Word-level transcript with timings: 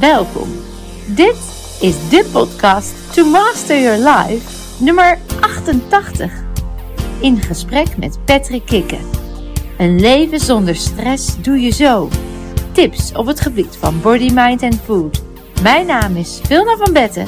Welkom. 0.00 0.48
Dit 1.06 1.36
is 1.80 2.08
de 2.08 2.28
podcast 2.32 3.14
To 3.14 3.24
Master 3.24 3.80
Your 3.80 3.98
Life, 3.98 4.84
nummer 4.84 5.18
88. 5.40 6.32
In 7.20 7.42
gesprek 7.42 7.96
met 7.96 8.24
Patrick 8.24 8.66
Kikken. 8.66 9.10
Een 9.78 10.00
leven 10.00 10.40
zonder 10.40 10.76
stress 10.76 11.42
doe 11.42 11.60
je 11.60 11.70
zo. 11.70 12.08
Tips 12.72 13.12
op 13.12 13.26
het 13.26 13.40
gebied 13.40 13.76
van 13.76 14.00
body, 14.00 14.30
mind 14.32 14.62
en 14.62 14.72
food. 14.72 15.22
Mijn 15.62 15.86
naam 15.86 16.16
is 16.16 16.40
Vilna 16.42 16.76
van 16.76 16.92
Betten 16.92 17.26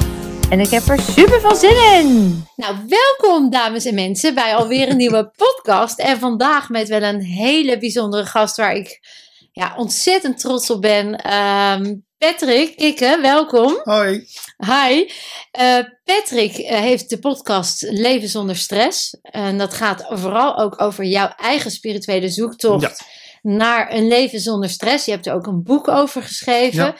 en 0.49 0.59
ik 0.59 0.69
heb 0.69 0.87
er 0.87 0.99
super 0.99 1.39
veel 1.41 1.55
zin 1.55 1.93
in. 1.93 2.43
Nou, 2.55 2.75
welkom 2.87 3.49
dames 3.49 3.85
en 3.85 3.95
mensen 3.95 4.33
bij 4.33 4.55
alweer 4.55 4.89
een 4.89 4.97
nieuwe 4.97 5.31
podcast. 5.43 5.99
En 5.99 6.19
vandaag 6.19 6.69
met 6.69 6.87
wel 6.87 7.01
een 7.03 7.21
hele 7.21 7.77
bijzondere 7.77 8.25
gast 8.25 8.57
waar 8.57 8.75
ik 8.75 8.99
ja, 9.57 9.73
ontzettend 9.77 10.39
trots 10.39 10.69
op 10.69 10.81
ben. 10.81 11.15
Ehm, 11.15 11.95
Patrick 12.17 12.75
Kikke, 12.75 13.19
welkom. 13.21 13.79
Hoi. 13.83 14.27
Hi. 14.57 15.09
Uh, 15.59 15.79
Patrick 16.03 16.57
uh, 16.57 16.69
heeft 16.69 17.09
de 17.09 17.19
podcast 17.19 17.81
Leven 17.81 18.29
zonder 18.29 18.55
stress. 18.55 19.17
En 19.21 19.57
dat 19.57 19.73
gaat 19.73 20.05
vooral 20.09 20.57
ook 20.57 20.81
over 20.81 21.03
jouw 21.05 21.27
eigen 21.37 21.71
spirituele 21.71 22.29
zoektocht 22.29 22.81
Ja. 22.81 22.95
naar 23.41 23.93
een 23.93 24.07
leven 24.07 24.39
zonder 24.39 24.69
stress. 24.69 25.05
Je 25.05 25.11
hebt 25.11 25.25
er 25.25 25.33
ook 25.33 25.47
een 25.47 25.63
boek 25.63 25.87
over 25.87 26.23
geschreven. 26.23 26.83
Ja. 26.85 26.95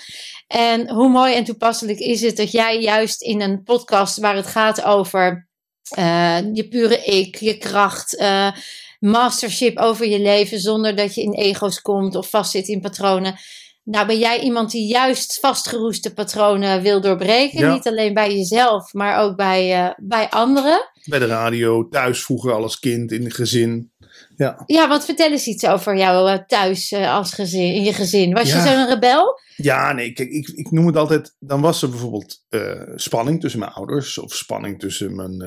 En 0.48 0.90
hoe 0.90 1.10
mooi 1.10 1.34
en 1.34 1.44
toepasselijk 1.44 2.00
is 2.00 2.22
het 2.22 2.38
dat 2.38 2.52
jij 2.52 2.80
juist 2.80 3.22
in 3.22 3.42
een 3.42 3.64
podcast 3.64 4.18
waar 4.18 4.36
het 4.36 4.48
gaat 4.48 4.84
over 4.84 5.48
eh, 5.90 6.38
je 6.54 6.68
pure 6.68 7.04
ik, 7.04 7.36
je 7.36 7.58
kracht, 7.58 8.16
eh, 8.16 8.52
mastership 9.00 9.78
over 9.78 10.08
je 10.08 10.20
leven 10.20 10.60
zonder 10.60 10.96
dat 10.96 11.16
je 11.16 11.22
in 11.22 11.34
ego's 11.34 11.82
komt 11.82 12.16
of 12.16 12.30
vastzit 12.30 12.68
in 12.68 12.82
patronen. 12.82 13.36
Nou 13.84 14.08
ben 14.08 14.20
jij 14.20 14.40
iemand 14.40 14.72
die 14.72 14.88
juist 14.88 15.40
vastgeroeste 15.40 16.14
patronen 16.14 16.82
wil 16.82 17.02
doorbreken. 17.02 17.60
Ja. 17.60 17.74
Niet 17.74 17.88
alleen 17.88 18.14
bij 18.14 18.36
jezelf, 18.36 18.94
maar 18.94 19.20
ook 19.20 19.36
bij, 19.36 19.74
eh, 19.74 19.94
bij 19.98 20.30
anderen. 20.30 20.92
Bij 21.06 21.20
de 21.20 21.26
radio, 21.26 21.88
thuis 21.88 22.24
vroeger 22.24 22.52
al 22.52 22.64
als 22.64 22.80
kind, 22.80 23.12
in 23.12 23.24
het 23.24 23.34
gezin. 23.34 23.92
Ja, 24.38 24.64
Ja, 24.66 24.88
want 24.88 25.06
vertel 25.06 25.32
eens 25.32 25.46
iets 25.48 25.66
over 25.68 25.98
jou 25.98 26.30
eh, 26.32 26.38
thuis 26.48 26.92
eh, 26.92 27.14
als 27.14 27.34
gezin, 27.34 27.74
in 27.74 27.84
je 27.84 27.94
gezin. 27.94 28.34
Was 28.34 28.50
Ja. 28.50 28.64
je 28.64 28.70
zo'n 28.70 28.88
rebel? 28.88 29.40
ja 29.56 29.92
nee, 29.94 30.14
kijk, 30.14 30.30
ik, 30.30 30.48
ik 30.48 30.72
noem 30.72 30.86
het 30.88 30.98
altijd. 30.98 31.36
Dan 31.40 31.62
was 31.62 31.82
er 31.82 31.90
bijvoorbeeld 31.90 32.44
eh, 32.50 32.82
spanning 32.96 33.42
tussen 33.42 33.60
mijn 33.60 33.72
ouders. 33.72 34.18
Of 34.18 34.34
spanning 34.34 34.80
tussen 34.80 35.16
mijn, 35.16 35.38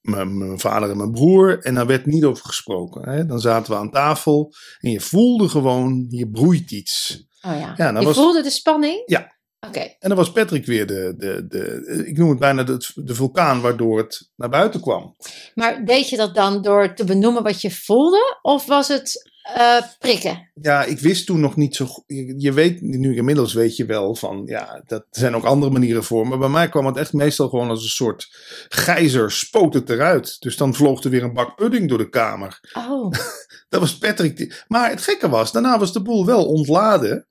mijn, 0.00 0.38
mijn 0.38 0.58
vader 0.60 0.90
en 0.90 0.96
mijn 0.96 1.10
broer. 1.12 1.58
En 1.62 1.74
daar 1.74 1.86
werd 1.86 2.06
niet 2.06 2.24
over 2.24 2.44
gesproken. 2.44 3.08
Hè? 3.10 3.26
Dan 3.26 3.40
zaten 3.40 3.72
we 3.72 3.78
aan 3.78 3.90
tafel 3.90 4.52
en 4.80 4.90
je 4.90 5.00
voelde 5.00 5.48
gewoon, 5.48 6.06
je 6.08 6.30
broeit 6.30 6.70
iets. 6.70 7.26
Oh 7.46 7.58
ja. 7.58 7.74
Ja, 7.76 7.98
je 7.98 8.04
was- 8.06 8.16
voelde 8.16 8.42
de 8.42 8.50
spanning? 8.50 9.02
Ja. 9.06 9.31
Oké. 9.68 9.80
En 9.80 10.08
dan 10.08 10.16
was 10.16 10.32
Patrick 10.32 10.66
weer 10.66 10.86
de, 10.86 11.14
de, 11.16 11.46
de 11.48 12.02
ik 12.06 12.16
noem 12.16 12.28
het 12.30 12.38
bijna 12.38 12.62
de, 12.62 12.90
de 12.94 13.14
vulkaan 13.14 13.60
waardoor 13.60 13.98
het 13.98 14.30
naar 14.36 14.48
buiten 14.48 14.80
kwam. 14.80 15.16
Maar 15.54 15.84
deed 15.84 16.08
je 16.08 16.16
dat 16.16 16.34
dan 16.34 16.62
door 16.62 16.94
te 16.94 17.04
benoemen 17.04 17.42
wat 17.42 17.60
je 17.60 17.70
voelde? 17.70 18.38
Of 18.42 18.66
was 18.66 18.88
het 18.88 19.30
eh, 19.42 19.82
prikken? 19.98 20.50
Ja, 20.54 20.84
ik 20.84 20.98
wist 20.98 21.26
toen 21.26 21.40
nog 21.40 21.56
niet 21.56 21.76
zo 21.76 21.86
goed. 21.86 22.04
Je, 22.06 22.34
je 22.36 22.52
weet, 22.52 22.80
nu 22.80 23.16
inmiddels 23.16 23.52
weet 23.54 23.76
je 23.76 23.84
wel 23.84 24.14
van, 24.14 24.42
ja, 24.46 24.82
dat 24.86 25.04
zijn 25.10 25.36
ook 25.36 25.44
andere 25.44 25.72
manieren 25.72 26.04
voor. 26.04 26.28
Maar 26.28 26.38
bij 26.38 26.48
mij 26.48 26.68
kwam 26.68 26.86
het 26.86 26.96
echt 26.96 27.12
meestal 27.12 27.48
gewoon 27.48 27.68
als 27.68 27.82
een 27.82 27.88
soort 27.88 28.28
gijzer, 28.68 29.30
spoot 29.30 29.74
het 29.74 29.90
eruit. 29.90 30.36
Dus 30.40 30.56
dan 30.56 30.74
vloog 30.74 31.02
er 31.02 31.10
weer 31.10 31.22
een 31.22 31.32
bak 31.32 31.56
pudding 31.56 31.88
door 31.88 31.98
de 31.98 32.08
kamer. 32.08 32.60
Oh, 32.72 33.12
Dat 33.68 33.80
was 33.80 33.98
Patrick. 33.98 34.36
die- 34.36 34.52
Maar 34.68 34.90
het 34.90 35.02
gekke 35.02 35.28
was, 35.28 35.52
daarna 35.52 35.78
was 35.78 35.92
de 35.92 36.02
boel 36.02 36.26
wel 36.26 36.46
ontladen. 36.46 37.26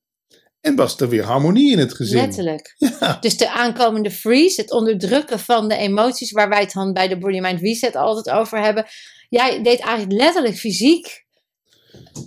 En 0.61 0.75
was 0.75 0.99
er 0.99 1.09
weer 1.09 1.23
harmonie 1.23 1.71
in 1.71 1.79
het 1.79 1.93
gezin. 1.93 2.21
letterlijk. 2.21 2.75
Ja, 2.77 3.17
Dus 3.19 3.37
de 3.37 3.51
aankomende 3.51 4.11
freeze, 4.11 4.61
het 4.61 4.71
onderdrukken 4.71 5.39
van 5.39 5.67
de 5.67 5.75
emoties, 5.75 6.31
waar 6.31 6.49
wij 6.49 6.59
het 6.59 6.73
dan 6.73 6.93
bij 6.93 7.07
de 7.07 7.17
Body 7.17 7.39
Mind 7.39 7.61
Reset 7.61 7.95
altijd 7.95 8.29
over 8.35 8.59
hebben. 8.61 8.85
Jij 9.29 9.61
deed 9.63 9.79
eigenlijk 9.79 10.21
letterlijk 10.21 10.55
fysiek 10.55 11.25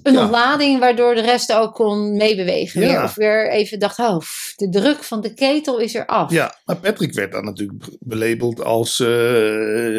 een 0.03 0.13
Ja. 0.13 0.23
ontlading, 0.23 0.79
waardoor 0.81 1.15
de 1.15 1.21
rest 1.21 1.53
ook 1.53 1.75
kon 1.75 2.17
meebewegen. 2.17 2.81
Ja. 2.81 2.87
Weer, 2.89 3.03
of 3.03 3.15
weer 3.15 3.51
even 3.51 3.79
dacht, 3.79 3.99
oh, 3.99 4.19
de 4.57 4.69
druk 4.69 5.03
van 5.05 5.21
de 5.21 5.35
ketel 5.35 5.79
is 5.79 5.95
er 5.95 6.07
af. 6.07 6.31
ja, 6.33 6.59
maar 6.65 6.77
Patrick 6.77 7.15
werd 7.15 7.33
dan 7.33 7.45
natuurlijk 7.45 7.79
be- 7.79 7.97
belabeld 8.01 8.63
als... 8.63 9.01
eh, 9.01 9.07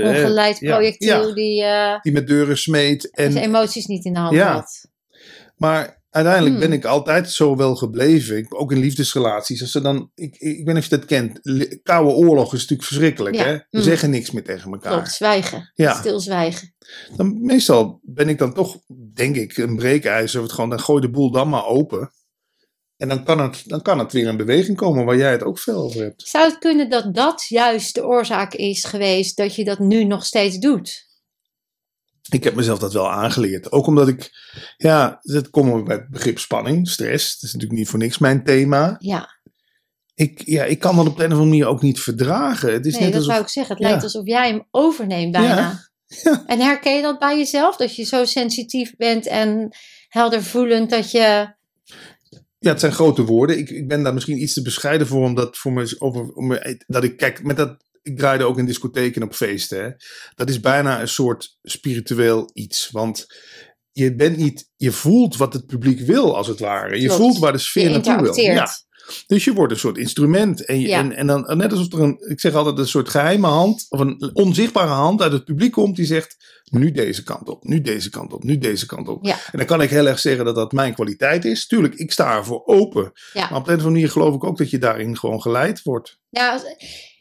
Ongeleid 0.07 0.59
ja, 0.59 0.75
projectiel 0.75 1.33
die 1.33 1.63
eh, 1.63 1.99
die 2.01 2.11
met 2.11 2.27
deuren 2.27 2.57
smeet. 2.57 3.09
En, 3.15 3.31
zijn 3.31 3.43
emoties 3.45 3.85
niet 3.85 4.05
in 4.05 4.13
de 4.13 4.19
hand 4.19 4.35
Ja. 4.35 4.53
had. 4.53 4.87
Maar 5.55 6.03
uiteindelijk 6.15 6.55
Hmm. 6.55 6.69
ben 6.69 6.77
ik 6.77 6.85
altijd 6.85 7.31
zo 7.31 7.55
wel 7.55 7.75
gebleven. 7.75 8.37
Ik, 8.37 8.59
ook 8.61 8.71
in 8.71 8.77
liefdesrelaties. 8.79 9.61
Als 9.61 9.71
ze 9.71 9.81
dan, 9.81 10.11
ik, 10.15 10.35
ik 10.37 10.65
niet 10.65 10.77
of 10.77 10.83
je 10.83 10.89
dat 10.89 11.05
kent. 11.05 11.39
Koude 11.83 12.11
oorlog 12.11 12.53
is 12.53 12.59
natuurlijk 12.59 12.87
verschrikkelijk. 12.87 13.35
Ja. 13.35 13.43
Hè? 13.43 13.53
We 13.53 13.65
Hmm. 13.69 13.81
zeggen 13.81 14.09
niks 14.09 14.31
meer 14.31 14.43
tegen 14.43 14.71
elkaar. 14.71 14.91
Klopt, 14.93 15.11
zwijgen. 15.11 15.71
Ja. 15.75 15.93
Stilzwijgen. 15.93 16.75
Dan, 17.15 17.45
meestal 17.45 17.99
ben 18.03 18.29
ik 18.29 18.37
dan 18.37 18.53
toch, 18.53 18.77
denk 19.13 19.35
ik, 19.35 19.57
een 19.57 19.75
breekijzer. 19.75 20.49
Gewoon, 20.49 20.69
dan 20.69 20.79
gooi 20.79 21.01
de 21.01 21.09
boel 21.09 21.31
dan 21.31 21.49
maar 21.49 21.65
open. 21.65 22.11
En 22.97 23.07
dan 23.07 23.23
kan, 23.23 23.39
het, 23.39 23.61
dan 23.65 23.81
kan 23.81 23.99
het 23.99 24.11
weer 24.11 24.27
in 24.27 24.37
beweging 24.37 24.77
komen 24.77 25.05
waar 25.05 25.17
jij 25.17 25.31
het 25.31 25.43
ook 25.43 25.59
veel 25.59 25.77
over 25.83 26.01
hebt. 26.01 26.27
Zou 26.27 26.49
het 26.49 26.57
kunnen 26.57 26.89
dat 26.89 27.13
dat 27.13 27.45
juist 27.47 27.95
de 27.95 28.05
oorzaak 28.05 28.53
is 28.53 28.83
geweest 28.83 29.37
dat 29.37 29.55
je 29.55 29.63
dat 29.63 29.79
nu 29.79 30.03
nog 30.03 30.25
steeds 30.25 30.57
doet? 30.57 31.03
Ik 32.29 32.43
heb 32.43 32.55
mezelf 32.55 32.79
dat 32.79 32.93
wel 32.93 33.11
aangeleerd. 33.11 33.71
Ook 33.71 33.87
omdat 33.87 34.07
ik, 34.07 34.31
ja, 34.77 35.19
dat 35.21 35.49
komen 35.49 35.75
we 35.75 35.83
bij 35.83 35.95
het 35.95 36.09
begrip 36.09 36.39
spanning, 36.39 36.89
stress. 36.89 37.33
Dat 37.33 37.43
is 37.43 37.53
natuurlijk 37.53 37.79
niet 37.79 37.89
voor 37.89 37.99
niks 37.99 38.17
mijn 38.17 38.43
thema. 38.43 38.95
Ja, 38.99 39.29
Ik, 40.15 40.41
ja, 40.45 40.63
ik 40.63 40.79
kan 40.79 40.95
dat 40.95 41.07
op 41.07 41.17
de 41.17 41.23
een 41.23 41.31
of 41.31 41.37
andere 41.37 41.49
manier 41.49 41.67
ook 41.67 41.81
niet 41.81 41.99
verdragen. 41.99 42.73
Het 42.73 42.85
is 42.85 42.93
nee, 42.93 43.01
net 43.01 43.11
dat 43.11 43.19
alsof, 43.19 43.33
zou 43.33 43.45
ik 43.45 43.51
zeggen. 43.51 43.73
Het 43.75 43.83
ja. 43.83 43.89
lijkt 43.89 44.03
alsof 44.03 44.25
jij 44.25 44.47
hem 44.47 44.67
overneemt 44.71 45.31
bijna. 45.31 45.83
Ja. 46.23 46.43
En 46.45 46.59
herken 46.59 46.95
je 46.95 47.01
dat 47.01 47.19
bij 47.19 47.37
jezelf? 47.37 47.75
Dat 47.75 47.95
je 47.95 48.03
zo 48.03 48.25
sensitief 48.25 48.95
bent 48.95 49.27
en 49.27 49.75
helder 50.07 50.43
voelend 50.43 50.89
dat 50.89 51.11
je... 51.11 51.53
Ja, 52.59 52.71
het 52.71 52.79
zijn 52.79 52.91
grote 52.91 53.23
woorden. 53.23 53.57
Ik, 53.57 53.69
ik 53.69 53.87
ben 53.87 54.03
daar 54.03 54.13
misschien 54.13 54.41
iets 54.41 54.53
te 54.53 54.61
bescheiden 54.61 55.07
voor, 55.07 55.23
omdat 55.23 55.57
voor 55.57 55.73
me, 55.73 55.95
over, 55.99 56.33
om, 56.33 56.57
dat 56.87 57.03
ik 57.03 57.17
kijk 57.17 57.43
met 57.43 57.57
dat. 57.57 57.84
Ik 58.05 58.17
draaide 58.17 58.43
ook 58.43 58.57
in 58.57 58.65
discotheken 58.65 59.21
en 59.21 59.27
op 59.27 59.35
feesten. 59.35 59.83
Hè. 59.83 59.89
Dat 60.35 60.49
is 60.49 60.59
bijna 60.59 61.01
een 61.01 61.07
soort 61.07 61.57
spiritueel 61.63 62.49
iets. 62.53 62.89
Want 62.91 63.25
je 63.91 64.15
bent 64.15 64.37
niet, 64.37 64.69
je 64.75 64.91
voelt 64.91 65.37
wat 65.37 65.53
het 65.53 65.65
publiek 65.65 65.99
wil, 65.99 66.35
als 66.35 66.47
het 66.47 66.59
ware. 66.59 66.95
Je 67.01 67.05
Klopt. 67.07 67.21
voelt 67.21 67.37
waar 67.37 67.51
de 67.51 67.57
sfeer 67.57 67.89
naartoe 67.89 68.21
wil. 68.21 68.39
Ja. 68.39 68.67
Dus 69.27 69.43
je 69.43 69.53
wordt 69.53 69.73
een 69.73 69.79
soort 69.79 69.97
instrument. 69.97 70.65
En, 70.65 70.79
je, 70.79 70.87
Ja. 70.87 70.99
en, 70.99 71.11
en 71.11 71.27
dan 71.27 71.57
net 71.57 71.71
alsof 71.71 71.93
er 71.93 71.99
een, 71.99 72.25
ik 72.29 72.39
zeg 72.39 72.53
altijd, 72.53 72.77
een 72.77 72.87
soort 72.87 73.09
geheime 73.09 73.47
hand, 73.47 73.85
of 73.89 73.99
een 73.99 74.29
onzichtbare 74.33 74.91
hand 74.91 75.21
uit 75.21 75.31
het 75.31 75.45
publiek 75.45 75.71
komt 75.71 75.95
die 75.95 76.05
zegt: 76.05 76.35
nu 76.63 76.91
deze 76.91 77.23
kant 77.23 77.49
op, 77.49 77.63
nu 77.63 77.81
deze 77.81 78.09
kant 78.09 78.33
op, 78.33 78.43
nu 78.43 78.57
deze 78.57 78.85
kant 78.85 79.07
op. 79.07 79.25
Ja. 79.25 79.33
En 79.51 79.57
dan 79.57 79.65
kan 79.65 79.81
ik 79.81 79.89
heel 79.89 80.07
erg 80.07 80.19
zeggen 80.19 80.45
dat 80.45 80.55
dat 80.55 80.71
mijn 80.71 80.93
kwaliteit 80.93 81.45
is. 81.45 81.67
Tuurlijk, 81.67 81.95
ik 81.95 82.11
sta 82.11 82.35
ervoor 82.35 82.65
open. 82.65 83.11
Ja. 83.33 83.49
Maar 83.49 83.59
op 83.59 83.65
de 83.65 83.71
een 83.71 83.77
of 83.77 83.83
andere 83.83 83.89
manier 83.89 84.09
geloof 84.09 84.35
ik 84.35 84.43
ook 84.43 84.57
dat 84.57 84.69
je 84.69 84.77
daarin 84.77 85.17
gewoon 85.17 85.41
geleid 85.41 85.81
wordt. 85.83 86.19
Ja, 86.29 86.61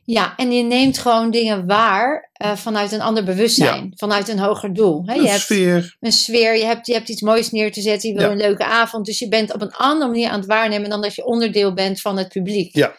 ja, 0.04 0.36
en 0.36 0.52
je 0.52 0.62
neemt 0.62 0.98
gewoon 0.98 1.30
dingen 1.30 1.66
waar 1.66 2.30
eh, 2.32 2.52
vanuit 2.56 2.92
een 2.92 3.00
ander 3.00 3.24
bewustzijn. 3.24 3.92
Vanuit 3.96 4.28
een 4.28 4.38
hoger 4.38 4.74
doel. 4.74 5.02
Je 5.06 5.12
Een 5.18 5.26
hebt 5.26 5.40
sfeer. 5.40 5.96
een 6.00 6.12
sfeer, 6.12 6.56
je 6.56 6.64
hebt, 6.64 6.86
je 6.86 6.92
hebt 6.92 7.08
iets 7.08 7.20
moois 7.20 7.50
neer 7.50 7.72
te 7.72 7.80
zetten, 7.80 8.08
je 8.08 8.14
wil 8.16 8.24
Ja. 8.26 8.30
een 8.32 8.38
leuke 8.38 8.64
avond. 8.64 9.06
Dus 9.06 9.18
je 9.18 9.28
bent 9.28 9.54
op 9.54 9.60
een 9.62 9.72
andere 9.74 10.10
manier 10.10 10.28
aan 10.28 10.38
het 10.38 10.48
waarnemen 10.48 10.90
dan 10.90 11.02
dat 11.02 11.14
je 11.14 11.24
onderdeel 11.24 11.74
bent 11.74 12.00
van 12.00 12.18
het 12.18 12.28
publiek. 12.28 12.74
Ja. 12.76 12.94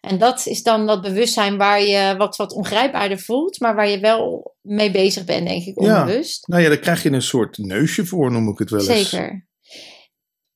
En 0.00 0.18
dat 0.18 0.46
is 0.46 0.62
dan 0.62 0.86
dat 0.86 1.02
bewustzijn 1.02 1.56
waar 1.56 1.82
je 1.82 2.14
wat, 2.16 2.36
wat 2.36 2.52
ongrijpbaarder 2.52 3.18
voelt, 3.18 3.60
maar 3.60 3.74
waar 3.74 3.88
je 3.88 3.98
wel 4.00 4.54
mee 4.62 4.90
bezig 4.90 5.24
bent, 5.24 5.46
denk 5.48 5.64
ik, 5.64 5.80
Ja. 5.80 6.00
onbewust. 6.00 6.46
Nou 6.48 6.62
ja, 6.62 6.68
daar 6.68 6.78
krijg 6.78 7.02
je 7.02 7.10
een 7.12 7.22
soort 7.22 7.58
neusje 7.58 8.06
voor, 8.06 8.32
noem 8.32 8.48
ik 8.48 8.58
het 8.58 8.70
wel 8.70 8.88
eens. 8.88 9.10
Zeker. 9.10 9.46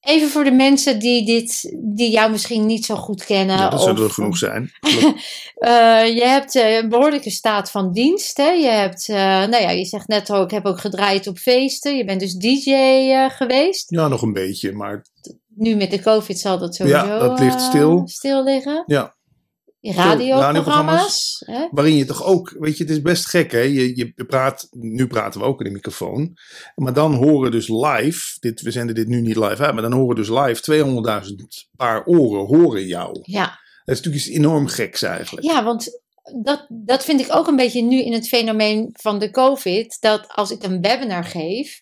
Even 0.03 0.29
voor 0.29 0.45
de 0.45 0.51
mensen 0.51 0.99
die, 0.99 1.27
dit, 1.27 1.75
die 1.79 2.11
jou 2.11 2.31
misschien 2.31 2.67
niet 2.67 2.85
zo 2.85 2.95
goed 2.95 3.25
kennen. 3.25 3.57
Ja, 3.57 3.69
dat 3.69 3.83
zullen 3.83 4.05
er 4.05 4.11
genoeg 4.11 4.37
zijn. 4.37 4.71
Eh, 5.55 6.07
je 6.15 6.25
hebt 6.25 6.57
eh, 6.57 6.77
een 6.77 6.89
behoorlijke 6.89 7.31
staat 7.31 7.71
van 7.71 7.93
dienst. 7.93 8.37
Hè? 8.37 8.51
Je 8.51 8.69
hebt, 8.69 9.09
eh, 9.09 9.17
nou 9.17 9.57
ja, 9.63 9.71
je 9.71 9.85
zegt 9.85 10.09
net 10.09 10.33
ook, 10.33 10.45
ik 10.45 10.51
heb 10.51 10.65
ook 10.67 10.81
gedraaid 10.81 11.27
op 11.27 11.39
feesten. 11.39 11.97
Je 11.97 12.05
bent 12.05 12.21
dus 12.21 12.35
DJ 12.35 12.71
geweest. 13.29 13.91
Ja, 13.91 14.09
nog 14.09 14.23
een 14.23 14.33
beetje, 14.33 14.73
maar 14.73 15.05
Nu 15.55 15.75
met 15.75 15.91
de 15.91 16.01
COVID 16.01 16.39
zal 16.39 16.59
dat 16.59 16.75
sowieso 16.75 17.07
Ja, 17.07 17.19
dat 17.19 17.39
ligt 17.39 17.61
stil. 17.61 18.03
stil 18.07 18.45
liggen. 18.45 18.85
ja. 18.87 19.15
Radioprogramma's. 19.82 21.43
hè? 21.46 21.69
Waarin 21.70 21.96
je 21.96 22.05
toch 22.05 22.25
ook, 22.25 22.56
weet 22.58 22.76
je, 22.76 22.82
het 22.84 22.93
is 22.93 23.02
best 23.02 23.26
gek 23.26 23.52
hè. 23.52 23.61
Je, 23.61 23.96
je 23.96 24.25
praat, 24.26 24.69
nu 24.70 25.06
praten 25.06 25.40
we 25.40 25.46
ook 25.46 25.58
in 25.58 25.64
de 25.67 25.73
microfoon. 25.73 26.37
Maar 26.75 26.93
dan 26.93 27.14
horen 27.14 27.50
dus 27.50 27.69
live, 27.69 28.37
dit, 28.40 28.61
we 28.61 28.70
zenden 28.70 28.94
dit 28.94 29.08
nu 29.08 29.20
niet 29.20 29.37
live 29.37 29.62
uit, 29.64 29.73
maar 29.73 29.82
dan 29.82 29.93
horen 29.93 30.17
dus 30.17 30.29
live 30.29 31.25
200.000 31.29 31.34
paar 31.76 32.05
oren 32.05 32.46
horen 32.58 32.87
jou. 32.87 33.19
Ja. 33.23 33.44
Dat 33.84 33.94
is 33.94 34.02
natuurlijk 34.02 34.25
iets 34.25 34.37
enorm 34.37 34.67
geks 34.67 35.02
eigenlijk. 35.02 35.46
ja, 35.46 35.64
want 35.64 36.00
dat, 36.43 36.67
dat 36.69 37.05
vind 37.05 37.20
ik 37.20 37.34
ook 37.34 37.46
een 37.46 37.56
beetje 37.56 37.82
nu 37.82 38.02
in 38.02 38.12
het 38.12 38.29
fenomeen 38.29 38.88
van 38.93 39.19
de 39.19 39.31
COVID. 39.31 39.96
Dat 40.00 40.25
als 40.29 40.50
ik 40.50 40.62
een 40.62 40.81
webinar 40.81 41.25
geef, 41.25 41.81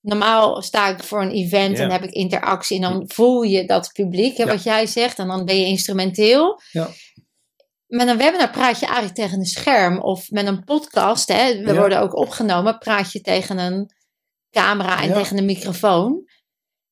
normaal 0.00 0.62
sta 0.62 0.88
ik 0.88 1.02
voor 1.02 1.22
een 1.22 1.30
event 1.30 1.78
en 1.78 1.90
heb 1.90 2.02
ik 2.02 2.10
interactie 2.10 2.76
en 2.76 2.82
dan 2.82 3.04
voel 3.06 3.42
je 3.42 3.64
dat 3.66 3.90
publiek, 3.92 4.36
hè, 4.36 4.44
Ja. 4.44 4.50
wat 4.50 4.62
jij 4.62 4.86
zegt, 4.86 5.18
en 5.18 5.26
dan 5.26 5.44
ben 5.44 5.60
je 5.60 5.66
instrumenteel. 5.66 6.60
Ja. 6.72 6.88
Met 7.88 8.08
een 8.08 8.16
webinar 8.18 8.50
praat 8.50 8.78
je 8.80 8.86
eigenlijk 8.86 9.14
tegen 9.16 9.38
een 9.38 9.44
scherm 9.46 9.98
of 10.00 10.30
met 10.30 10.46
een 10.46 10.64
podcast, 10.64 11.28
hè, 11.28 11.62
we 11.62 11.72
Ja. 11.72 11.78
worden 11.78 12.00
ook 12.00 12.16
opgenomen, 12.16 12.78
praat 12.78 13.12
je 13.12 13.20
tegen 13.20 13.58
een 13.58 13.90
camera 14.50 15.02
en 15.02 15.08
Ja. 15.08 15.14
tegen 15.14 15.38
een 15.38 15.44
microfoon. 15.44 16.26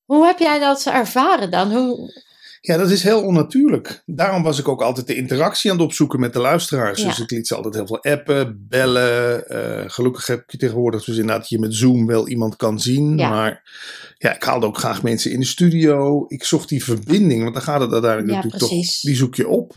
Hoe 0.05 0.25
heb 0.25 0.39
jij 0.39 0.59
dat 0.59 0.85
ervaren 0.85 1.51
dan? 1.51 1.71
Hoe, 1.71 2.25
Ja, 2.61 2.77
dat 2.77 2.89
is 2.91 3.03
heel 3.03 3.21
onnatuurlijk. 3.23 4.01
Daarom 4.05 4.43
was 4.43 4.59
ik 4.59 4.67
ook 4.67 4.81
altijd 4.81 5.07
de 5.07 5.15
interactie 5.15 5.71
aan 5.71 5.77
het 5.77 5.85
opzoeken 5.85 6.19
met 6.19 6.33
de 6.33 6.39
luisteraars. 6.39 7.01
Ja. 7.01 7.07
Dus 7.07 7.19
ik 7.19 7.31
liet 7.31 7.47
ze 7.47 7.55
altijd 7.55 7.73
heel 7.73 7.87
veel 7.87 8.03
appen, 8.03 8.65
bellen. 8.69 9.47
Eh, 9.49 9.83
gelukkig 9.89 10.27
heb 10.27 10.49
je 10.49 10.57
tegenwoordig 10.57 11.03
dus 11.03 11.17
inderdaad 11.17 11.49
je 11.49 11.59
met 11.59 11.73
Zoom 11.75 12.05
wel 12.05 12.27
iemand 12.27 12.55
kan 12.55 12.79
zien. 12.79 13.17
Ja. 13.17 13.29
Maar 13.29 13.69
ja, 14.17 14.35
ik 14.35 14.43
haalde 14.43 14.65
ook 14.65 14.77
graag 14.77 15.03
mensen 15.03 15.31
in 15.31 15.39
de 15.39 15.45
studio. 15.45 16.25
Ik 16.27 16.43
zocht 16.43 16.69
die 16.69 16.83
verbinding, 16.83 17.41
want 17.41 17.53
daar 17.53 17.63
gaat 17.63 17.81
het 17.81 17.91
uiteindelijk 17.91 18.31
Ja, 18.31 18.35
natuurlijk 18.35 18.65
precies. 18.65 18.93
toch. 19.01 19.09
Die 19.11 19.19
zoek 19.19 19.35
je 19.35 19.47
op. 19.47 19.75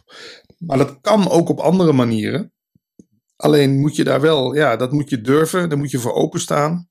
Maar 0.61 0.79
dat 0.79 0.99
kan 1.01 1.29
ook 1.29 1.49
op 1.49 1.59
andere 1.61 1.93
manieren. 1.93 2.53
Alleen 3.37 3.81
moet 3.81 3.97
je 3.97 4.05
daar 4.05 4.21
wel, 4.21 4.55
ja, 4.55 4.77
dat 4.77 4.93
moet 4.93 5.11
je 5.11 5.21
durven. 5.21 5.69
Daar 5.69 5.79
moet 5.79 5.91
je 5.91 5.99
voor 5.99 6.13
openstaan. 6.13 6.89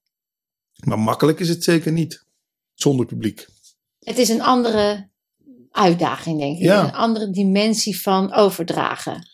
Maar 0.80 1.00
makkelijk 1.00 1.40
is 1.40 1.50
het 1.50 1.64
zeker 1.64 1.92
niet. 1.92 2.26
Zonder 2.74 3.06
publiek. 3.06 3.48
het 4.00 4.18
is 4.18 4.30
een 4.30 4.42
andere 4.42 5.10
uitdaging, 5.72 6.40
denk 6.40 6.58
ik. 6.58 6.64
Ja. 6.64 6.84
Een 6.84 6.94
andere 6.94 7.30
dimensie 7.30 8.02
van 8.02 8.34
overdragen. 8.34 9.28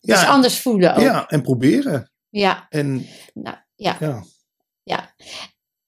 Ja. 0.00 0.22
is 0.22 0.28
anders 0.28 0.60
voelen 0.60 0.94
ook. 0.94 1.00
Ja, 1.00 1.28
en 1.28 1.42
proberen. 1.42 2.12
ja. 2.28 2.66
En 2.68 3.06
Nou, 3.34 3.56
ja. 3.74 3.96
ja, 4.00 4.24
Ja. 4.82 5.14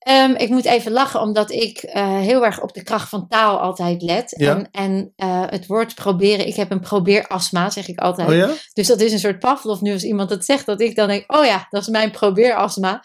Ehm, 0.00 0.34
ik 0.34 0.48
moet 0.48 0.64
even 0.64 0.92
lachen, 0.92 1.20
omdat 1.20 1.50
ik 1.50 1.78
eh, 1.78 2.18
heel 2.18 2.44
erg 2.44 2.62
op 2.62 2.74
de 2.74 2.82
kracht 2.82 3.08
van 3.08 3.28
taal 3.28 3.58
altijd 3.58 4.02
let. 4.02 4.34
Ja. 4.36 4.56
En, 4.56 4.68
en 4.72 5.12
eh, 5.16 5.44
het 5.46 5.66
woord 5.66 5.94
proberen, 5.94 6.46
ik 6.46 6.54
heb 6.54 6.70
een 6.70 6.80
probeerastma, 6.80 7.70
zeg 7.70 7.88
ik 7.88 7.98
altijd. 7.98 8.28
oh 8.28 8.34
ja? 8.34 8.50
Dus 8.72 8.86
dat 8.86 9.00
is 9.00 9.12
een 9.12 9.18
soort 9.18 9.38
Pavlov 9.38 9.80
nu 9.80 9.92
als 9.92 10.04
iemand 10.04 10.28
dat 10.28 10.44
zegt, 10.44 10.66
dat 10.66 10.80
ik 10.80 10.96
dan 10.96 11.08
denk, 11.08 11.32
oh 11.32 11.44
ja, 11.44 11.66
dat 11.70 11.82
is 11.82 11.88
mijn 11.88 12.10
probeerastma. 12.10 13.02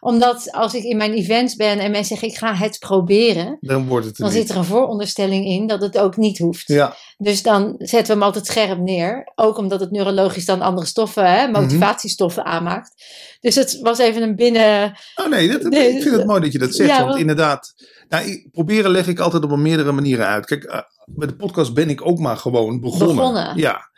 Omdat 0.00 0.52
als 0.52 0.74
ik 0.74 0.82
in 0.82 0.96
mijn 0.96 1.12
events 1.12 1.56
ben 1.56 1.78
en 1.78 1.90
mensen 1.90 2.04
zeggen, 2.16 2.28
ik 2.28 2.36
ga 2.36 2.54
het 2.54 2.78
proberen. 2.78 3.56
Dan 3.60 3.86
wordt 3.86 4.06
het 4.06 4.16
er 4.18 4.24
Dan 4.24 4.32
niet. 4.32 4.40
zit 4.40 4.50
er 4.50 4.56
een 4.56 4.64
vooronderstelling 4.64 5.44
in 5.46 5.66
dat 5.66 5.80
het 5.82 5.98
ook 5.98 6.16
niet 6.16 6.38
hoeft. 6.38 6.68
Ja, 6.68 6.94
Dus 7.18 7.42
dan 7.42 7.74
zetten 7.78 8.06
we 8.06 8.12
hem 8.12 8.22
altijd 8.22 8.46
scherp 8.46 8.78
neer. 8.78 9.32
Ook 9.34 9.56
omdat 9.58 9.80
het 9.80 9.90
neurologisch 9.90 10.44
dan 10.44 10.60
andere 10.60 10.86
stoffen, 10.86 11.30
hè, 11.32 11.46
Mhm. 11.48 11.60
motivatiestoffen 11.60 12.44
aanmaakt. 12.44 12.92
Dus 13.40 13.54
het 13.54 13.78
was 13.82 13.98
even 13.98 14.22
een 14.22 14.36
binnen... 14.36 14.92
oh 15.16 15.28
nee, 15.28 15.48
dat, 15.48 15.62
Nee, 15.62 15.88
ik 15.96 16.02
vind 16.02 16.16
het 16.16 16.26
mooi 16.26 16.40
dat 16.40 16.52
je 16.52 16.58
dat 16.58 16.74
zegt. 16.74 16.90
ja, 16.90 17.04
want 17.04 17.18
inderdaad, 17.18 17.74
nou, 18.08 18.48
proberen 18.52 18.90
leg 18.90 19.06
ik 19.06 19.18
altijd 19.18 19.44
op 19.44 19.56
meerdere 19.56 19.92
manieren 19.92 20.26
uit. 20.26 20.46
Kijk, 20.46 20.64
eh, 20.64 20.80
met 21.06 21.28
de 21.28 21.36
podcast 21.36 21.74
ben 21.74 21.88
ik 21.90 22.06
ook 22.06 22.18
maar 22.18 22.36
gewoon 22.36 22.80
begonnen. 22.80 23.16
Begonnen. 23.16 23.56
Ja. 23.56 23.88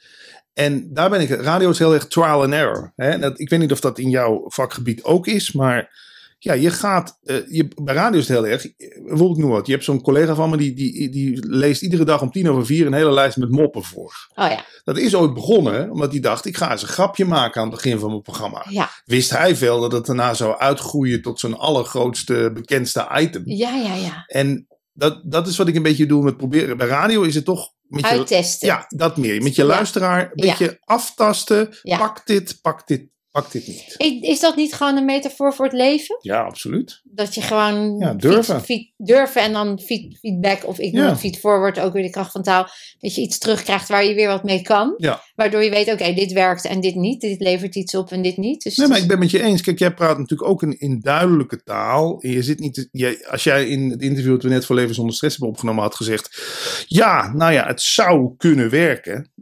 En 0.61 0.89
daar 0.93 1.11
ben 1.11 1.21
ik, 1.21 1.29
radio 1.29 1.71
is 1.71 1.79
heel 1.79 1.95
erg 1.95 2.07
trial 2.07 2.43
and 2.43 2.53
error. 2.53 2.93
Hè? 2.97 3.19
Dat, 3.19 3.41
ik 3.41 3.49
weet 3.49 3.59
niet 3.61 3.73
of 3.73 3.81
dat 3.81 3.99
in 3.99 4.11
jouw 4.11 4.45
vakgebied 4.47 5.03
ook 5.03 5.27
is, 5.27 5.53
maar 5.53 6.09
ja, 6.39 6.53
je 6.53 6.71
gaat, 6.71 7.19
eh, 7.23 7.37
je, 7.49 7.69
bij 7.83 7.95
radio 7.95 8.19
is 8.19 8.29
het 8.29 8.37
heel 8.37 8.47
erg, 8.47 8.67
bijvoorbeeld 8.77 9.37
ik 9.37 9.43
noem 9.43 9.51
wat, 9.51 9.67
je 9.67 9.73
hebt 9.73 9.85
zo'n 9.85 10.03
collega 10.03 10.35
van 10.35 10.51
me, 10.51 10.57
die, 10.57 10.75
die, 10.75 11.09
die 11.11 11.47
leest 11.49 11.83
iedere 11.83 12.05
dag 12.05 12.23
om 12.23 12.31
tien 12.31 12.49
over 12.51 12.67
vier 12.67 12.87
een 12.87 12.93
hele 12.93 13.13
lijst 13.13 13.37
met 13.37 13.51
moppen 13.51 13.83
voor. 13.83 14.29
Oh 14.35 14.49
ja, 14.49 14.65
Dat 14.85 14.99
is 14.99 15.15
ooit 15.15 15.35
begonnen, 15.35 15.91
omdat 15.91 16.11
hij 16.11 16.21
dacht, 16.21 16.47
ik 16.47 16.57
ga 16.57 16.71
eens 16.71 16.83
een 16.83 16.89
grapje 16.89 17.25
maken 17.25 17.61
aan 17.61 17.67
het 17.67 17.77
begin 17.77 17.99
van 17.99 18.09
mijn 18.11 18.23
programma. 18.23 18.67
ja, 18.69 18.91
Wist 19.05 19.31
hij 19.31 19.57
veel 19.57 19.81
dat 19.81 19.93
het 19.93 20.07
daarna 20.07 20.35
zou 20.35 20.59
uitgroeien 20.59 21.23
tot 21.23 21.41
zijn 21.41 21.57
allergrootste, 21.57 22.51
bekendste 22.55 23.09
item. 23.19 23.43
ja, 23.45 23.75
ja, 23.75 23.95
ja. 23.95 24.25
En 24.27 24.67
dat, 24.93 25.21
dat 25.25 25.47
is 25.47 25.57
wat 25.57 25.69
ik 25.69 25.75
een 25.75 25.83
beetje 25.83 26.07
doe 26.07 26.25
met 26.25 26.37
proberen. 26.37 26.77
Bij 26.77 26.87
radio 26.87 27.23
is 27.23 27.35
het 27.35 27.45
toch 27.45 27.73
met 27.91 28.01
je, 28.01 28.07
Uittesten. 28.07 28.69
ja, 28.69 28.85
dat 28.89 29.17
meer. 29.17 29.43
Met 29.43 29.55
je 29.55 29.65
luisteraar 29.65 30.23
een 30.23 30.31
beetje 30.35 30.81
aftasten. 30.85 31.75
Pak 31.83 32.27
dit, 32.27 32.59
pak 32.63 32.87
dit, 32.87 33.09
pak 33.31 33.53
dit 33.53 33.67
niet. 33.67 33.95
Is 34.23 34.41
dat 34.41 34.57
niet 34.57 34.75
gewoon 34.75 34.97
een 34.97 35.05
metafoor 35.05 35.55
voor 35.55 35.65
het 35.65 35.75
leven? 35.75 36.17
Ja, 36.21 36.41
absoluut. 36.43 37.01
Dat 37.05 37.35
je 37.35 37.41
gewoon 37.41 37.97
Ja, 37.99 38.15
durven. 38.15 38.55
feed- 38.63 38.65
feed- 38.65 38.93
durven 38.97 39.43
en 39.43 39.53
dan 39.53 39.79
feed- 39.79 40.19
feedback 40.19 40.67
of 40.67 40.79
ik 40.79 40.93
noem 40.93 41.05
Ja. 41.05 41.17
feed 41.17 41.39
forward, 41.39 41.81
ook 41.81 41.93
weer 41.93 42.03
de 42.03 42.11
kracht 42.11 42.33
van 42.33 42.43
taal. 42.43 42.67
Dat 42.99 43.15
je 43.15 43.21
iets 43.21 43.39
terugkrijgt 43.39 43.89
waar 43.89 44.05
je 44.05 44.15
weer 44.15 44.29
wat 44.29 44.45
mee 44.45 44.63
kan. 44.63 44.95
Ja. 44.97 45.23
Waardoor 45.35 45.63
je 45.65 45.71
weet, 45.71 45.93
oké, 45.93 46.13
dit 46.15 46.33
werkt 46.33 46.65
en 46.65 46.81
dit 46.81 46.95
niet. 46.95 47.21
Dit 47.21 47.41
levert 47.41 47.77
iets 47.77 47.95
op 47.95 48.11
en 48.11 48.23
dit 48.23 48.37
niet. 48.37 48.63
Dus 48.63 48.77
Nee, 48.77 48.89
maar 48.89 48.99
ik 48.99 49.09
ben 49.09 49.19
met 49.19 49.31
je 49.31 49.43
eens. 49.43 49.61
Kijk, 49.63 49.79
jij 49.79 49.95
praat 49.95 50.19
natuurlijk 50.19 50.51
ook 50.51 50.63
in, 50.63 50.79
in 50.81 51.01
duidelijke 51.01 51.63
taal. 51.63 52.21
En 52.21 52.31
je 52.31 52.43
zit 52.43 52.59
niet. 52.59 52.89
jij- 52.93 53.27
als 53.29 53.45
jij 53.45 53.69
in 53.69 53.91
het 53.91 54.03
interview 54.03 54.33
dat 54.33 54.43
we 54.43 54.49
net 54.49 54.67
voor 54.67 54.77
Leven 54.77 54.95
zonder 54.95 55.15
Stress 55.15 55.37
hebben 55.37 55.53
opgenomen 55.55 55.83
had 55.83 55.95
gezegd. 55.95 56.43
Ja, 56.87 57.33
nou 57.35 57.53
ja, 57.53 57.67
het 57.67 57.83
zou 57.83 58.35
kunnen 58.37 58.71
werken. 58.71 59.33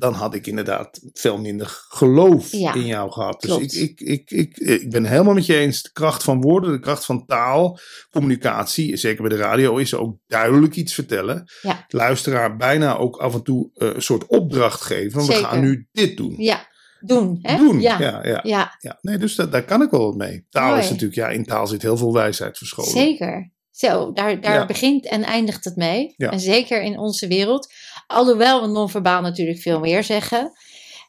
Dan 0.00 0.14
had 0.14 0.34
ik 0.34 0.46
inderdaad 0.46 1.00
veel 1.12 1.38
minder 1.38 1.66
geloof 1.88 2.52
Ja, 2.52 2.74
in 2.74 2.86
jou 2.86 3.10
gehad. 3.12 3.40
Dus 3.40 3.56
ik, 3.56 3.72
ik, 3.72 4.00
ik, 4.00 4.30
ik, 4.30 4.56
ik 4.56 4.90
ben 4.90 5.04
helemaal 5.04 5.34
met 5.34 5.46
je 5.46 5.56
eens. 5.56 5.82
De 5.82 5.92
kracht 5.92 6.22
van 6.22 6.40
woorden, 6.40 6.72
de 6.72 6.80
kracht 6.80 7.04
van 7.04 7.26
taal, 7.26 7.78
communicatie. 8.10 8.96
Zeker 8.96 9.22
bij 9.28 9.36
de 9.36 9.42
radio 9.42 9.76
is 9.76 9.94
ook 9.94 10.16
duidelijk 10.26 10.76
iets 10.76 10.94
vertellen. 10.94 11.44
Ja. 11.62 11.84
Luisteraar 11.88 12.56
bijna 12.56 12.96
ook 12.96 13.16
af 13.16 13.34
en 13.34 13.42
toe 13.42 13.70
eh, 13.74 13.88
een 13.94 14.02
soort 14.02 14.26
opdracht 14.26 14.80
geven. 14.80 15.10
Van, 15.10 15.26
we 15.26 15.34
gaan 15.44 15.60
nu 15.60 15.88
dit 15.92 16.16
doen. 16.16 16.34
ja, 16.36 16.66
doen. 17.00 17.38
Hè? 17.42 17.56
Doen. 17.56 17.80
Ja. 17.80 17.98
ja, 18.00 18.20
ja. 18.26 18.40
ja. 18.42 18.76
Ja, 18.78 18.98
nee, 19.00 19.18
dus 19.18 19.34
dat, 19.34 19.52
daar 19.52 19.64
kan 19.64 19.82
ik 19.82 19.90
wel 19.90 20.04
wat 20.04 20.16
mee. 20.16 20.46
Taal 20.50 20.68
Mooi. 20.68 20.80
is 20.80 20.88
natuurlijk, 20.90 21.14
ja, 21.14 21.28
in 21.28 21.44
taal 21.44 21.66
zit 21.66 21.82
heel 21.82 21.96
veel 21.96 22.12
wijsheid 22.12 22.58
verscholen. 22.58 22.90
Zeker. 22.90 23.52
Zo, 23.70 24.12
daar, 24.12 24.40
daar 24.40 24.54
Ja. 24.54 24.66
begint 24.66 25.06
en 25.08 25.22
eindigt 25.22 25.64
het 25.64 25.76
mee. 25.76 26.14
Ja. 26.16 26.30
En 26.30 26.40
zeker 26.40 26.82
in 26.82 26.98
onze 26.98 27.26
wereld. 27.26 27.72
Alhoewel 28.10 28.60
we 28.60 28.66
non-verbaal 28.66 29.20
natuurlijk 29.20 29.58
veel 29.58 29.80
meer 29.80 30.04
zeggen. 30.04 30.52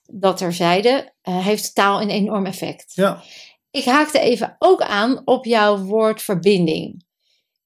Dat 0.06 0.38
terzijde, 0.38 1.14
uh, 1.24 1.46
heeft 1.46 1.76
taal 1.76 2.02
een 2.02 2.10
enorm 2.10 2.46
effect. 2.46 2.92
Ja, 2.96 3.22
Ik 3.72 3.86
haakte 3.86 4.20
even 4.20 4.56
ook 4.60 4.82
aan 4.82 5.22
op 5.26 5.46
jouw 5.46 5.78
woord 5.78 6.22
verbinding. 6.22 7.06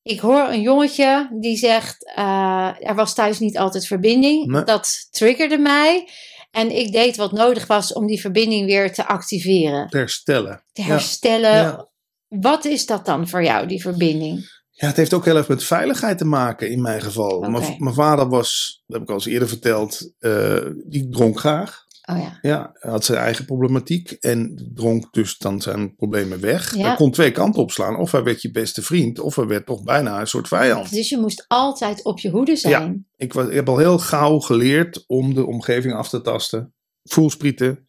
Ik 0.04 0.20
hoor 0.20 0.48
een 0.50 0.62
jongetje 0.62 1.30
die 1.40 1.58
zegt: 1.58 2.12
eh, 2.16 2.72
Er 2.80 2.96
was 2.96 3.14
thuis 3.14 3.40
niet 3.40 3.58
altijd 3.58 3.88
verbinding. 3.88 4.46
Nee. 4.46 4.64
Dat 4.64 5.08
triggerde 5.12 5.58
mij. 5.58 6.10
En 6.52 6.76
ik 6.76 6.92
deed 6.92 7.16
wat 7.16 7.32
nodig 7.32 7.68
was 7.68 7.94
om 7.94 8.08
die 8.08 8.22
verbinding 8.22 8.66
weer 8.66 8.94
te 8.94 9.08
activeren, 9.08 9.88
te 9.90 9.98
herstellen. 9.98 10.64
te 10.72 10.82
Ja. 10.82 10.88
herstellen. 10.88 11.52
Ja. 11.56 11.90
Wat 12.28 12.66
is 12.66 12.86
dat 12.86 13.06
dan 13.06 13.28
voor 13.28 13.44
jou, 13.44 13.68
die 13.68 13.82
verbinding? 13.82 14.55
Ja, 14.78 14.88
het 14.88 14.96
heeft 14.96 15.14
ook 15.14 15.26
heel 15.26 15.38
erg 15.38 15.48
met 15.48 15.64
veiligheid 15.64 16.18
te 16.18 16.26
maken 16.26 16.70
in 16.70 16.82
mijn 16.82 17.02
geval. 17.02 17.40
Mijn, 17.40 17.94
vader 17.94 18.30
was, 18.30 18.82
dat 18.86 18.96
heb 18.96 19.04
ik 19.04 19.10
al 19.10 19.16
eens 19.16 19.26
eerder 19.26 19.48
verteld, 19.48 20.14
eh, 20.20 20.66
die 20.86 21.10
dronk 21.10 21.40
graag. 21.40 21.84
Oh 22.06 22.18
ja. 22.18 22.38
Ja, 22.42 22.72
hij 22.74 22.92
had 22.92 23.06
zijn 23.06 23.20
eigen 23.20 23.46
problematiek 23.46 24.12
en 24.12 24.70
dronk 24.74 25.14
dus 25.14 25.38
dan 25.38 25.62
zijn 25.62 25.96
problemen 25.96 26.40
weg. 26.40 26.76
Ja. 26.76 26.88
Hij 26.88 26.96
kon 26.96 27.12
twee 27.12 27.32
kanten 27.32 27.62
opslaan. 27.62 27.98
Of 27.98 28.12
hij 28.12 28.24
werd 28.24 28.42
je 28.42 28.52
beste 28.52 28.82
vriend, 28.82 29.20
of 29.20 29.36
hij 29.36 29.46
werd 29.46 29.66
toch 29.66 29.84
bijna 29.84 30.20
een 30.20 30.28
soort 30.28 30.48
vijand. 30.48 30.92
Dus 30.92 31.10
je 31.10 31.18
moest 31.18 31.46
altijd 31.48 32.04
op 32.04 32.20
je 32.20 32.30
hoede 32.30 32.56
zijn. 32.56 33.08
Ik, 33.18 33.34
was, 33.34 33.48
ik 33.48 33.54
heb 33.54 33.70
al 33.70 33.78
heel 33.78 33.98
gauw 33.98 34.40
geleerd 34.40 35.04
om 35.08 35.34
de 35.34 35.46
omgeving 35.46 35.94
af 35.94 36.10
te 36.10 36.22
tasten. 36.22 36.74
Voelsprieten. 37.04 37.86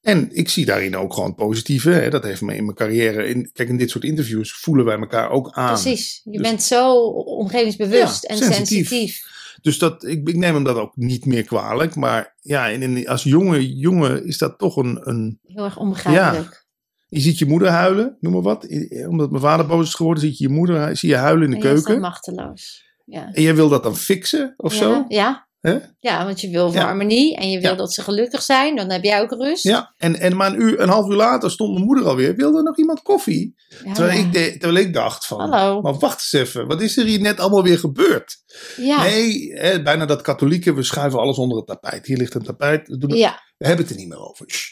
En 0.00 0.28
ik 0.32 0.48
zie 0.48 0.64
daarin 0.64 0.96
ook 0.96 1.14
gewoon 1.14 1.34
positieve. 1.34 1.90
Hè. 1.90 2.10
Dat 2.10 2.22
heeft 2.24 2.40
me 2.40 2.56
in 2.56 2.64
mijn 2.64 2.76
carrière. 2.76 3.28
In, 3.28 3.50
kijk, 3.52 3.68
in 3.68 3.76
dit 3.76 3.90
soort 3.90 4.04
interviews 4.04 4.52
voelen 4.52 4.84
wij 4.84 4.98
elkaar 4.98 5.30
ook 5.30 5.50
aan. 5.52 5.80
Precies. 5.80 6.20
Je 6.24 6.30
Dus- 6.30 6.40
bent 6.40 6.62
zo 6.62 6.94
omgevingsbewust 7.14 8.22
Ja, 8.22 8.28
en 8.28 8.36
sensitief. 8.36 8.88
sensitief. 8.88 9.22
Dus 9.62 9.78
dat, 9.78 10.04
ik, 10.04 10.28
ik 10.28 10.36
neem 10.36 10.54
hem 10.54 10.64
dat 10.64 10.76
ook 10.76 10.96
niet 10.96 11.24
meer 11.24 11.44
kwalijk. 11.44 11.94
Maar 11.94 12.36
ja, 12.40 12.66
in, 12.66 12.82
in- 12.82 13.08
als 13.08 13.22
jonge 13.22 13.76
jongen 13.76 14.26
is 14.26 14.38
dat 14.38 14.58
toch 14.58 14.76
een, 14.76 15.08
een. 15.08 15.38
Heel 15.46 15.64
erg 15.64 15.78
onbegrijpelijk. 15.78 16.66
Je 17.08 17.20
ziet 17.20 17.38
je 17.38 17.46
moeder 17.46 17.68
huilen, 17.68 18.16
noem 18.20 18.32
maar 18.32 18.42
wat. 18.42 18.66
Omdat 19.08 19.30
mijn 19.30 19.42
vader 19.42 19.66
boos 19.66 19.86
is 19.86 19.94
geworden, 19.94 20.22
zie 20.22 20.30
je 20.38 20.42
je 20.42 20.48
moeder 20.54 20.96
zie 20.96 21.08
je 21.08 21.16
huilen 21.16 21.44
in 21.44 21.50
de 21.50 21.56
en 21.68 21.74
je 21.74 21.82
keuken. 21.82 22.00
machteloos. 22.00 22.84
Ja. 23.04 23.32
En 23.32 23.42
jij 23.42 23.54
wil 23.54 23.68
dat 23.68 23.82
dan 23.82 23.96
fixen 23.96 24.54
of 24.56 24.72
ja, 24.72 24.78
zo? 24.78 25.04
Ja. 25.08 25.48
Hè? 25.60 25.78
ja, 25.98 26.24
want 26.24 26.40
je 26.40 26.50
wil 26.50 26.72
Ja. 26.72 26.84
harmonie 26.84 27.36
en 27.36 27.50
je 27.50 27.60
wil 27.60 27.70
Ja. 27.70 27.76
dat 27.76 27.92
ze 27.92 28.02
gelukkig 28.02 28.42
zijn. 28.42 28.76
Dan 28.76 28.90
heb 28.90 29.02
jij 29.04 29.20
ook 29.20 29.30
rust. 29.30 29.62
Ja, 29.62 29.94
en, 29.96 30.16
en 30.20 30.36
maar 30.36 30.52
een, 30.52 30.60
uur, 30.62 30.80
een 30.80 30.88
half 30.88 31.08
uur 31.08 31.16
later 31.16 31.50
stond 31.50 31.72
mijn 31.72 31.84
moeder 31.84 32.04
alweer. 32.06 32.34
Wilde 32.36 32.62
nog 32.62 32.78
iemand 32.78 33.02
koffie? 33.02 33.54
Ja, 33.84 33.92
Terwijl, 33.92 34.18
ik 34.18 34.32
de, 34.32 34.56
terwijl 34.58 34.86
ik 34.86 34.92
dacht 34.94 35.26
van, 35.26 35.40
Hallo. 35.50 35.80
maar 35.80 35.98
wacht 35.98 36.14
eens 36.18 36.32
even. 36.32 36.66
Wat 36.66 36.80
is 36.82 36.96
er 36.96 37.04
hier 37.06 37.20
net 37.20 37.40
allemaal 37.40 37.62
weer 37.62 37.78
gebeurd? 37.78 38.36
Ja. 38.76 39.02
Nee, 39.02 39.52
hè, 39.54 39.82
bijna 39.82 40.06
dat 40.06 40.22
katholieken, 40.22 40.74
we 40.74 40.82
schuiven 40.82 41.18
alles 41.20 41.36
onder 41.38 41.56
het 41.56 41.66
tapijt. 41.66 42.06
Hier 42.06 42.16
ligt 42.16 42.34
een 42.34 42.42
tapijt, 42.44 42.88
we, 42.88 42.96
doen 42.98 43.10
het- 43.10 43.18
we 43.58 43.66
hebben 43.66 43.84
het 43.86 43.94
er 43.94 44.00
niet 44.00 44.08
meer 44.08 44.28
over. 44.28 44.50
Shh. 44.50 44.68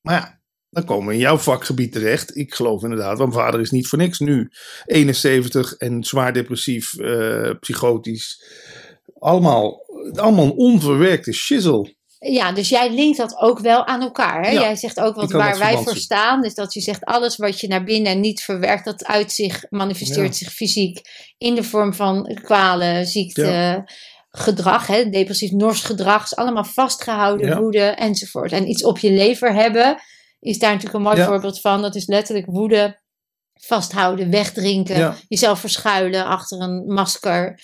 Maar 0.00 0.14
ja, 0.14 0.40
dan 0.70 0.84
komen 0.84 1.06
we 1.06 1.12
in 1.14 1.18
jouw 1.20 1.36
vakgebied 1.38 1.92
terecht. 1.92 2.36
Ik 2.36 2.54
geloof 2.54 2.82
inderdaad, 2.82 3.18
want 3.18 3.34
vader 3.34 3.60
is 3.60 3.70
niet 3.70 3.86
voor 3.88 3.98
niks 3.98 4.18
nu 4.18 4.50
71 4.84 5.72
en 5.76 6.04
zwaar 6.04 6.32
depressief, 6.32 6.98
eh, 6.98 7.50
psychotisch. 7.60 8.42
Allemaal, 9.26 9.80
allemaal 10.14 10.44
een 10.44 10.56
onverwerkte 10.56 11.32
shizzle. 11.32 11.94
Ja, 12.18 12.52
dus 12.52 12.68
jij 12.68 12.94
linkt 12.94 13.16
dat 13.16 13.36
ook 13.38 13.58
wel 13.58 13.86
aan 13.86 14.00
elkaar. 14.00 14.42
Hè? 14.42 14.50
Ja, 14.50 14.60
jij 14.60 14.76
zegt 14.76 15.00
ook 15.00 15.14
wat 15.14 15.32
waar 15.32 15.58
wij 15.58 15.76
voor 15.76 15.96
staan. 15.96 16.40
Dus 16.42 16.54
dat 16.54 16.74
je 16.74 16.80
zegt 16.80 17.04
alles 17.04 17.36
wat 17.36 17.60
je 17.60 17.68
naar 17.68 17.84
binnen 17.84 18.20
niet 18.20 18.42
verwerkt, 18.42 18.84
dat 18.84 19.04
uit 19.04 19.32
zich 19.32 19.64
manifesteert 19.70 20.26
Ja. 20.26 20.32
zich 20.32 20.52
fysiek 20.52 21.00
in 21.38 21.54
de 21.54 21.62
vorm 21.62 21.94
van 21.94 22.40
kwalen, 22.42 23.06
ziekte, 23.06 23.84
gedrag, 24.30 24.86
hè? 24.86 25.08
depressief 25.08 25.50
nors 25.50 25.80
gedrag, 25.80 26.24
is 26.24 26.36
allemaal 26.36 26.64
vastgehouden, 26.64 27.60
woede 27.60 27.84
enzovoort. 27.84 28.52
En 28.52 28.68
iets 28.68 28.84
op 28.84 28.98
je 28.98 29.10
lever 29.10 29.54
hebben 29.54 30.02
is 30.40 30.58
daar 30.58 30.72
natuurlijk 30.72 31.04
een 31.04 31.10
mooi 31.12 31.24
voorbeeld 31.24 31.60
van. 31.60 31.82
Dat 31.82 31.94
is 31.94 32.06
letterlijk 32.06 32.46
woede, 32.46 33.00
vasthouden, 33.52 34.30
wegdrinken, 34.30 35.14
jezelf 35.28 35.60
verschuilen 35.60 36.26
achter 36.26 36.60
een 36.60 36.84
masker. 36.86 37.60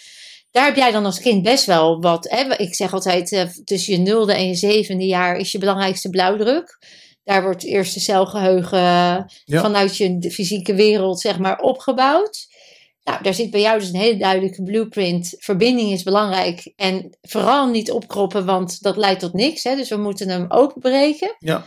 Daar 0.53 0.65
heb 0.65 0.77
jij 0.77 0.91
dan 0.93 1.05
als 1.05 1.21
kind 1.21 1.43
best 1.43 1.67
wel 1.67 2.01
wat. 2.01 2.27
Hè? 2.31 2.57
Ik 2.57 2.75
zeg 2.75 2.93
altijd, 2.93 3.33
eh, 3.33 3.47
tussen 3.65 3.93
je 3.93 3.99
nulde 3.99 4.35
en 4.35 4.47
je 4.47 4.55
zevende 4.55 5.07
jaar 5.07 5.37
is 5.37 5.53
je 5.53 5.59
belangrijkste 5.59 6.09
blauwdruk. 6.11 6.79
Daar 7.25 7.43
wordt 7.43 7.63
het 7.63 7.71
eerste 7.71 8.01
celgeheugen 8.01 8.79
Ja. 9.45 9.61
vanuit 9.61 9.97
je 9.97 10.31
fysieke 10.33 10.75
wereld 10.75 11.21
zeg 11.21 11.39
maar 11.39 11.59
opgebouwd. 11.59 12.47
Nou, 13.05 13.23
daar 13.23 13.35
zit 13.35 13.51
bij 13.51 13.61
jou 13.61 13.79
dus 13.79 13.89
een 13.89 14.01
hele 14.01 14.17
duidelijke 14.17 14.63
blueprint. 14.63 15.35
Verbinding 15.39 15.93
is 15.93 16.03
belangrijk 16.03 16.73
en 16.77 17.19
vooral 17.23 17.69
niet 17.69 17.91
opkroppen, 17.91 18.45
want 18.45 18.83
dat 18.83 18.97
leidt 18.97 19.21
tot 19.21 19.33
niks. 19.33 19.63
Hè? 19.65 19.77
Dus 19.77 19.89
we 19.89 19.97
moeten 19.97 20.29
hem 20.29 20.45
openbreken. 20.49 21.37
Ja. 21.39 21.67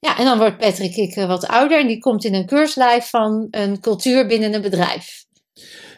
Ja, 0.00 0.18
en 0.18 0.24
dan 0.24 0.38
wordt 0.38 0.58
Patrick 0.58 0.96
ik 0.96 1.14
wat 1.14 1.46
ouder 1.46 1.80
en 1.80 1.86
die 1.86 1.98
komt 1.98 2.24
in 2.24 2.34
een 2.34 2.46
keurslijf 2.46 3.08
van 3.08 3.46
een 3.50 3.80
cultuur 3.80 4.26
binnen 4.26 4.54
een 4.54 4.62
bedrijf. 4.62 5.24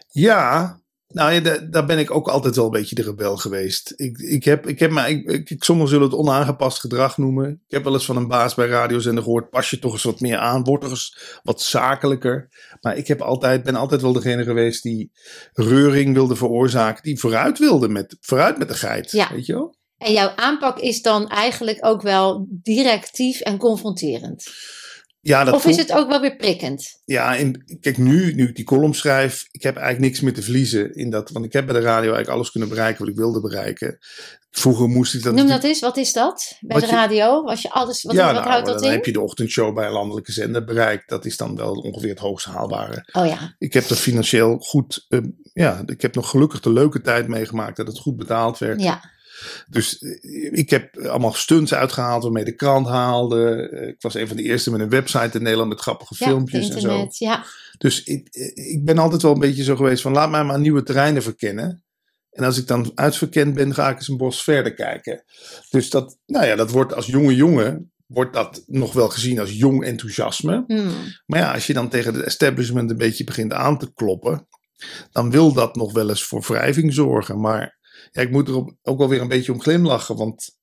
Ja, 0.09 0.80
nou 1.13 1.33
ja, 1.33 1.41
da- 1.41 1.59
daar 1.71 1.87
ben 1.87 1.99
ik 1.99 2.11
ook 2.11 2.29
altijd 2.29 2.57
wel 2.57 2.65
een 2.65 2.71
beetje 2.71 2.95
de 2.95 3.03
rebel 3.03 3.37
geweest. 3.37 3.93
Ik, 3.97 4.19
ik 4.19 4.45
heb, 4.45 4.67
ik 4.67 4.79
heb 4.79 4.91
maar, 4.91 5.11
ik, 5.11 5.49
ik- 5.51 5.65
sommigen 5.65 5.91
zullen 5.91 6.07
het 6.09 6.17
onaangepast 6.17 6.79
gedrag 6.81 7.19
noemen. 7.19 7.51
Ik 7.51 7.75
heb 7.75 7.85
wel 7.85 7.93
eens 7.93 8.05
van 8.05 8.17
een 8.17 8.29
baas 8.29 8.55
bij 8.55 8.67
radiozender 8.69 9.23
gehoord, 9.23 9.51
pas 9.51 9.71
je 9.71 9.79
toch 9.79 9.93
eens 9.93 10.03
wat 10.03 10.21
meer 10.21 10.39
aan, 10.39 10.65
word 10.65 10.81
toch 10.81 10.91
eens 10.91 11.41
wat 11.43 11.63
zakelijker. 11.63 12.49
Maar 12.81 12.97
ik 12.97 13.07
heb 13.07 13.21
altijd, 13.21 13.63
ben 13.63 13.75
altijd 13.75 14.03
wel 14.03 14.13
degene 14.13 14.45
geweest 14.45 14.83
die 14.83 15.11
reuring 15.53 16.15
wilde 16.15 16.37
veroorzaken, 16.37 17.03
die 17.03 17.19
vooruit 17.21 17.59
wilde 17.59 17.89
met, 17.89 18.17
vooruit 18.21 18.59
met 18.59 18.69
de 18.69 18.75
geit, 18.75 19.11
Ja. 19.11 19.29
weet 19.33 19.47
je 19.47 19.53
wel? 19.53 19.79
En 19.99 20.13
jouw 20.13 20.33
aanpak 20.37 20.79
is 20.79 21.03
dan 21.03 21.29
eigenlijk 21.29 21.87
ook 21.87 22.03
wel 22.03 22.47
directief 22.51 23.41
en 23.41 23.59
confronterend. 23.59 24.45
Ja, 25.23 25.45
dat 25.45 25.55
Of 25.55 25.67
is 25.67 25.77
het 25.77 25.93
ook 25.93 26.09
wel 26.09 26.21
weer 26.21 26.37
prikkend? 26.37 27.01
Ja, 27.05 27.37
kijk, 27.81 27.99
nu, 27.99 28.35
nu 28.35 28.49
ik 28.49 28.57
die 28.57 28.65
column 28.65 28.95
schrijf, 28.95 29.49
ik 29.51 29.63
heb 29.63 29.77
eigenlijk 29.77 30.07
niks 30.07 30.21
meer 30.21 30.35
te 30.35 30.43
verliezen 30.43 30.95
in 30.95 31.11
dat. 31.11 31.31
Want 31.31 31.45
ik 31.45 31.53
heb 31.53 31.67
bij 31.67 31.75
de 31.75 31.81
radio 31.81 32.01
eigenlijk 32.01 32.29
alles 32.29 32.51
kunnen 32.51 32.69
bereiken 32.69 33.01
wat 33.01 33.09
ik 33.09 33.17
wilde 33.17 33.41
bereiken. 33.41 33.99
Vroeger 34.51 34.89
moest 34.89 35.15
ik 35.15 35.23
dat. 35.23 35.35
Noem 35.35 35.49
dat 35.49 35.65
eens, 35.65 35.81
wat 35.81 35.97
is 35.97 36.13
dat? 36.13 36.57
Bij 36.61 36.81
de 36.81 36.87
je- 36.87 36.93
radio? 36.93 37.43
Was 37.43 37.63
je 37.63 37.71
alles, 37.71 38.03
wat, 38.03 38.15
ja, 38.15 38.25
wat 38.25 38.35
nou, 38.35 38.47
houdt 38.49 38.67
dan 38.67 38.75
dat 38.75 38.85
in? 38.85 38.91
heb 38.91 39.05
je 39.05 39.13
de 39.13 39.21
ochtendshow 39.21 39.75
bij 39.75 39.87
een 39.87 39.93
landelijke 39.93 40.33
zender 40.33 40.65
bereikt. 40.65 41.09
Dat 41.09 41.25
is 41.25 41.37
dan 41.37 41.57
wel 41.57 41.73
ongeveer 41.73 42.11
het 42.11 42.19
hoogst 42.19 42.47
haalbare. 42.47 43.09
Oh 43.13 43.27
ja, 43.27 43.55
Ik 43.59 43.73
heb 43.73 43.85
er 43.85 43.97
financieel 43.97 44.59
goed, 44.59 45.07
eh, 45.09 45.19
ja, 45.53 45.83
ik 45.87 46.03
heb 46.03 46.15
nog 46.15 46.31
gelukkig 46.31 46.61
de 46.61 46.73
leuke 46.73 47.01
tijd 47.01 47.29
meegemaakt 47.29 47.77
dat 47.77 47.87
het 47.87 47.99
goed 47.99 48.17
betaald 48.17 48.59
werd. 48.59 48.83
ja. 48.83 49.19
Dus 49.69 49.99
eh, 49.99 50.53
ik 50.59 50.71
heb 50.71 50.99
allemaal 50.99 51.33
stunts 51.33 51.75
uitgehaald 51.75 52.23
waarmee 52.23 52.45
de 52.45 52.55
krant 52.55 52.87
haalde. 52.87 53.69
Eh, 53.69 53.89
Ik 53.89 54.03
was 54.03 54.15
een 54.15 54.29
van 54.29 54.37
de 54.37 54.43
eerste 54.43 54.71
met 54.71 54.81
een 54.81 54.89
website 54.89 55.37
in 55.37 55.43
Nederland 55.43 55.69
met 55.69 55.81
grappige 55.81 56.15
ja 56.19 56.27
filmpjes 56.27 56.69
en 56.69 56.81
zo. 56.81 57.07
ja. 57.11 57.45
Dus 57.79 58.03
ik, 58.03 58.29
ik 58.55 58.85
ben 58.85 58.99
altijd 58.99 59.23
wel 59.23 59.33
een 59.33 59.39
beetje 59.41 59.63
zo 59.63 59.77
geweest 59.77 60.03
van 60.03 60.13
laat 60.13 60.31
mij 60.31 60.45
maar 60.45 60.61
nieuwe 60.61 60.83
terreinen 60.83 61.23
verkennen. 61.23 61.85
En 62.31 62.45
als 62.45 62.59
ik 62.59 62.67
dan 62.67 62.93
uitverkend 62.95 63.55
ben, 63.55 63.75
ga 63.75 63.91
ik 63.91 63.97
eens 63.97 64.09
een 64.09 64.17
bos 64.17 64.43
verder 64.43 64.75
kijken. 64.75 65.25
Dus 65.71 65.91
dat, 65.91 66.19
nou 66.27 66.47
ja, 66.47 66.57
dat 66.57 66.71
wordt 66.71 66.95
als 66.95 67.07
jonge 67.07 67.35
jongen, 67.35 67.93
wordt 68.07 68.33
dat 68.35 68.63
nog 68.67 68.93
wel 68.93 69.09
gezien 69.09 69.41
als 69.41 69.53
jong 69.53 69.85
enthousiasme. 69.85 70.65
Hmm. 70.67 70.91
Maar 71.27 71.39
ja, 71.39 71.53
als 71.53 71.67
je 71.67 71.73
dan 71.73 71.89
tegen 71.89 72.15
het 72.15 72.25
establishment 72.25 72.91
een 72.91 72.97
beetje 72.97 73.25
begint 73.25 73.53
aan 73.53 73.79
te 73.79 73.93
kloppen, 73.95 74.47
dan 75.13 75.31
wil 75.31 75.53
dat 75.53 75.77
nog 75.77 75.93
wel 75.93 76.09
eens 76.09 76.23
voor 76.25 76.41
wrijving 76.47 76.95
zorgen. 76.95 77.41
Maar 77.41 77.79
ja, 78.13 78.23
ik 78.23 78.31
moet 78.31 78.49
er 78.49 78.55
ook 78.83 78.99
wel 78.99 79.09
weer 79.09 79.21
een 79.21 79.29
beetje 79.29 79.53
om 79.53 79.61
glimlachen, 79.61 80.17
want 80.17 80.59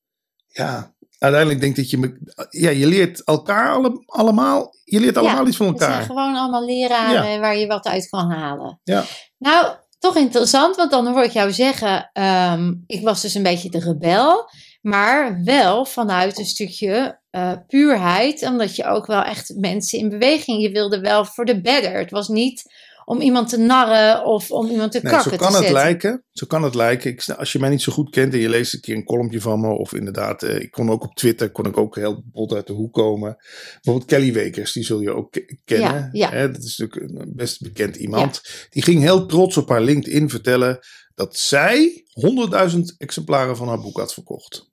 ja, 0.48 0.96
uiteindelijk 1.18 1.62
denk 1.62 1.78
ik 1.78 1.90
dat 1.90 1.90
je, 1.90 2.18
ja, 2.50 2.70
je 2.70 2.88
leert 2.88 3.24
elkaar 3.24 3.72
alle, 3.72 4.04
allemaal, 4.06 4.74
je 4.84 5.00
leert 5.00 5.18
allemaal 5.18 5.42
Ja, 5.42 5.48
iets 5.48 5.58
van 5.58 5.68
Het 5.68 5.78
zijn 5.78 5.92
elkaar. 5.92 6.06
gewoon 6.06 6.36
allemaal 6.36 6.66
leraren 6.66 7.40
waar 7.40 7.58
je 7.58 7.68
wat 7.68 7.86
uit 7.86 8.10
kan 8.10 8.32
halen. 8.32 8.80
Ja. 8.84 9.04
Nou, 9.38 9.76
toch 10.00 10.16
interessant, 10.16 10.76
want 10.76 10.92
dan 10.92 11.08
hoor 11.08 11.24
ik 11.24 11.32
jou 11.32 11.52
zeggen, 11.52 12.10
ehm, 12.14 12.74
ik 12.88 13.04
was 13.04 13.22
dus 13.22 13.34
een 13.34 13.44
beetje 13.44 13.70
de 13.70 13.80
rebel, 13.80 14.50
maar 14.82 15.44
wel 15.44 15.86
vanuit 15.86 16.38
een 16.38 16.46
stukje 16.46 17.20
eh, 17.30 17.52
puurheid, 17.68 18.44
omdat 18.44 18.76
je 18.76 18.86
ook 18.86 19.06
wel 19.06 19.22
echt 19.22 19.54
mensen 19.56 20.00
in 20.00 20.10
beweging, 20.10 20.62
je 20.62 20.72
wilde 20.72 21.00
wel 21.00 21.26
voor 21.26 21.46
de 21.46 21.62
better. 21.62 21.98
Het 21.98 22.12
was 22.12 22.28
niet 22.28 22.64
om 23.10 23.22
iemand 23.22 23.50
te 23.50 23.58
narren 23.58 24.26
of 24.26 24.52
om 24.52 24.68
iemand 24.70 24.92
te 24.92 25.00
Nee, 25.02 25.12
kakken 25.12 25.32
zo 25.32 25.38
te 25.38 25.44
kan 25.44 25.54
het 25.54 25.64
zetten. 25.64 25.74
lijken. 25.84 26.24
Zo 26.32 26.46
kan 26.46 26.64
het 26.64 26.76
lijken. 26.76 27.12
Ik, 27.12 27.30
als 27.30 27.52
je 27.52 27.60
mij 27.60 27.70
niet 27.70 27.82
zo 27.82 27.92
goed 27.92 28.10
kent 28.10 28.34
en 28.34 28.40
je 28.40 28.50
leest 28.50 28.74
een 28.74 28.80
keer 28.82 28.96
een 28.96 29.04
columnje 29.06 29.42
van 29.42 29.60
me, 29.62 29.68
of 29.68 29.94
inderdaad, 29.94 30.44
eh, 30.44 30.60
ik 30.60 30.72
kon 30.72 30.90
ook 30.92 31.04
op 31.04 31.16
Twitter, 31.16 31.52
kon 31.52 31.66
ik 31.66 31.78
ook 31.78 31.96
heel 31.96 32.24
bot 32.32 32.54
uit 32.54 32.68
de 32.68 32.74
hoek 32.74 32.94
komen. 32.94 33.36
Bijvoorbeeld 33.74 34.06
Kelly 34.10 34.34
Wekers, 34.34 34.72
die 34.74 34.84
zul 34.84 35.02
je 35.02 35.12
ook 35.14 35.32
ke- 35.32 35.58
kennen. 35.66 35.94
Ja, 35.94 36.10
ja. 36.12 36.30
Hè, 36.30 36.52
dat 36.52 36.64
is 36.64 36.78
natuurlijk 36.78 37.20
een 37.20 37.34
best 37.36 37.62
bekend 37.62 37.96
iemand. 37.96 38.42
Die 38.70 38.84
ging 38.84 39.02
heel 39.02 39.26
trots 39.26 39.58
op 39.58 39.70
haar 39.70 39.82
LinkedIn 39.82 40.30
vertellen 40.30 40.80
dat 41.16 41.38
zij 41.38 42.06
100.000 42.14 42.96
exemplaren 42.98 43.58
van 43.58 43.68
haar 43.68 43.82
boek 43.82 43.98
had 43.98 44.14
verkocht. 44.14 44.67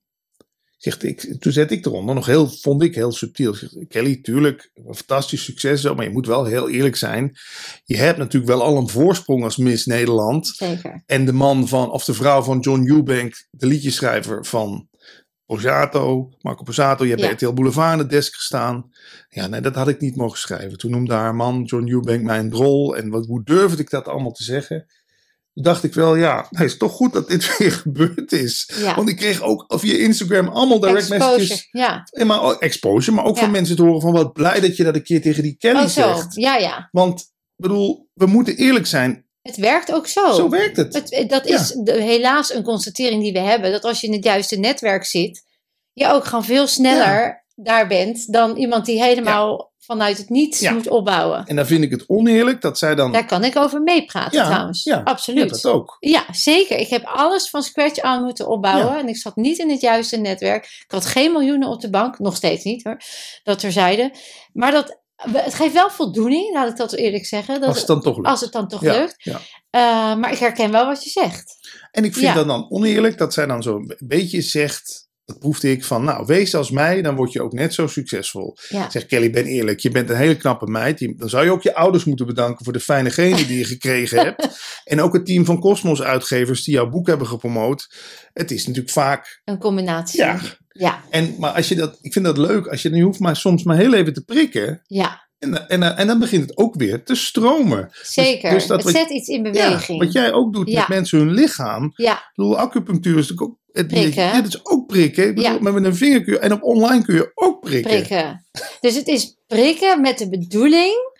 Zegt 0.84 1.02
ik, 1.02 1.36
toen 1.38 1.52
zet 1.52 1.70
ik 1.70 1.86
eronder, 1.86 2.14
nog 2.14 2.26
heel, 2.26 2.48
vond 2.48 2.82
ik 2.82 2.94
heel 2.94 3.12
subtiel. 3.12 3.54
Zegt, 3.54 3.76
Kelly, 3.88 4.16
tuurlijk, 4.22 4.70
een 4.74 4.94
fantastisch 4.94 5.44
succes, 5.44 5.82
maar 5.82 6.04
je 6.04 6.10
moet 6.10 6.26
wel 6.26 6.44
heel 6.44 6.68
eerlijk 6.68 6.96
zijn. 6.96 7.36
Je 7.84 7.96
hebt 7.96 8.18
natuurlijk 8.18 8.52
wel 8.52 8.62
al 8.62 8.76
een 8.76 8.88
voorsprong 8.88 9.44
als 9.44 9.56
Miss 9.56 9.86
Nederland. 9.86 10.46
Zeker. 10.46 11.02
En 11.06 11.24
de 11.24 11.32
man 11.32 11.68
van, 11.68 11.90
of 11.90 12.04
de 12.04 12.14
vrouw 12.14 12.42
van 12.42 12.58
John 12.58 12.90
Eubank, 12.90 13.46
de 13.50 13.66
liedjeschrijver 13.66 14.44
van 14.44 14.88
Posato, 15.46 16.30
Marco 16.40 16.62
Posato. 16.62 17.04
Je 17.04 17.10
hebt 17.10 17.22
Ja. 17.22 17.26
bij 17.26 17.36
RTL 17.36 17.52
Boulevard 17.52 17.92
aan 17.92 17.98
de 17.98 18.06
desk 18.06 18.34
gestaan. 18.34 18.90
Ja, 19.28 19.46
nee, 19.46 19.60
dat 19.60 19.74
had 19.74 19.88
ik 19.88 20.00
niet 20.00 20.16
mogen 20.16 20.38
schrijven. 20.38 20.78
Toen 20.78 20.90
noemde 20.90 21.14
haar 21.14 21.34
man, 21.34 21.62
John 21.62 21.88
Eubank, 21.88 22.22
mij 22.22 22.38
een 22.38 22.50
drol. 22.50 22.96
En 22.96 23.08
wat, 23.08 23.26
hoe 23.26 23.44
durfde 23.44 23.82
ik 23.82 23.90
dat 23.90 24.08
allemaal 24.08 24.32
te 24.32 24.44
zeggen? 24.44 24.86
Dacht 25.54 25.84
ik 25.84 25.94
wel, 25.94 26.16
ja, 26.16 26.46
het 26.50 26.60
is 26.60 26.76
toch 26.76 26.92
goed 26.92 27.12
dat 27.12 27.28
dit 27.28 27.46
weer 27.58 27.72
gebeurd 27.72 28.32
is. 28.32 28.70
Ja. 28.76 28.94
Want 28.94 29.08
ik 29.08 29.16
kreeg 29.16 29.42
ook 29.42 29.64
via 29.68 29.96
Instagram 29.96 30.48
allemaal 30.48 30.80
direct 30.80 31.10
Exposure, 31.10 31.36
messages. 31.38 31.68
ja. 31.70 32.06
Maar 32.24 32.42
ook 32.42 32.60
exposure, 32.60 33.16
maar 33.16 33.24
ook 33.24 33.34
Ja. 33.36 33.42
van 33.42 33.50
mensen 33.50 33.76
te 33.76 33.82
horen 33.82 34.00
van 34.00 34.12
wat 34.12 34.32
blij 34.32 34.60
dat 34.60 34.76
je 34.76 34.84
dat 34.84 34.94
een 34.94 35.02
keer 35.02 35.22
tegen 35.22 35.42
die 35.42 35.56
Kelly 35.58 35.80
Oh 35.82 35.86
zegt. 35.86 36.34
ja 36.34 36.56
ja. 36.56 36.88
Want, 36.92 37.20
ik 37.20 37.26
bedoel, 37.56 38.08
we 38.14 38.26
moeten 38.26 38.56
eerlijk 38.56 38.86
zijn. 38.86 39.26
Het 39.42 39.56
werkt 39.56 39.92
ook 39.92 40.06
zo. 40.06 40.32
Zo 40.32 40.48
werkt 40.48 40.76
het. 40.76 40.94
Het, 40.94 41.28
dat 41.28 41.46
is 41.46 41.68
de- 41.82 41.92
helaas 42.02 42.54
een 42.54 42.62
constatering 42.62 43.22
die 43.22 43.32
we 43.32 43.38
hebben. 43.38 43.72
Dat 43.72 43.84
als 43.84 44.00
je 44.00 44.06
in 44.06 44.12
het 44.12 44.24
juiste 44.24 44.56
netwerk 44.56 45.04
zit, 45.04 45.44
je 45.92 46.06
ook 46.08 46.24
gewoon 46.24 46.44
veel 46.44 46.66
sneller 46.66 47.43
daar 47.54 47.86
bent 47.86 48.32
dan 48.32 48.56
iemand 48.56 48.86
die 48.86 49.02
helemaal 49.02 49.72
vanuit 49.78 50.18
het 50.18 50.28
niets 50.28 50.60
Ja. 50.60 50.72
moet 50.72 50.88
opbouwen. 50.88 51.44
En 51.44 51.56
dan 51.56 51.66
vind 51.66 51.84
ik 51.84 51.90
het 51.90 52.04
oneerlijk 52.08 52.60
dat 52.60 52.78
zij 52.78 52.94
dan... 52.94 53.12
Daar 53.12 53.26
kan 53.26 53.44
ik 53.44 53.56
over 53.56 53.82
meepraten 53.82 54.38
Ja, 54.38 54.44
trouwens. 54.46 54.84
ja, 54.84 55.00
Absoluut. 55.04 55.48
Dat 55.50 55.66
ook. 55.66 55.96
Ja, 56.00 56.24
zeker. 56.30 56.78
Ik 56.78 56.88
heb 56.88 57.04
alles 57.04 57.50
van 57.50 57.62
scratch 57.62 57.98
aan 58.00 58.22
moeten 58.24 58.48
opbouwen. 58.48 58.92
Ja. 58.92 58.98
En 58.98 59.08
ik 59.08 59.16
zat 59.16 59.36
niet 59.36 59.58
in 59.58 59.70
het 59.70 59.80
juiste 59.80 60.16
netwerk. 60.16 60.64
Ik 60.64 60.84
had 60.90 61.06
geen 61.06 61.32
miljoenen 61.32 61.68
op 61.68 61.80
de 61.80 61.90
bank. 61.90 62.18
Nog 62.18 62.36
steeds 62.36 62.64
niet 62.64 62.84
hoor. 62.84 63.00
Dat 63.42 63.58
terzijde. 63.58 64.12
Maar 64.52 64.72
dat, 64.72 65.00
het 65.16 65.54
geeft 65.54 65.72
wel 65.74 65.90
voldoening, 65.90 66.54
laat 66.54 66.68
ik 66.70 66.76
dat 66.76 66.92
eerlijk 66.92 67.26
zeggen. 67.26 67.60
Dat, 67.60 67.68
Als 67.68 67.78
het 67.78 67.86
dan 67.86 68.00
toch 68.00 68.16
lukt. 68.16 68.28
als 68.28 68.40
het 68.40 68.52
dan 68.52 68.68
toch 68.68 68.80
Ja, 68.82 68.92
lukt. 68.92 69.14
ja. 69.18 69.40
Eh, 69.70 70.16
maar 70.16 70.32
ik 70.32 70.38
herken 70.38 70.70
wel 70.70 70.86
wat 70.86 71.04
je 71.04 71.10
zegt. 71.10 71.54
En 71.90 72.04
ik 72.04 72.12
vind 72.12 72.26
Ja. 72.26 72.34
dat 72.34 72.46
dan 72.46 72.70
oneerlijk 72.70 73.18
dat 73.18 73.32
zij 73.34 73.46
dan 73.46 73.62
zo 73.62 73.76
een 73.76 73.96
beetje 73.98 74.40
zegt... 74.42 75.02
Dat 75.24 75.38
proefde 75.38 75.70
ik 75.70 75.84
van, 75.84 76.04
nou, 76.04 76.26
wees 76.26 76.54
als 76.54 76.70
mij, 76.70 77.02
dan 77.02 77.16
word 77.16 77.32
je 77.32 77.42
ook 77.42 77.52
net 77.52 77.74
zo 77.74 77.86
succesvol. 77.86 78.56
Ja. 78.68 78.90
Zeg 78.90 79.06
Kelly, 79.06 79.30
ben 79.30 79.44
eerlijk, 79.44 79.80
je 79.80 79.90
bent 79.90 80.10
een 80.10 80.16
hele 80.16 80.36
knappe 80.36 80.66
meid. 80.66 80.98
Je- 81.00 81.14
Dan 81.16 81.28
zou 81.28 81.44
je 81.44 81.50
ook 81.50 81.62
je 81.62 81.74
ouders 81.74 82.04
moeten 82.04 82.26
bedanken 82.26 82.64
voor 82.64 82.72
de 82.72 82.80
fijne 82.80 83.10
genen 83.10 83.46
die 83.46 83.58
je 83.58 83.64
gekregen 83.64 84.18
hebt. 84.18 84.48
En 84.84 85.00
ook 85.00 85.12
het 85.12 85.26
team 85.26 85.44
van 85.44 85.60
Cosmos 85.60 86.02
uitgevers 86.02 86.64
die 86.64 86.74
jouw 86.74 86.88
boek 86.88 87.06
hebben 87.06 87.26
gepromoot. 87.26 87.94
Het 88.32 88.50
is 88.50 88.66
natuurlijk 88.66 88.92
vaak, 88.94 89.40
Een 89.44 89.58
combinatie. 89.58 90.20
ja. 90.20 90.40
Ja, 90.68 91.02
En, 91.10 91.34
maar 91.38 91.50
als 91.50 91.68
je 91.68 91.74
dat, 91.74 91.98
ik 92.00 92.12
vind 92.12 92.24
dat 92.24 92.38
leuk, 92.38 92.66
als 92.66 92.82
je, 92.82 92.90
je 92.94 93.02
hoeft 93.02 93.20
maar 93.20 93.36
soms 93.36 93.62
maar 93.62 93.76
heel 93.76 93.94
even 93.94 94.12
te 94.12 94.24
prikken. 94.24 94.80
ja, 94.86 95.28
En, 95.38 95.68
en, 95.68 95.96
en 95.96 96.06
dan 96.06 96.18
begint 96.18 96.42
het 96.42 96.56
ook 96.56 96.74
weer 96.74 97.04
te 97.04 97.14
stromen. 97.14 97.88
zeker. 98.02 98.50
dus 98.50 98.66
dat 98.66 98.82
het 98.84 98.96
zet 98.96 99.10
iets 99.10 99.28
in 99.28 99.44
Ja, 99.44 99.50
beweging. 99.50 99.98
wat 100.04 100.12
jij 100.12 100.32
ook 100.32 100.52
doet 100.52 100.70
Ja. 100.70 100.78
met 100.78 100.88
mensen 100.88 101.18
hun 101.18 101.30
lichaam. 101.32 101.92
Ja, 101.94 102.12
Ik 102.16 102.32
bedoel, 102.34 102.58
acupunctuur 102.58 103.18
is 103.18 103.28
natuurlijk 103.28 103.42
ook... 103.50 103.58
Het, 103.74 103.86
Prikken? 103.86 104.22
Ja, 104.22 104.40
dat 104.40 104.54
is 104.54 104.66
ook 104.66 104.86
prikken. 104.86 105.28
Ik 105.28 105.34
bedoel, 105.34 105.50
Ja. 105.50 105.70
Met 105.70 105.84
een 105.84 105.96
vinger 105.96 106.24
kun 106.24 106.32
je, 106.32 106.38
en 106.38 106.52
op 106.52 106.62
online 106.62 107.04
kun 107.04 107.14
je 107.14 107.32
ook 107.34 107.60
prikken. 107.60 107.90
prikken. 107.90 108.46
Dus 108.80 108.94
het 108.94 109.08
is 109.08 109.36
prikken 109.46 110.00
met 110.00 110.18
de 110.18 110.28
bedoeling 110.28 111.12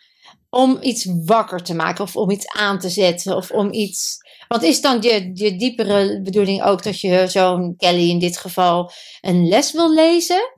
om 0.51 0.79
iets 0.81 1.09
wakker 1.25 1.63
te 1.63 1.75
maken 1.75 2.05
of 2.05 2.17
om 2.17 2.31
iets 2.31 2.47
aan 2.47 2.79
te 2.79 2.89
zetten 2.89 3.37
of 3.37 3.51
om 3.51 3.73
iets 3.73 4.19
Want 4.49 4.63
is 4.63 4.81
dan 4.81 5.03
je, 5.03 5.31
je 5.35 5.57
diepere 5.57 6.21
bedoeling 6.23 6.63
ook 6.63 6.83
dat 6.83 7.01
je 7.01 7.25
zo'n 7.29 7.75
Kelly 7.77 8.09
in 8.11 8.19
dit 8.19 8.37
geval 8.37 8.91
een 9.21 9.49
les 9.49 9.73
wil 9.73 9.95
lezen? 9.95 10.54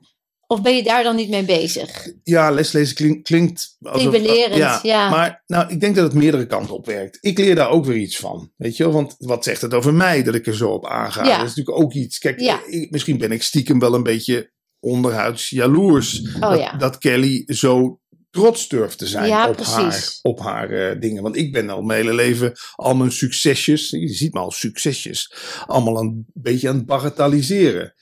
Of 0.47 0.61
ben 0.61 0.75
je 0.75 0.83
daar 0.83 1.03
dan 1.03 1.15
niet 1.15 1.29
mee 1.29 1.43
bezig? 1.43 2.07
Ja, 2.23 2.51
leslezen 2.51 2.95
klink, 2.95 3.23
klinkt... 3.23 3.75
Klinkt 3.79 4.11
belerend, 4.11 4.81
ja. 4.83 5.09
Maar 5.09 5.43
nou, 5.47 5.69
ik 5.71 5.79
denk 5.79 5.95
dat 5.95 6.03
het 6.03 6.13
meerdere 6.13 6.45
kanten 6.47 6.75
op 6.75 6.85
werkt. 6.85 7.17
Ik 7.21 7.37
leer 7.37 7.55
daar 7.55 7.69
ook 7.69 7.85
weer 7.85 7.97
iets 7.97 8.17
van. 8.17 8.51
Weet 8.57 8.77
je 8.77 8.83
wel? 8.83 8.93
Want 8.93 9.15
wat 9.17 9.43
zegt 9.43 9.61
het 9.61 9.73
over 9.73 9.93
mij 9.93 10.23
dat 10.23 10.35
ik 10.35 10.47
er 10.47 10.55
zo 10.55 10.69
op 10.69 10.85
aanga? 10.87 11.23
Ja. 11.23 11.37
Dat 11.37 11.47
is 11.47 11.55
natuurlijk 11.55 11.83
ook 11.83 11.93
iets... 11.93 12.17
Kijk, 12.19 12.39
Ja. 12.39 12.59
ik- 12.67 12.91
misschien 12.91 13.17
ben 13.17 13.31
ik 13.31 13.43
stiekem 13.43 13.79
wel 13.79 13.93
een 13.93 14.03
beetje 14.03 14.51
onderhuids 14.79 15.49
jaloers. 15.49 16.21
Oh 16.35 16.41
dat, 16.41 16.59
ja. 16.59 16.73
dat 16.77 16.97
Kelly 16.97 17.43
zo 17.47 17.99
trots 18.29 18.67
durft 18.67 18.97
te 18.97 19.07
zijn 19.07 19.27
Ja, 19.27 19.49
op 19.49 19.55
precies. 19.55 19.73
haar, 19.75 20.13
op 20.21 20.39
haar 20.39 20.69
eh, 20.69 20.99
dingen. 20.99 21.23
Want 21.23 21.35
ik 21.35 21.51
ben 21.51 21.69
al 21.69 21.81
mijn 21.81 22.01
hele 22.01 22.13
leven 22.15 22.51
al 22.75 22.95
mijn 22.95 23.11
succesjes, 23.11 23.89
je 23.89 24.07
ziet 24.13 24.33
me 24.33 24.39
al 24.39 24.51
succesjes, 24.51 25.33
allemaal 25.65 25.97
een 25.99 26.25
beetje 26.33 26.69
aan 26.69 26.75
het 26.75 26.85
bagatelliseren. 26.85 27.93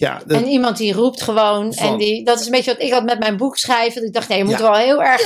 Ja, 0.00 0.20
En 0.36 0.46
iemand 0.46 0.76
die 0.76 0.92
roept 0.92 1.22
gewoon. 1.22 1.74
Van- 1.74 1.92
En 1.92 1.98
die, 1.98 2.24
dat 2.24 2.40
is 2.40 2.44
een 2.46 2.52
beetje 2.52 2.72
wat 2.72 2.82
ik 2.82 2.92
had 2.92 3.04
met 3.04 3.18
mijn 3.18 3.36
boek 3.36 3.56
schrijven. 3.56 4.04
Ik 4.06 4.12
dacht, 4.12 4.28
nee, 4.28 4.38
je 4.38 4.44
moet 4.44 4.52
wel 4.60 4.74
heel 4.74 5.02
erg 5.02 5.20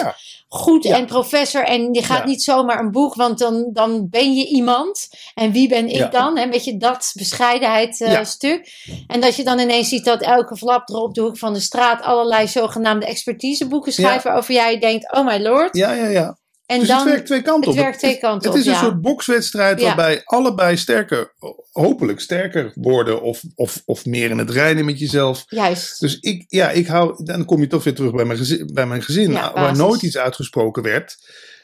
goed 0.48 0.84
en 0.96 1.06
professor. 1.06 1.64
En 1.64 1.92
je 1.92 2.02
gaat 2.02 2.18
niet 2.26 2.42
zomaar 2.42 2.78
een 2.78 2.90
boek, 2.90 3.14
want 3.14 3.38
dan, 3.38 3.70
dan 3.72 4.06
ben 4.10 4.34
je 4.34 4.46
iemand. 4.46 5.08
En 5.34 5.52
wie 5.52 5.68
ben 5.68 5.88
ik 5.88 5.98
dan? 6.10 6.36
En 6.36 6.50
weet 6.50 6.64
je, 6.64 6.76
dat 6.76 7.10
bescheidenheid 7.14 8.00
eh, 8.00 8.12
stuk. 8.24 8.68
En 9.06 9.20
dat 9.20 9.36
je 9.36 9.44
dan 9.44 9.58
ineens 9.58 9.88
ziet 9.88 10.04
dat 10.04 10.22
elke 10.22 10.56
flap 10.56 10.88
er 10.88 10.94
op 10.96 11.14
de 11.14 11.20
hoek 11.20 11.38
van 11.38 11.52
de 11.52 11.60
straat 11.60 12.02
allerlei 12.02 12.48
zogenaamde 12.48 13.06
expertiseboeken 13.06 13.92
schrijft. 13.92 14.24
Waarover 14.24 14.54
jij 14.54 14.78
denkt, 14.78 15.12
oh 15.12 15.26
my 15.26 15.38
lord. 15.42 15.76
ja, 15.76 15.92
ja, 15.92 16.06
ja. 16.08 16.36
En 16.66 16.78
dus 16.78 16.88
dan, 16.88 16.98
het 16.98 17.06
werkt 17.06 17.26
twee 17.26 17.42
kanten 17.42 17.70
het 17.70 17.78
op. 17.78 17.84
werkt 17.84 17.98
twee 17.98 18.18
kanten 18.18 18.50
het 18.50 18.60
is 18.60 18.66
een 18.66 18.72
ja. 18.72 18.80
soort 18.80 19.00
bokswedstrijd 19.00 19.82
waarbij 19.82 20.22
allebei 20.24 20.76
sterker, 20.76 21.34
hopelijk 21.72 22.20
sterker 22.20 22.72
worden 22.74 23.22
of, 23.22 23.42
of, 23.54 23.82
of 23.84 24.04
meer 24.04 24.30
in 24.30 24.38
het 24.38 24.50
reinen 24.50 24.84
met 24.84 24.98
jezelf. 24.98 25.44
juist. 25.48 26.00
Dus 26.00 26.18
ik, 26.20 26.44
ja, 26.48 26.70
ik 26.70 26.86
hou, 26.86 27.24
dan 27.24 27.44
kom 27.44 27.60
je 27.60 27.66
toch 27.66 27.84
weer 27.84 27.94
terug 27.94 28.12
bij 28.12 28.24
mijn 28.24 28.38
gezin, 28.38 28.70
bij 28.72 28.86
mijn 28.86 29.02
gezin 29.02 29.30
Ja, 29.30 29.52
waar 29.52 29.76
nooit 29.76 30.02
iets 30.02 30.18
uitgesproken 30.18 30.82
werd. 30.82 31.16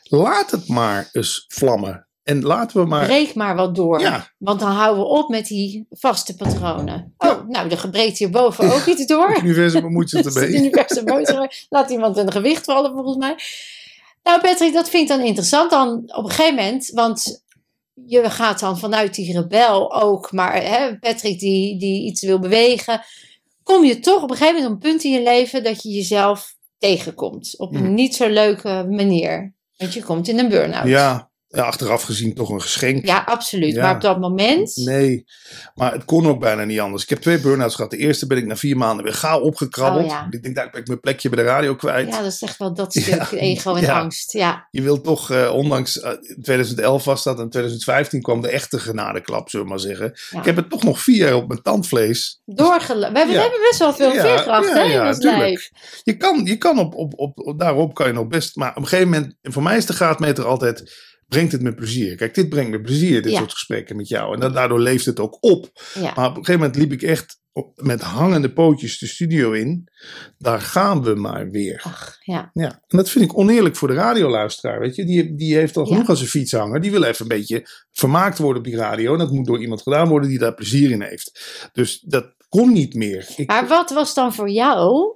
Laat 0.03 0.51
het 0.51 0.69
maar 0.69 1.09
eens 1.13 1.45
vlammen. 1.49 2.09
En 2.23 2.43
laten 2.43 2.81
we 2.83 2.89
maar. 2.89 3.07
Breek 3.07 3.35
maar 3.35 3.57
wat 3.57 3.75
door. 3.75 4.01
Ja. 4.01 4.29
Want 4.39 4.61
dan 4.61 4.71
houden 4.71 5.03
we 5.03 5.09
op 5.09 5.29
met 5.29 5.47
die 5.47 5.87
vaste 5.91 6.37
patronen. 6.37 7.15
Ja. 7.19 7.31
Oh, 7.31 7.49
nou, 7.49 7.71
er 7.71 7.79
gebreekt 7.79 8.19
hierboven 8.19 8.73
ook 8.73 8.87
iets 8.87 9.07
door. 9.07 9.29
Het 9.29 9.43
universum 9.43 9.83
bemoeit 9.83 10.11
zich 10.11 10.25
Het 10.35 10.49
universum. 10.49 11.49
Laat 11.69 11.91
iemand 11.91 12.17
een 12.17 12.33
gewicht 12.33 12.65
vallen, 12.65 12.93
volgens 12.93 13.17
mij. 13.17 13.37
Nou, 14.23 14.41
Patrick, 14.41 14.73
dat 14.73 14.91
vind 14.91 15.03
ik 15.03 15.17
dan 15.17 15.27
interessant 15.27 15.71
dan 15.71 16.13
op 16.15 16.25
een 16.25 16.31
gegeven 16.31 16.55
moment. 16.55 16.91
Want 16.95 17.45
je 18.07 18.31
gaat 18.31 18.61
dan 18.61 18.79
vanuit 18.79 19.15
die 19.15 19.33
rebel 19.33 19.93
ook, 20.03 20.33
maar 20.33 20.63
hè, 20.63 20.99
Patrick 20.99 21.39
die, 21.39 21.79
die 21.79 22.07
iets 22.07 22.23
wil 22.23 22.39
bewegen. 22.39 23.01
Kom 23.63 23.85
je 23.85 23.99
toch 23.99 24.23
op 24.23 24.31
een 24.31 24.37
gegeven 24.37 24.55
moment 24.55 24.75
op 24.75 24.85
een 24.85 24.91
punt 24.91 25.05
in 25.05 25.11
je 25.11 25.23
leven 25.23 25.65
dat 25.65 25.83
je 25.83 25.89
jezelf 25.89 26.57
tegenkomt. 26.79 27.59
Op 27.59 27.75
een 27.75 27.81
Hmm. 27.81 27.95
niet 27.95 28.15
zo 28.15 28.29
leuke 28.29 28.87
manier. 28.89 29.55
Want 29.77 29.95
je 29.95 30.03
komt 30.03 30.29
in 30.29 30.39
een 30.39 30.49
burn-out. 30.49 30.89
Ja, 30.89 31.30
ja, 31.53 31.63
achteraf 31.63 32.03
gezien 32.03 32.35
toch 32.35 32.49
een 32.51 32.61
geschenk. 32.63 33.07
Ja, 33.07 33.23
absoluut. 33.27 33.75
Ja. 33.75 33.83
Maar 33.83 33.95
op 33.95 34.01
dat 34.01 34.21
moment. 34.21 34.77
Nee, 34.77 35.25
maar 35.75 35.93
het 35.93 36.05
kon 36.05 36.27
ook 36.27 36.41
bijna 36.41 36.65
niet 36.65 36.81
anders. 36.81 37.03
Ik 37.03 37.09
heb 37.09 37.21
twee 37.21 37.39
burn-outs 37.41 37.75
gehad. 37.75 37.91
De 37.91 37.97
eerste 37.97 38.27
ben 38.27 38.39
ik 38.39 38.47
na 38.47 38.57
vier 38.57 38.77
maanden 38.77 39.05
weer 39.05 39.15
gauw 39.15 39.41
opgekrabbeld. 39.41 40.05
Oh, 40.05 40.11
ja. 40.11 40.27
Ik 40.31 40.43
denk, 40.43 40.55
daar 40.55 40.71
ben 40.71 40.81
ik 40.81 40.87
mijn 40.87 41.01
plekje 41.01 41.29
bij 41.29 41.39
de 41.45 41.51
radio 41.51 41.75
kwijt. 41.75 42.09
Ja, 42.09 42.23
dat 42.23 42.33
is 42.33 42.43
echt 42.43 42.57
wel 42.59 42.75
dat 42.75 42.95
Ja, 42.95 43.25
stuk 43.25 43.41
ego 43.41 43.75
en 43.75 43.89
angst. 43.89 44.33
Ja, 44.33 44.69
Je 44.71 44.83
wilt 44.83 45.05
toch, 45.05 45.31
eh, 45.31 45.51
ondanks 45.55 46.01
eh, 46.01 46.11
2011 46.43 47.05
was 47.05 47.23
dat 47.23 47.39
en 47.41 47.51
2015 47.51 48.23
kwam 48.23 48.41
de 48.41 48.49
echte 48.51 48.79
genadeklap, 48.79 49.49
zullen 49.51 49.67
we 49.67 49.73
maar 49.73 49.81
zeggen. 49.83 50.07
Ik 50.31 50.45
heb 50.45 50.57
het 50.57 50.71
toch 50.71 50.83
nog 50.83 51.01
vier 51.01 51.17
jaar 51.17 51.35
op 51.35 51.49
mijn 51.49 51.63
tandvlees. 51.63 52.41
doorgelopen. 52.45 53.13
We 53.13 53.19
hebben, 53.19 53.35
Ja. 53.37 53.43
we 53.43 53.49
hebben 53.49 53.67
best 53.69 53.79
wel 53.79 53.93
veel 53.95 54.11
veerkracht 54.13 54.69
ja, 54.69 54.75
hè, 54.75 54.81
ja, 54.83 55.01
in 55.03 55.07
ons 55.07 55.19
lijf. 55.23 55.71
Je 56.03 56.17
kan, 56.17 56.41
je 56.45 56.57
kan 56.57 56.79
op, 56.79 56.95
op, 56.95 57.13
op, 57.17 57.39
op- 57.39 57.59
daarop 57.59 57.95
kan 57.95 58.07
je 58.07 58.13
nog 58.13 58.27
best, 58.29 58.57
maar 58.57 58.71
op 58.71 58.77
een 58.77 58.87
gegeven 58.87 59.11
moment, 59.11 59.35
en 59.43 59.53
voor 59.53 59.63
mij 59.63 59.77
is 59.77 59.87
de 59.87 59.93
graadmeter 59.93 60.45
altijd, 60.47 61.09
brengt 61.31 61.53
het 61.53 61.63
me 61.63 61.75
plezier. 61.75 62.17
Kijk, 62.17 62.35
dit 62.35 62.49
brengt 62.49 62.71
me 62.71 62.81
plezier, 62.81 63.23
dit 63.23 63.33
Ja. 63.33 63.39
soort 63.39 63.53
gesprekken 63.53 63.97
met 63.97 64.09
jou. 64.09 64.35
En 64.35 64.41
dat, 64.41 64.55
daardoor 64.55 64.81
leeft 64.81 65.05
het 65.07 65.21
ook 65.21 65.37
op. 65.41 65.71
Ja. 65.95 66.01
Maar 66.17 66.29
op 66.29 66.37
een 66.37 66.45
gegeven 66.45 66.61
moment 66.61 66.77
liep 66.77 66.93
ik 66.93 67.03
echt 67.03 67.39
op- 67.53 67.73
met 67.83 68.01
hangende 68.01 68.53
pootjes 68.53 68.99
de 68.99 69.07
studio 69.07 69.53
in. 69.53 69.89
Daar 70.39 70.61
gaan 70.61 71.03
we 71.03 71.15
maar 71.15 71.51
weer. 71.51 71.81
Ach, 71.85 72.17
ja. 72.21 72.51
Ja, 72.53 72.69
en 72.87 72.97
dat 72.99 73.11
vind 73.11 73.25
ik 73.25 73.39
oneerlijk 73.39 73.77
voor 73.77 73.89
de 73.89 73.95
radioluisteraar. 73.95 74.81
Weet 74.81 74.95
je, 74.97 75.05
die, 75.05 75.35
die 75.35 75.55
heeft 75.55 75.77
al 75.77 75.87
genoeg 75.87 76.09
aan 76.09 76.17
zijn 76.17 76.29
fiets 76.29 76.53
hangen. 76.53 76.81
Die 76.81 76.91
wil 76.91 77.03
even 77.03 77.23
een 77.23 77.37
beetje 77.37 77.67
vermaakt 77.93 78.39
worden 78.39 78.59
op 78.63 78.69
die 78.69 78.77
radio. 78.77 79.13
En 79.13 79.19
dat 79.19 79.31
moet 79.31 79.47
door 79.47 79.61
iemand 79.61 79.83
gedaan 79.83 80.09
worden 80.09 80.29
die 80.29 80.39
daar 80.39 80.55
plezier 80.55 80.91
in 80.91 81.03
heeft. 81.03 81.41
Dus 81.73 82.01
dat 82.01 82.35
kon 82.49 82.73
niet 82.73 82.95
meer. 82.95 83.29
Ik, 83.37 83.47
Maar 83.49 83.69
wat 83.69 83.91
was 83.91 84.15
dan 84.15 84.35
voor 84.35 84.51
jou 84.51 85.15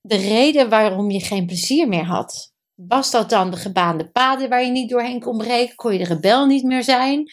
de 0.00 0.16
reden 0.16 0.68
waarom 0.68 1.10
je 1.10 1.20
geen 1.20 1.46
plezier 1.46 1.88
meer 1.88 2.04
had? 2.04 2.54
Was 2.76 3.10
dat 3.10 3.30
dan 3.30 3.50
de 3.50 3.56
gebaande 3.56 4.10
paden 4.10 4.48
waar 4.48 4.64
je 4.64 4.70
niet 4.70 4.90
doorheen 4.90 5.20
kon 5.20 5.38
breken? 5.38 5.74
Kon 5.76 5.92
je 5.92 5.98
de 5.98 6.04
rebel 6.14 6.46
niet 6.46 6.64
meer 6.64 6.82
zijn? 6.82 7.24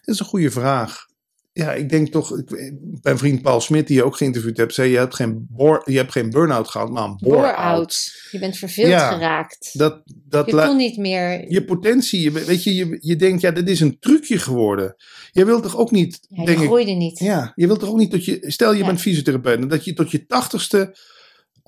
dat 0.00 0.14
is 0.14 0.20
een 0.20 0.26
goede 0.26 0.50
vraag. 0.50 1.08
Ja, 1.52 1.72
ik 1.72 1.88
denk 1.88 2.08
toch, 2.08 2.38
ik, 2.38 2.74
mijn 3.02 3.18
vriend 3.18 3.42
Paul 3.42 3.60
Smit, 3.60 3.86
die 3.86 3.96
je 3.96 4.04
ook 4.04 4.16
geïnterviewd 4.16 4.56
hebt, 4.56 4.74
zei: 4.74 4.90
Je 4.90 4.96
hebt 4.98 5.14
geen, 5.14 5.48
je 5.84 5.96
hebt 5.96 6.12
geen 6.12 6.30
burn-out 6.30 6.68
gehad, 6.68 6.90
maar 6.90 7.04
een 7.04 7.16
bore-out. 7.16 8.12
Je 8.30 8.38
bent 8.38 8.56
verveeld 8.56 8.88
Ja, 8.88 9.12
geraakt. 9.12 9.78
Dat, 9.78 10.02
dat 10.06 10.46
je 10.46 10.52
kon 10.52 10.76
niet 10.76 10.96
meer. 10.96 11.52
je 11.52 11.64
potentie, 11.64 12.20
je, 12.20 12.30
weet 12.30 12.64
je, 12.64 12.74
je, 12.74 12.96
je 13.00 13.16
denkt, 13.16 13.40
ja, 13.40 13.50
dit 13.50 13.68
is 13.68 13.80
een 13.80 13.98
trucje 13.98 14.38
geworden. 14.38 14.94
Je 15.32 15.44
wilt 15.44 15.62
toch 15.62 15.76
ook 15.76 15.90
niet, 15.90 16.18
Ja, 16.28 16.40
je 16.40 16.46
denk 16.46 16.58
ik, 16.60 16.66
groeide 16.66 16.90
niet. 16.90 17.18
Ja, 17.18 17.52
je 17.54 17.66
wilt 17.66 17.80
toch 17.80 17.88
ook 17.88 17.98
niet 17.98 18.10
tot 18.10 18.24
je. 18.24 18.38
Stel 18.46 18.72
je 18.72 18.78
Ja. 18.78 18.86
bent 18.86 19.00
fysiotherapeut. 19.00 19.60
en 19.60 19.68
Dat 19.68 19.84
je 19.84 19.92
tot 19.92 20.10
je 20.10 20.26
tachtigste 20.26 20.96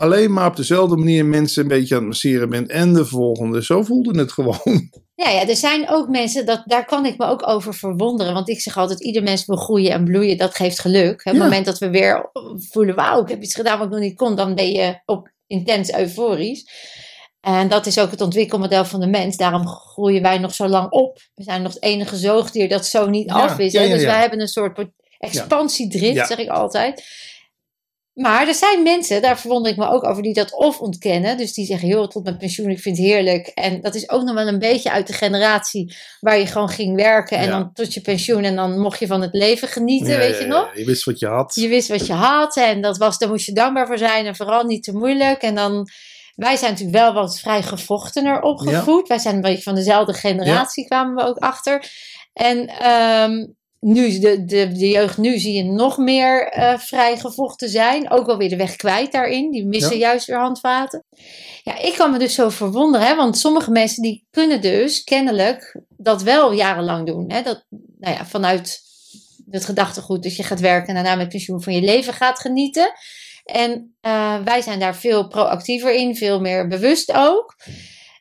alleen 0.03 0.33
maar 0.33 0.47
op 0.47 0.57
dezelfde 0.57 0.97
manier 0.97 1.25
mensen 1.27 1.63
een 1.63 1.69
beetje 1.69 1.95
aan 1.95 2.01
het 2.01 2.09
masseren 2.11 2.49
bent. 2.49 2.71
En 2.71 2.93
de 2.93 3.05
volgende. 3.05 3.65
Zo 3.65 3.83
voelde 3.83 4.19
het 4.19 4.33
gewoon. 4.33 4.91
Ja, 5.15 5.31
ja, 5.31 5.49
er 5.49 5.57
zijn 5.57 5.89
ook 5.89 6.09
mensen, 6.09 6.47
dat, 6.47 6.63
daar 6.67 6.85
kan 6.85 7.07
ik 7.07 7.19
me 7.19 7.27
ook 7.27 7.49
over 7.49 7.75
verwonderen. 7.75 8.35
Want 8.35 8.49
ik 8.49 8.61
zeg 8.61 8.77
altijd, 8.77 9.03
ieder 9.05 9.23
mens 9.23 9.47
wil 9.47 9.57
groeien 9.57 9.93
en 9.93 10.05
bloeien. 10.05 10.37
Dat 10.39 10.55
geeft 10.55 10.79
geluk. 10.79 11.13
Op 11.13 11.25
het 11.25 11.37
Ja. 11.37 11.43
moment 11.43 11.65
dat 11.65 11.79
we 11.79 11.91
weer 11.91 12.31
voelen, 12.71 12.95
wauw, 12.95 13.23
ik 13.23 13.29
heb 13.29 13.43
iets 13.43 13.55
gedaan 13.55 13.79
wat 13.79 13.87
ik 13.87 13.93
nog 13.93 14.01
niet 14.03 14.17
kon. 14.17 14.37
Dan 14.37 14.55
ben 14.55 14.73
je 14.73 15.01
op 15.05 15.31
intens 15.47 15.93
euforisch. 15.95 16.67
En 17.41 17.69
dat 17.69 17.87
is 17.87 17.99
ook 17.99 18.11
het 18.11 18.21
ontwikkelmodel 18.21 18.85
van 18.85 19.01
de 19.01 19.07
mens. 19.07 19.37
Daarom 19.37 19.67
groeien 19.67 20.23
wij 20.23 20.39
nog 20.39 20.55
zo 20.55 20.69
lang 20.69 20.91
op. 20.91 21.19
We 21.35 21.43
zijn 21.43 21.63
nog 21.63 21.75
het 21.75 21.83
enige 21.83 22.17
zoogdier 22.17 22.69
dat 22.69 22.87
zo 22.87 23.09
niet 23.09 23.29
Ja, 23.29 23.35
af 23.35 23.59
is. 23.59 23.73
ja, 23.73 23.87
Dus 23.89 24.05
wij 24.05 24.21
hebben 24.21 24.41
een 24.41 24.49
soort 24.49 24.85
expansiedrift, 25.19 26.27
zeg 26.27 26.39
ik 26.39 26.49
altijd. 26.49 27.03
Maar 28.15 28.49
er 28.49 28.55
zijn 28.55 28.83
mensen, 28.83 29.23
daar 29.23 29.39
verwonder 29.39 29.71
ik 29.73 29.77
me 29.79 29.87
ook 29.89 30.05
over, 30.05 30.23
die 30.23 30.35
dat 30.35 30.53
of 30.55 30.81
ontkennen. 30.81 31.37
Dus 31.37 31.53
die 31.53 31.67
zeggen, 31.67 31.89
joh, 31.89 32.09
tot 32.09 32.25
mijn 32.25 32.37
pensioen, 32.37 32.71
ik 32.71 32.81
vind 32.81 32.97
het 32.97 33.07
heerlijk. 33.07 33.47
En 33.47 33.81
dat 33.81 33.95
is 33.95 34.09
ook 34.11 34.23
nog 34.23 34.35
wel 34.35 34.49
een 34.49 34.59
beetje 34.59 34.91
uit 34.91 35.07
de 35.07 35.13
generatie 35.13 35.95
waar 36.21 36.39
je 36.39 36.47
gewoon 36.47 36.69
ging 36.69 36.97
werken. 36.97 37.37
En 37.39 37.45
Ja. 37.45 37.51
dan 37.51 37.73
tot 37.73 37.95
je 37.95 38.01
pensioen 38.01 38.45
en 38.45 38.57
dan 38.57 38.79
mocht 38.81 38.99
je 38.99 39.07
van 39.07 39.23
het 39.23 39.33
leven 39.35 39.69
genieten, 39.69 40.13
Ja, 40.13 40.19
weet 40.19 40.39
je 40.39 40.43
ja, 40.43 40.49
nog? 40.49 40.77
Je 40.77 40.85
wist 40.85 41.05
wat 41.05 41.19
je 41.19 41.27
had. 41.27 41.55
Je 41.55 41.69
wist 41.69 41.89
wat 41.89 42.07
je 42.07 42.13
had 42.13 42.57
en 42.57 42.81
dat 42.81 42.97
was, 42.99 43.19
daar 43.19 43.29
moest 43.29 43.47
je 43.47 43.53
dankbaar 43.53 43.87
voor 43.87 43.99
zijn. 43.99 44.27
En 44.27 44.37
vooral 44.37 44.65
niet 44.65 44.83
te 44.85 44.93
moeilijk. 44.93 45.43
En 45.43 45.55
dan, 45.55 45.89
wij 46.35 46.57
zijn 46.57 46.71
natuurlijk 46.71 46.99
wel 46.99 47.13
wat 47.13 47.39
vrij 47.39 47.63
gevochtener 47.63 48.41
opgevoed. 48.41 49.09
Wij 49.09 49.19
zijn 49.19 49.35
een 49.35 49.41
beetje 49.41 49.63
van 49.63 49.75
dezelfde 49.75 50.15
generatie, 50.15 50.87
kwamen 50.87 51.15
we 51.15 51.23
ook 51.23 51.39
achter. 51.39 51.91
En 52.33 52.67
ehm, 52.69 53.47
nu, 53.85 54.19
de, 54.19 54.45
de, 54.45 54.73
de 54.73 54.89
jeugd 54.89 55.17
nu 55.17 55.39
zie 55.39 55.53
je 55.53 55.65
nog 55.65 55.99
meer 55.99 56.49
eh 56.49 56.79
vrij 56.79 57.19
gevochten 57.19 57.69
zijn. 57.69 58.11
Ook 58.11 58.29
alweer 58.29 58.49
de 58.49 58.57
weg 58.57 58.77
kwijt 58.77 59.13
daarin. 59.13 59.51
Die 59.51 59.67
missen 59.67 59.99
juist 59.99 60.27
weer 60.27 60.39
handvaten. 60.39 61.05
Ja, 61.63 61.79
ik 61.79 61.95
kan 61.95 62.11
me 62.11 62.19
dus 62.19 62.35
zo 62.35 62.49
verwonderen. 62.49 63.07
Hè? 63.07 63.17
Want 63.17 63.39
sommige 63.39 63.71
mensen 63.71 64.03
die 64.03 64.27
kunnen 64.31 64.61
dus 64.61 65.05
kennelijk 65.05 65.81
dat 65.89 66.23
wel 66.23 66.53
jarenlang 66.53 67.07
doen. 67.07 67.31
Hè? 67.31 67.43
Dat, 67.43 67.65
nou 67.99 68.15
ja, 68.15 68.27
vanuit 68.27 68.81
het 69.51 69.65
gedachtegoed 69.65 70.23
dat 70.23 70.37
je 70.37 70.43
gaat 70.43 70.61
werken 70.61 70.89
en 70.89 70.95
daarna 70.95 71.15
met 71.15 71.29
pensioen 71.29 71.63
van 71.63 71.75
je 71.75 71.83
leven 71.83 72.15
gaat 72.15 72.39
genieten. 72.39 72.93
En 73.45 73.97
eh, 74.01 74.43
wij 74.45 74.61
zijn 74.61 74.79
daar 74.79 74.97
veel 74.97 75.29
proactiever 75.29 75.95
in, 75.95 76.17
veel 76.17 76.41
meer 76.41 76.69
bewust 76.69 77.13
ook. 77.13 77.57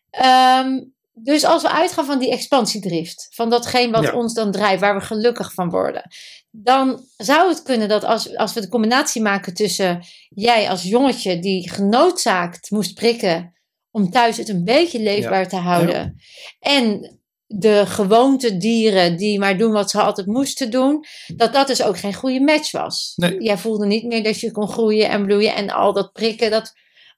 Ehm, 0.10 0.80
dus 1.23 1.43
als 1.43 1.62
we 1.62 1.69
uitgaan 1.71 2.05
van 2.05 2.19
die 2.19 2.31
expansiedrift, 2.31 3.27
van 3.31 3.49
datgene 3.49 3.91
wat 3.91 4.03
Ja. 4.03 4.13
ons 4.13 4.34
dan 4.34 4.51
drijft, 4.51 4.81
waar 4.81 4.95
we 4.95 5.01
gelukkig 5.01 5.53
van 5.53 5.69
worden, 5.69 6.10
dan 6.51 7.05
zou 7.17 7.49
het 7.49 7.63
kunnen 7.63 7.89
dat 7.89 8.03
als, 8.03 8.36
als 8.38 8.53
we 8.53 8.62
de 8.62 8.69
combinatie 8.69 9.21
maken 9.21 9.53
tussen 9.53 10.03
jij 10.29 10.69
als 10.69 10.84
jongetje 10.84 11.39
die 11.39 11.69
genoodzaakt 11.69 12.71
moest 12.71 12.93
prikken 12.93 13.53
om 13.91 14.10
thuis 14.12 14.38
het 14.38 14.49
een 14.49 14.63
beetje 14.63 14.99
leefbaar 14.99 15.47
te 15.47 15.55
houden, 15.55 16.21
en 16.60 17.19
de 17.47 17.84
gewoonte 17.86 18.57
dieren 18.57 19.17
die 19.17 19.39
maar 19.39 19.57
doen 19.57 19.71
wat 19.71 19.89
ze 19.89 20.01
altijd 20.01 20.27
moesten 20.27 20.71
doen, 20.71 21.05
dat 21.36 21.53
dat 21.53 21.67
dus 21.67 21.84
ook 21.84 21.97
geen 21.97 22.13
goede 22.13 22.39
match 22.39 22.71
was. 22.71 23.13
Nee. 23.15 23.41
Jij 23.41 23.57
voelde 23.57 23.86
niet 23.86 24.03
meer 24.03 24.23
dat 24.23 24.39
je 24.39 24.51
kon 24.51 24.67
groeien 24.67 25.10
en 25.10 25.25
bloeien 25.25 25.55
en 25.55 25.69
al 25.69 25.93
dat 25.93 26.12
prikken, 26.12 26.51
dat 26.51 26.73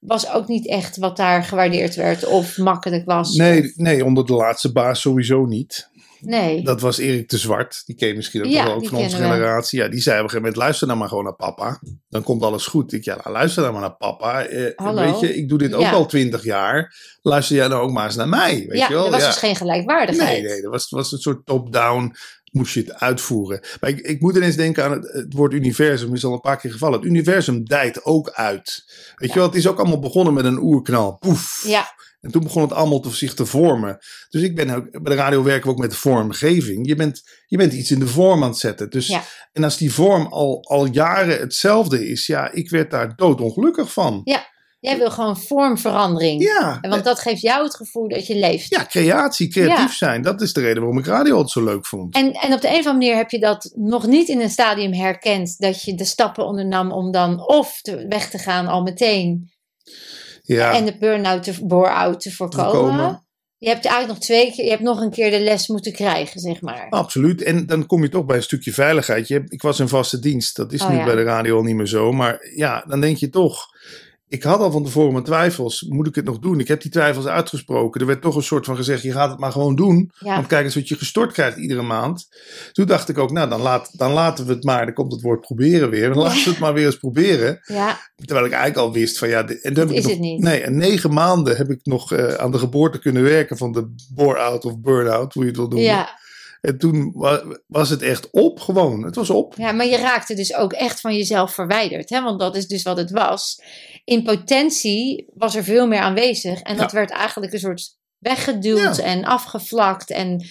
was 0.06 0.32
ook 0.32 0.48
niet 0.48 0.68
echt 0.68 0.98
wat 0.98 1.18
daar 1.18 1.44
gewaardeerd 1.44 1.96
werd 1.96 2.26
of 2.26 2.58
makkelijk 2.58 3.06
was. 3.06 3.36
Nee, 3.36 3.74
nee, 3.76 4.06
onder 4.06 4.26
de 4.26 4.34
laatste 4.34 4.72
baas 4.72 5.02
sowieso 5.02 5.46
niet. 5.46 5.92
Nee. 6.20 6.64
Dat 6.64 6.82
was 6.82 6.98
Erik 6.98 7.30
de 7.30 7.38
Zwart. 7.38 7.82
Die 7.86 7.96
ken 7.96 8.08
je 8.08 8.14
misschien 8.14 8.46
ook 8.46 8.52
Ja, 8.52 8.66
wel 8.66 8.74
ook 8.74 8.88
van 8.88 8.98
onze 8.98 9.18
we. 9.18 9.24
generatie. 9.24 9.80
Ja, 9.80 9.88
die 9.88 10.00
zei 10.02 10.16
op 10.18 10.24
een 10.24 10.30
gegeven 10.30 10.42
moment, 10.42 10.56
luister 10.64 10.88
nou 10.88 11.00
maar 11.00 11.08
gewoon 11.08 11.24
naar 11.24 11.36
papa. 11.36 11.80
Dan 12.10 12.24
komt 12.24 12.44
alles 12.44 12.66
goed. 12.68 12.94
Ik, 12.94 13.04
ja, 13.04 13.16
nou, 13.16 13.30
luister 13.32 13.62
nou 13.62 13.74
maar 13.74 13.82
naar 13.82 13.96
papa. 13.96 14.44
Eh, 14.46 14.72
Hallo. 14.76 15.04
Weet 15.12 15.20
je, 15.20 15.36
ik 15.36 15.50
doe 15.50 15.58
dit 15.58 15.74
ook 15.74 15.82
Ja. 15.82 15.92
al 15.92 16.06
twintig 16.06 16.44
jaar. 16.44 16.96
Luister 17.22 17.56
jij 17.56 17.68
nou 17.68 17.82
ook 17.82 17.92
maar 17.92 18.06
eens 18.06 18.16
naar 18.16 18.30
mij. 18.30 18.66
Weet 18.68 18.78
ja, 18.80 18.88
je 18.88 18.94
wel? 18.94 19.06
er 19.06 19.12
was 19.12 19.26
dus 19.26 19.38
geen 19.38 19.56
gelijkwaardigheid. 19.56 20.42
Nee, 20.42 20.52
nee, 20.52 20.62
dat 20.62 20.72
was, 20.72 20.90
was 20.90 21.12
een 21.12 21.18
soort 21.20 21.46
top-down. 21.46 22.16
Moest 22.54 22.74
je 22.74 22.80
het 22.80 22.94
uitvoeren. 22.94 23.60
Maar 23.80 23.90
ik, 23.90 24.00
ik 24.00 24.22
moet 24.22 24.36
ineens 24.36 24.56
denken 24.56 24.84
aan 24.84 24.92
het, 24.92 25.12
het 25.14 25.34
woord 25.34 25.54
universum. 25.54 26.14
Is 26.14 26.26
al 26.26 26.34
een 26.34 26.40
paar 26.40 26.58
keer 26.58 26.72
gevallen. 26.72 27.00
Het 27.00 27.08
universum 27.08 27.66
dijt 27.66 28.06
ook 28.06 28.30
uit. 28.30 28.84
Weet 29.16 29.30
je 29.30 29.36
wel, 29.36 29.48
het 29.48 29.56
is 29.58 29.68
ook 29.68 29.80
allemaal 29.80 30.00
begonnen 30.00 30.34
met 30.34 30.46
een 30.46 30.62
oerknal. 30.62 31.18
Poef. 31.18 31.64
Ja, 31.68 31.94
En 32.22 32.32
toen 32.32 32.44
begon 32.44 32.62
het 32.62 32.72
allemaal 32.74 33.00
te, 33.00 33.10
zich 33.10 33.34
te 33.34 33.46
vormen. 33.46 33.98
Dus 34.30 34.42
ik 34.42 34.56
ben 34.56 34.70
ook, 34.70 34.92
bij 34.92 35.16
de 35.16 35.22
radio 35.22 35.44
werken 35.44 35.66
we 35.66 35.72
ook 35.72 35.82
met 35.82 35.92
de 35.92 35.98
vormgeving. 35.98 36.88
Je 36.88 36.96
bent, 36.96 37.22
je 37.46 37.58
bent 37.58 37.74
iets 37.74 37.92
in 37.92 38.00
de 38.00 38.08
vorm 38.08 38.44
aan 38.44 38.50
het 38.50 38.58
zetten. 38.60 38.90
Dus, 38.90 39.08
Ja. 39.08 39.24
En 39.52 39.64
als 39.64 39.78
die 39.78 39.94
vorm 39.94 40.26
al, 40.26 40.64
al 40.64 40.86
jaren 40.86 41.40
hetzelfde 41.40 42.08
is, 42.08 42.26
ja, 42.26 42.52
ik 42.52 42.70
werd 42.70 42.92
daar 42.92 43.16
doodongelukkig 43.16 43.94
van. 43.94 44.22
Jij 44.90 44.98
wil 44.98 45.12
gewoon 45.12 45.38
vormverandering. 45.38 46.42
Ja, 46.44 46.78
En 46.82 46.90
Want 46.90 47.04
dat 47.04 47.20
geeft 47.20 47.42
jou 47.42 47.64
het 47.64 47.76
gevoel 47.76 48.08
dat 48.08 48.28
je 48.28 48.36
leeft. 48.36 48.70
ja 48.70 48.86
creatie, 48.86 49.48
creatief 49.48 49.78
Ja. 49.78 50.08
zijn. 50.08 50.22
Dat 50.22 50.42
is 50.42 50.54
de 50.54 50.62
reden 50.62 50.78
waarom 50.78 50.98
ik 51.00 51.06
radio 51.06 51.32
altijd 51.32 51.50
zo 51.52 51.64
leuk 51.64 51.86
vond. 51.86 52.16
En, 52.16 52.32
en 52.32 52.54
op 52.54 52.62
de 52.62 52.68
een 52.68 52.74
of 52.74 52.86
andere 52.86 52.94
manier 52.94 53.16
heb 53.16 53.30
je 53.32 53.40
dat 53.40 53.72
nog 53.76 54.08
niet 54.08 54.28
in 54.28 54.42
een 54.42 54.50
stadium 54.50 54.94
herkend. 54.94 55.60
Dat 55.60 55.84
je 55.84 55.96
de 55.96 56.06
stappen 56.06 56.46
ondernam 56.46 56.92
om 56.92 57.12
dan 57.12 57.48
of 57.48 57.82
te, 57.82 58.06
weg 58.08 58.30
te 58.30 58.38
gaan 58.38 58.68
al 58.68 58.82
meteen. 58.82 59.52
ja, 60.42 60.74
En 60.74 60.86
de 60.86 60.98
burn-out, 60.98 61.44
te, 61.44 61.66
bore-out 61.66 62.20
te 62.22 62.32
voorkomen. 62.32 62.72
Voorkomen. 62.72 63.26
Je 63.58 63.70
hebt 63.70 63.86
eigenlijk 63.86 64.18
nog 64.20 64.28
twee 64.28 64.52
keer, 64.52 64.64
je 64.64 64.70
hebt 64.70 64.84
nog 64.84 65.00
een 65.02 65.12
keer 65.12 65.32
de 65.32 65.40
les 65.40 65.68
moeten 65.68 65.94
krijgen, 65.94 66.40
zeg 66.40 66.62
maar. 66.62 66.88
absoluut. 66.90 67.42
En 67.44 67.66
dan 67.66 67.86
kom 67.86 68.04
je 68.04 68.10
toch 68.10 68.26
bij 68.26 68.36
een 68.38 68.44
stukje 68.44 68.74
veiligheid. 68.74 69.28
Je 69.28 69.34
hebt, 69.34 69.54
ik 69.54 69.62
was 69.62 69.80
in 69.80 69.88
vaste 69.88 70.20
dienst. 70.20 70.56
Dat 70.56 70.74
is 70.74 70.82
Oh, 70.82 70.90
nu 70.90 70.96
ja. 70.98 71.06
bij 71.06 71.16
de 71.16 71.24
radio 71.24 71.56
al 71.58 71.64
niet 71.64 71.76
meer 71.76 71.88
zo. 71.88 72.12
Maar 72.12 72.50
ja, 72.56 72.84
dan 72.88 73.02
denk 73.02 73.18
je 73.18 73.30
toch. 73.30 73.66
Ik 74.34 74.44
had 74.44 74.60
al 74.60 74.72
van 74.72 74.84
tevoren 74.84 75.12
mijn 75.12 75.24
twijfels. 75.24 75.82
Moet 75.82 76.08
ik 76.08 76.16
het 76.16 76.26
nog 76.26 76.40
doen? 76.40 76.60
Ik 76.60 76.68
heb 76.68 76.82
die 76.82 76.92
twijfels 76.92 77.26
uitgesproken. 77.26 78.02
Er 78.02 78.08
werd 78.08 78.22
toch 78.22 78.36
een 78.36 78.44
soort 78.44 78.66
van 78.66 78.76
gezegd: 78.76 79.02
je 79.04 79.12
gaat 79.12 79.30
het 79.30 79.40
maar 79.40 79.52
gewoon 79.52 79.76
doen. 79.76 80.12
Ja, 80.20 80.36
Want 80.36 80.48
kijk 80.48 80.66
eens 80.66 80.76
wat 80.76 80.88
je 80.88 80.96
gestort 80.96 81.32
krijgt 81.32 81.58
iedere 81.58 81.82
maand. 81.82 82.28
Toen 82.72 82.86
dacht 82.86 83.10
ik 83.10 83.18
ook, 83.18 83.32
nou 83.32 83.50
dan, 83.50 83.62
laat, 83.62 83.90
dan 83.98 84.12
laten 84.12 84.46
we 84.46 84.54
het 84.54 84.64
maar. 84.64 84.86
Dan 84.86 84.94
komt 84.94 85.12
het 85.12 85.22
woord 85.22 85.42
proberen 85.42 85.90
weer. 85.90 86.10
Dan 86.14 86.18
laten 86.24 86.44
we 86.44 86.50
het 86.50 86.60
maar 86.60 86.74
weer 86.74 86.86
eens 86.86 86.98
proberen. 86.98 87.60
ja, 87.66 88.00
Terwijl 88.16 88.46
ik 88.46 88.52
eigenlijk 88.54 88.88
al 88.88 88.94
wist 88.94 89.18
van 89.18 89.30
ja. 89.30 89.44
dit- 89.44 89.62
En 89.62 89.74
dan 89.74 89.84
heb 89.88 89.92
ik 89.94 89.98
is 89.98 90.04
nog, 90.04 90.12
het 90.12 90.22
niet. 90.22 90.42
Nee, 90.42 90.62
en 90.62 90.78
negen 90.78 91.14
maanden 91.14 91.58
heb 91.58 91.70
ik 91.70 91.80
nog 91.84 92.12
eh, 92.14 92.34
aan 92.34 92.52
de 92.52 92.58
geboorte 92.60 93.00
kunnen 93.00 93.24
werken 93.24 93.58
van 93.58 93.72
de 93.72 93.94
bore-out 94.14 94.66
of 94.66 94.80
burn-out, 94.80 95.34
hoe 95.34 95.44
je 95.44 95.50
het 95.50 95.58
wil 95.58 95.68
noemen. 95.68 95.88
ja, 95.88 96.22
En 96.62 96.78
toen 96.78 97.12
wa- 97.16 97.44
was 97.68 97.90
het 97.90 98.02
echt 98.02 98.30
op 98.32 98.60
gewoon. 98.60 99.04
Het 99.04 99.16
was 99.16 99.30
op. 99.30 99.54
ja, 99.58 99.72
maar 99.72 99.86
je 99.86 99.98
raakte 99.98 100.34
dus 100.36 100.56
ook 100.56 100.74
echt 100.74 101.00
van 101.02 101.16
jezelf 101.16 101.54
verwijderd. 101.54 102.10
Hè? 102.10 102.22
Want 102.24 102.40
dat 102.40 102.56
is 102.56 102.68
dus 102.68 102.84
wat 102.84 102.98
het 102.98 103.12
was. 103.12 103.62
In 104.04 104.24
potentie 104.24 105.28
was 105.34 105.56
er 105.56 105.64
veel 105.64 105.88
meer 105.88 106.00
aanwezig. 106.00 106.62
En 106.62 106.78
dat 106.78 106.92
Ja. 106.92 106.98
werd 106.98 107.12
eigenlijk 107.12 107.54
een 107.54 107.60
soort 107.60 107.98
weggeduwd 108.18 108.96
Ja. 108.96 109.04
en 109.04 109.24
afgevlakt. 109.24 110.10
En, 110.12 110.46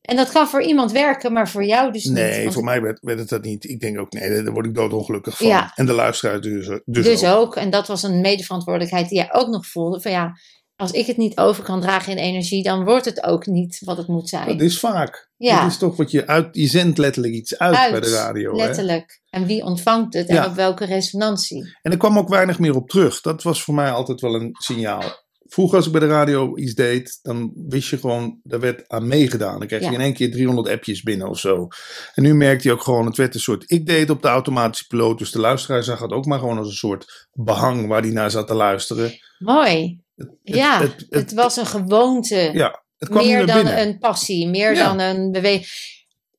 en 0.00 0.16
dat 0.16 0.30
kan 0.32 0.48
voor 0.48 0.62
iemand 0.62 0.92
werken, 0.92 1.32
maar 1.32 1.48
voor 1.48 1.64
jou 1.64 1.92
dus 1.92 2.04
niet. 2.04 2.14
Nee, 2.14 2.42
Want 2.42 2.54
voor 2.54 2.64
mij 2.64 2.82
werd, 2.82 2.98
werd 3.00 3.18
het 3.18 3.28
dat 3.28 3.42
niet. 3.44 3.64
Ik 3.64 3.80
denk 3.80 3.98
ook, 3.98 4.12
nee, 4.12 4.42
daar 4.42 4.52
word 4.52 4.66
ik 4.66 4.74
doodongelukkig 4.74 5.36
van. 5.36 5.46
Ja. 5.46 5.72
En 5.74 5.86
de 5.86 5.92
luisteraar 5.92 6.40
dus, 6.40 6.66
dus, 6.84 7.04
Dus 7.04 7.24
ook. 7.24 7.36
ook, 7.38 7.56
en 7.56 7.70
dat 7.70 7.86
was 7.86 8.02
een 8.02 8.20
medeverantwoordelijkheid 8.20 9.08
die 9.08 9.18
jij 9.18 9.32
ook 9.32 9.48
nog 9.48 9.66
voelde. 9.66 10.00
Van 10.00 10.10
ja, 10.10 10.32
als 10.80 10.90
ik 10.90 11.06
het 11.06 11.16
niet 11.16 11.38
over 11.38 11.62
kan 11.64 11.80
dragen 11.80 12.12
in 12.12 12.18
energie, 12.18 12.62
dan 12.62 12.84
wordt 12.84 13.04
het 13.04 13.22
ook 13.22 13.46
niet 13.46 13.80
wat 13.84 13.96
het 13.96 14.06
moet 14.06 14.28
zijn. 14.28 14.46
Dat 14.46 14.60
is 14.60 14.78
vaak. 14.78 15.30
Ja. 15.36 15.60
Dat 15.60 15.70
is 15.70 15.78
toch 15.78 15.96
wat 15.96 16.10
je 16.10 16.26
uit. 16.26 16.48
Je 16.52 16.66
zendt 16.66 16.98
letterlijk 16.98 17.34
iets 17.34 17.58
uit, 17.58 17.74
Uit, 17.74 17.90
bij 17.90 18.00
de 18.00 18.10
radio. 18.10 18.50
Hè? 18.50 18.56
Letterlijk. 18.56 19.20
En 19.30 19.46
wie 19.46 19.64
ontvangt 19.64 20.14
het 20.14 20.28
en 20.28 20.34
Ja. 20.34 20.46
op 20.46 20.54
welke 20.54 20.84
resonantie. 20.84 21.76
En 21.82 21.92
er 21.92 21.98
kwam 21.98 22.18
ook 22.18 22.28
weinig 22.28 22.58
meer 22.58 22.76
op 22.76 22.88
terug. 22.88 23.20
Dat 23.20 23.42
was 23.42 23.62
voor 23.62 23.74
mij 23.74 23.90
altijd 23.90 24.20
wel 24.20 24.34
een 24.34 24.56
signaal. 24.58 25.02
Vroeger 25.46 25.76
als 25.76 25.86
ik 25.86 25.92
bij 25.92 26.00
de 26.00 26.06
radio 26.06 26.56
iets 26.56 26.74
deed, 26.74 27.18
dan 27.22 27.52
wist 27.68 27.88
je 27.88 27.98
gewoon, 27.98 28.40
daar 28.42 28.60
werd 28.60 28.88
aan 28.88 29.08
meegedaan. 29.08 29.58
Dan 29.58 29.68
kreeg 29.68 29.80
je 29.80 29.94
in 29.94 30.00
één 30.00 30.14
keer 30.14 30.30
300 30.30 30.68
appjes 30.68 31.02
binnen 31.02 31.28
of 31.28 31.38
zo. 31.38 31.68
En 32.14 32.22
nu 32.22 32.34
merkte 32.34 32.68
je 32.68 32.74
ook 32.74 32.82
gewoon, 32.82 33.06
het 33.06 33.16
werd 33.16 33.34
een 33.34 33.40
soort, 33.40 33.70
ik 33.70 33.86
deed 33.86 34.00
het 34.00 34.10
op 34.10 34.22
de 34.22 34.28
automatische 34.28 34.86
piloot. 34.86 35.18
Dus 35.18 35.30
de 35.30 35.38
luisteraar 35.40 35.82
zag 35.82 36.00
het 36.00 36.12
ook 36.12 36.26
maar 36.26 36.38
gewoon 36.38 36.58
als 36.58 36.68
een 36.68 36.72
soort 36.72 37.28
behang 37.32 37.86
waar 37.86 38.02
die 38.02 38.12
naar 38.12 38.30
zat 38.30 38.46
te 38.46 38.54
luisteren. 38.54 39.12
Mooi. 39.38 40.00
Het- 40.20 40.38
ja, 40.42 40.80
het, 40.80 40.94
het, 40.96 41.06
het- 41.10 41.32
was 41.32 41.56
een 41.56 41.66
gewoonte. 41.66 42.50
ja, 42.52 42.84
het 42.98 43.08
kwam 43.08 43.26
meer 43.26 43.46
dan 43.46 43.56
binnen. 43.56 43.80
een 43.80 43.98
passie, 43.98 44.48
meer 44.48 44.74
Ja. 44.74 44.84
dan 44.84 44.98
een 44.98 45.30
beweging. 45.30 45.66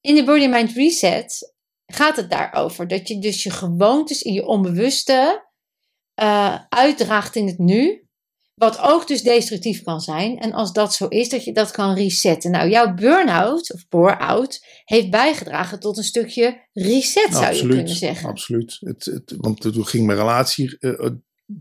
In 0.01 0.15
de 0.15 0.23
Body 0.23 0.47
Mind 0.47 0.71
Reset 0.71 1.53
gaat 1.85 2.15
het 2.15 2.29
daarover. 2.29 2.87
Dat 2.87 3.07
je 3.07 3.19
dus 3.19 3.43
je 3.43 3.49
gewoontes 3.49 4.21
in 4.21 4.33
je 4.33 4.45
onbewuste 4.45 5.49
eh, 6.13 6.57
uitdraagt 6.69 7.35
in 7.35 7.47
het 7.47 7.57
nu. 7.57 8.05
Wat 8.55 8.79
ook 8.79 9.07
dus 9.07 9.21
destructief 9.21 9.83
kan 9.83 10.01
zijn. 10.01 10.39
En 10.39 10.53
als 10.53 10.73
dat 10.73 10.93
zo 10.93 11.07
is, 11.07 11.29
dat 11.29 11.43
je 11.43 11.53
dat 11.53 11.71
kan 11.71 11.93
resetten. 11.95 12.51
Nou, 12.51 12.69
jouw 12.69 12.93
burn-out 12.93 13.73
of 13.73 13.87
bore-out 13.89 14.65
heeft 14.83 15.09
bijgedragen 15.09 15.79
tot 15.79 15.97
een 15.97 16.03
stukje 16.03 16.67
reset, 16.73 17.33
zou 17.33 17.53
je 17.53 17.67
kunnen 17.67 17.87
zeggen. 17.95 18.29
Absoluut. 18.29 18.77
Het, 18.79 19.05
het, 19.05 19.33
want 19.37 19.61
toen 19.61 19.85
ging 19.85 20.05
mijn 20.05 20.17
relatie, 20.19 20.77
eh, 20.79 21.09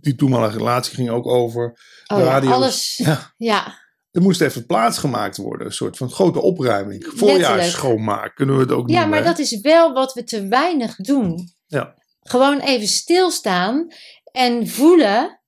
die 0.00 0.14
toenmalige 0.14 0.56
relatie 0.58 0.94
ging 0.94 1.10
ook 1.10 1.26
over 1.26 1.78
Oh 2.06 2.16
de 2.16 2.22
ja, 2.24 2.30
radio. 2.30 2.50
alles. 2.50 2.96
Ja, 2.96 3.32
Ja, 3.36 3.78
er 4.10 4.22
moest 4.22 4.40
even 4.40 4.66
plaats 4.66 4.98
gemaakt 4.98 5.36
worden. 5.36 5.66
Een 5.66 5.72
soort 5.72 5.96
van 5.96 6.10
grote 6.10 6.40
opruiming. 6.40 7.04
Voorjaars 7.16 7.70
schoonmaak 7.70 8.34
kunnen 8.34 8.54
we 8.56 8.60
het 8.62 8.72
ook 8.72 8.88
ja 8.88 8.94
noemen. 9.00 9.10
maar 9.10 9.24
dat 9.28 9.38
is 9.38 9.60
wel 9.60 9.92
wat 9.92 10.12
we 10.12 10.24
te 10.24 10.48
weinig 10.48 10.96
doen. 10.96 11.48
Ja. 11.66 11.94
Gewoon 12.20 12.60
even 12.60 12.88
stilstaan 12.88 13.86
en 14.32 14.68
voelen. 14.68 15.40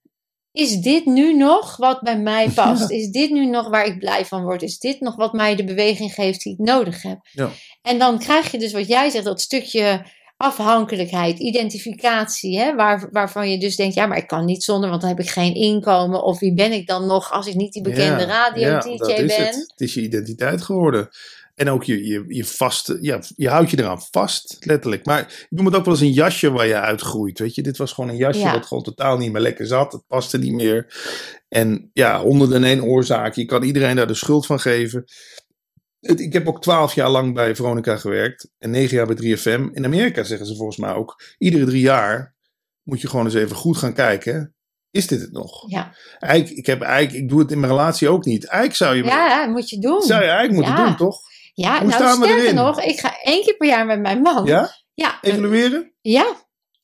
Is 0.52 0.76
dit 0.76 1.04
nu 1.06 1.36
nog 1.36 1.76
wat 1.76 2.00
bij 2.00 2.18
mij 2.18 2.48
past? 2.54 2.90
Is 2.90 3.10
dit 3.10 3.30
nu 3.30 3.46
nog 3.46 3.68
waar 3.68 3.86
ik 3.86 3.98
blij 3.98 4.26
van 4.26 4.42
word? 4.42 4.62
Is 4.62 4.78
dit 4.78 5.00
nog 5.00 5.16
wat 5.16 5.32
mij 5.32 5.56
de 5.56 5.64
beweging 5.64 6.12
geeft 6.14 6.42
die 6.42 6.52
ik 6.52 6.58
nodig 6.58 7.02
heb? 7.02 7.18
Ja. 7.30 7.50
En 7.82 7.98
dan 7.98 8.18
krijg 8.18 8.50
je 8.50 8.58
dus 8.58 8.72
wat 8.72 8.88
jij 8.88 9.10
zegt, 9.10 9.24
dat 9.24 9.40
stukje 9.40 10.06
afhankelijkheid, 10.42 11.38
identificatie, 11.38 12.58
hè, 12.58 12.74
waar, 12.74 13.08
waarvan 13.10 13.50
je 13.50 13.58
dus 13.58 13.76
denkt, 13.76 13.94
ja, 13.94 14.06
maar 14.06 14.16
ik 14.16 14.26
kan 14.26 14.44
niet 14.44 14.64
zonder, 14.64 14.88
want 14.88 15.00
dan 15.00 15.10
heb 15.10 15.20
ik 15.20 15.30
geen 15.30 15.54
inkomen. 15.54 16.22
Of 16.22 16.38
wie 16.38 16.54
ben 16.54 16.72
ik 16.72 16.86
dan 16.86 17.06
nog 17.06 17.30
als 17.30 17.46
ik 17.46 17.54
niet 17.54 17.72
die 17.72 17.82
bekende 17.82 18.20
Ja, 18.20 18.26
radio-dj 18.26 18.88
ja, 18.88 18.96
dat 18.96 19.26
ben? 19.26 19.46
Het. 19.46 19.54
het 19.54 19.80
is 19.80 19.94
je 19.94 20.00
identiteit 20.00 20.62
geworden. 20.62 21.08
En 21.54 21.70
ook 21.70 21.84
je, 21.84 22.06
je, 22.06 22.24
je 22.28 22.44
vaste, 22.44 22.98
ja, 23.00 23.20
je 23.36 23.48
houdt 23.48 23.70
je 23.70 23.78
eraan 23.78 24.02
vast, 24.10 24.56
letterlijk. 24.60 25.06
Maar 25.06 25.20
ik 25.20 25.46
noem 25.50 25.66
het 25.66 25.74
ook 25.74 25.84
wel 25.84 25.94
eens 25.94 26.02
een 26.02 26.12
jasje 26.12 26.50
waar 26.50 26.66
je 26.66 26.80
uitgroeit. 26.80 27.38
Weet 27.38 27.54
je, 27.54 27.62
dit 27.62 27.76
was 27.76 27.92
gewoon 27.92 28.10
een 28.10 28.16
jasje 28.16 28.40
Ja. 28.40 28.52
wat 28.52 28.66
gewoon 28.66 28.82
totaal 28.82 29.16
niet 29.16 29.32
meer 29.32 29.42
lekker 29.42 29.66
zat. 29.66 29.92
Het 29.92 30.06
paste 30.06 30.38
niet 30.38 30.52
meer. 30.52 30.86
En 31.48 31.90
ja, 31.92 32.20
honderden 32.20 32.56
en 32.56 32.64
één 32.64 32.84
oorzaak. 32.84 33.34
Je 33.34 33.44
kan 33.44 33.62
iedereen 33.62 33.96
daar 33.96 34.06
de 34.06 34.14
schuld 34.14 34.46
van 34.46 34.60
geven. 34.60 35.04
Het, 36.02 36.20
ik 36.20 36.32
heb 36.32 36.48
ook 36.48 36.62
twaalf 36.62 36.94
jaar 36.94 37.08
lang 37.10 37.34
bij 37.34 37.56
Veronica 37.56 37.96
gewerkt. 37.96 38.50
En 38.58 38.70
negen 38.70 38.96
jaar 38.96 39.06
bij 39.06 39.16
3FM. 39.36 39.72
In 39.72 39.84
Amerika 39.84 40.22
zeggen 40.22 40.46
ze 40.46 40.56
volgens 40.56 40.76
mij 40.76 40.92
ook. 40.92 41.22
Iedere 41.38 41.64
drie 41.64 41.80
jaar 41.80 42.34
moet 42.82 43.00
je 43.00 43.08
gewoon 43.08 43.24
eens 43.24 43.34
even 43.34 43.56
goed 43.56 43.76
gaan 43.76 43.94
kijken. 43.94 44.54
Is 44.90 45.06
dit 45.06 45.20
het 45.20 45.32
nog? 45.32 45.70
Ja, 45.70 45.94
Eigenlijk, 46.18 46.58
ik, 46.58 46.66
heb 46.66 46.82
eigenlijk, 46.82 47.22
ik 47.22 47.28
doe 47.28 47.38
het 47.38 47.50
in 47.50 47.60
mijn 47.60 47.72
relatie 47.72 48.08
ook 48.08 48.24
niet. 48.24 48.44
Eigenlijk 48.46 48.76
zou 48.76 48.96
je, 48.96 49.04
ja 49.04 49.46
moet 49.46 49.68
je 49.70 49.78
doen. 49.78 50.02
zou 50.02 50.22
je 50.22 50.28
eigenlijk 50.28 50.56
moeten 50.58 50.74
Ja. 50.82 50.86
doen, 50.86 50.96
toch? 50.96 51.20
Ja, 51.54 51.70
Hoe 51.78 51.88
nou 51.88 51.92
staan 52.02 52.20
we 52.20 52.26
sterker 52.26 52.54
nog, 52.54 52.80
ik 52.82 53.00
ga 53.00 53.14
één 53.22 53.42
keer 53.44 53.56
per 53.56 53.68
jaar 53.68 53.86
met 53.86 54.00
mijn 54.00 54.20
man. 54.20 54.44
Ja? 54.44 54.70
Ja, 54.94 55.18
Evalueren? 55.20 55.92
ja. 56.00 56.34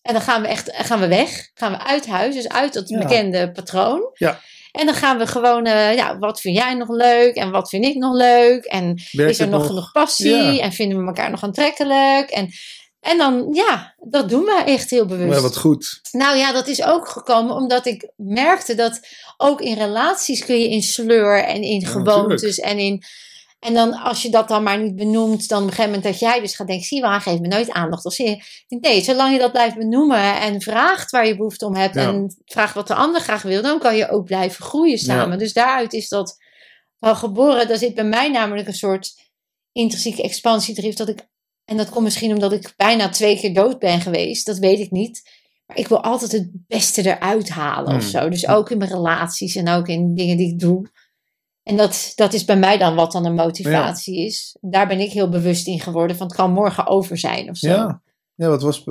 En 0.03 0.13
dan 0.13 0.23
gaan 0.23 0.43
we 0.43 0.49
echt 0.49 0.71
gaan 0.75 1.01
we 1.01 1.09
weg. 1.09 1.51
Gaan 1.55 1.73
we 1.73 1.85
uit 1.85 2.07
huis, 2.07 2.35
dus 2.35 2.49
uit 2.49 2.73
dat 2.73 2.89
Ja. 2.89 2.99
bekende 2.99 3.53
patroon. 3.53 4.11
Ja. 4.15 4.41
En 4.73 4.87
dan 4.87 4.95
gaan 4.95 5.19
we 5.19 5.27
gewoon, 5.27 5.65
eh, 5.65 5.95
ja, 5.95 6.19
wat 6.19 6.41
vind 6.41 6.57
jij 6.57 6.75
nog 6.75 6.89
leuk? 6.89 7.35
En 7.35 7.51
wat 7.51 7.69
vind 7.69 7.85
ik 7.85 7.97
nog 7.97 8.15
leuk? 8.15 8.65
En 8.65 9.01
Werkt 9.13 9.31
is 9.33 9.39
er 9.39 9.49
nog 9.49 9.67
genoeg 9.67 9.93
passie? 9.93 10.37
Ja. 10.37 10.59
En 10.59 10.73
vinden 10.73 10.99
we 10.99 11.07
elkaar 11.07 11.31
nog 11.31 11.43
aantrekkelijk? 11.43 12.31
En, 12.31 12.49
en 13.01 13.19
dan, 13.19 13.49
ja, 13.53 13.95
dat 13.99 14.29
doen 14.29 14.45
we 14.45 14.63
echt 14.67 14.91
heel 14.91 15.07
bewust. 15.07 15.35
Ja, 15.35 15.41
wat 15.41 15.57
goed. 15.57 16.01
Nou 16.13 16.37
ja, 16.37 16.53
dat 16.53 16.67
is 16.67 16.83
ook 16.83 17.09
gekomen 17.09 17.55
omdat 17.55 17.87
ik 17.87 18.11
merkte 18.17 18.75
dat 18.75 19.01
ook 19.37 19.61
in 19.61 19.77
relaties 19.77 20.45
kun 20.45 20.59
je 20.61 20.69
in 20.69 20.83
sleur 20.83 21.45
en 21.45 21.63
in 21.63 21.81
Ja, 21.81 21.89
gewoontes 21.89 22.59
en 22.59 22.79
in. 22.79 23.03
En 23.59 23.75
dan 23.75 23.93
als 23.93 24.23
je 24.23 24.31
dat 24.31 24.49
dan 24.49 24.63
maar 24.63 24.83
niet 24.83 24.97
benoemt, 24.97 25.49
dan 25.49 25.59
op 25.63 25.65
een 25.69 25.75
gegeven 25.75 25.91
moment 25.95 26.13
dat 26.13 26.19
jij 26.21 26.41
dus 26.41 26.55
gaat 26.55 26.67
denken, 26.67 26.87
zie 26.87 27.07
hij 27.07 27.21
geeft 27.21 27.41
me 27.41 27.49
nooit 27.49 27.71
aandacht 27.71 28.05
of 28.05 28.13
zie 28.13 28.29
je. 28.29 28.43
Nee, 28.81 29.03
zolang 29.03 29.33
je 29.33 29.39
dat 29.39 29.53
blijft 29.53 29.77
benoemen 29.77 30.41
en 30.41 30.61
vraagt 30.61 31.11
waar 31.11 31.27
je 31.27 31.37
behoefte 31.37 31.67
om 31.67 31.75
hebt 31.75 31.95
Ja. 31.95 32.03
en 32.03 32.37
vraagt 32.45 32.75
wat 32.75 32.87
de 32.87 32.95
ander 32.95 33.21
graag 33.21 33.43
wil, 33.43 33.63
dan 33.63 33.79
kan 33.79 33.97
je 33.97 34.11
ook 34.11 34.25
blijven 34.25 34.65
groeien 34.65 34.99
samen. 34.99 35.31
Ja. 35.33 35.37
Dus 35.37 35.53
daaruit 35.53 35.93
is 35.93 36.09
dat 36.09 36.37
wel 36.99 37.15
geboren. 37.17 37.69
Daar 37.69 37.77
zit 37.79 37.95
bij 37.95 38.05
mij 38.05 38.29
namelijk 38.31 38.69
een 38.69 38.75
soort 38.75 39.13
intrinsieke 39.73 40.23
expansiedrift 40.23 40.99
dat 40.99 41.09
ik 41.09 41.27
en 41.65 41.77
dat 41.77 41.89
komt 41.89 42.05
misschien 42.05 42.33
omdat 42.33 42.53
ik 42.53 42.73
bijna 42.77 43.09
twee 43.09 43.39
keer 43.39 43.55
dood 43.55 43.79
ben 43.79 44.01
geweest. 44.01 44.47
Dat 44.47 44.59
weet 44.59 44.79
ik 44.79 44.91
niet. 44.91 45.23
Maar 45.67 45.79
ik 45.79 45.89
wil 45.89 46.03
altijd 46.03 46.33
het 46.33 46.51
beste 46.53 47.03
eruit 47.07 47.49
halen 47.49 47.95
of 47.97 48.01
Hmm. 48.03 48.11
zo. 48.11 48.29
Dus 48.29 48.47
ook 48.49 48.71
in 48.71 48.79
mijn 48.79 48.91
relaties 48.91 49.57
en 49.57 49.69
ook 49.69 49.89
in 49.89 50.15
dingen 50.15 50.37
die 50.37 50.53
ik 50.53 50.59
doe. 50.59 50.91
En 51.69 51.77
dat, 51.77 52.13
dat 52.15 52.33
is 52.33 52.45
bij 52.45 52.59
mij 52.59 52.79
dan 52.79 52.95
wat 52.95 53.13
dan 53.13 53.27
een 53.27 53.35
motivatie 53.35 54.27
is. 54.27 54.57
Daar 54.61 54.87
ben 54.87 55.01
ik 55.01 55.13
heel 55.13 55.29
bewust 55.29 55.67
in 55.67 55.81
geworden. 55.81 56.17
Van 56.17 56.27
het 56.27 56.37
kan 56.37 56.53
morgen 56.53 56.87
over 56.87 57.19
zijn 57.19 57.51
of 57.51 57.57
zo. 57.57 57.69
Ja. 57.69 58.03
Ja, 58.35 58.49
wat 58.49 58.63
was, 58.63 58.85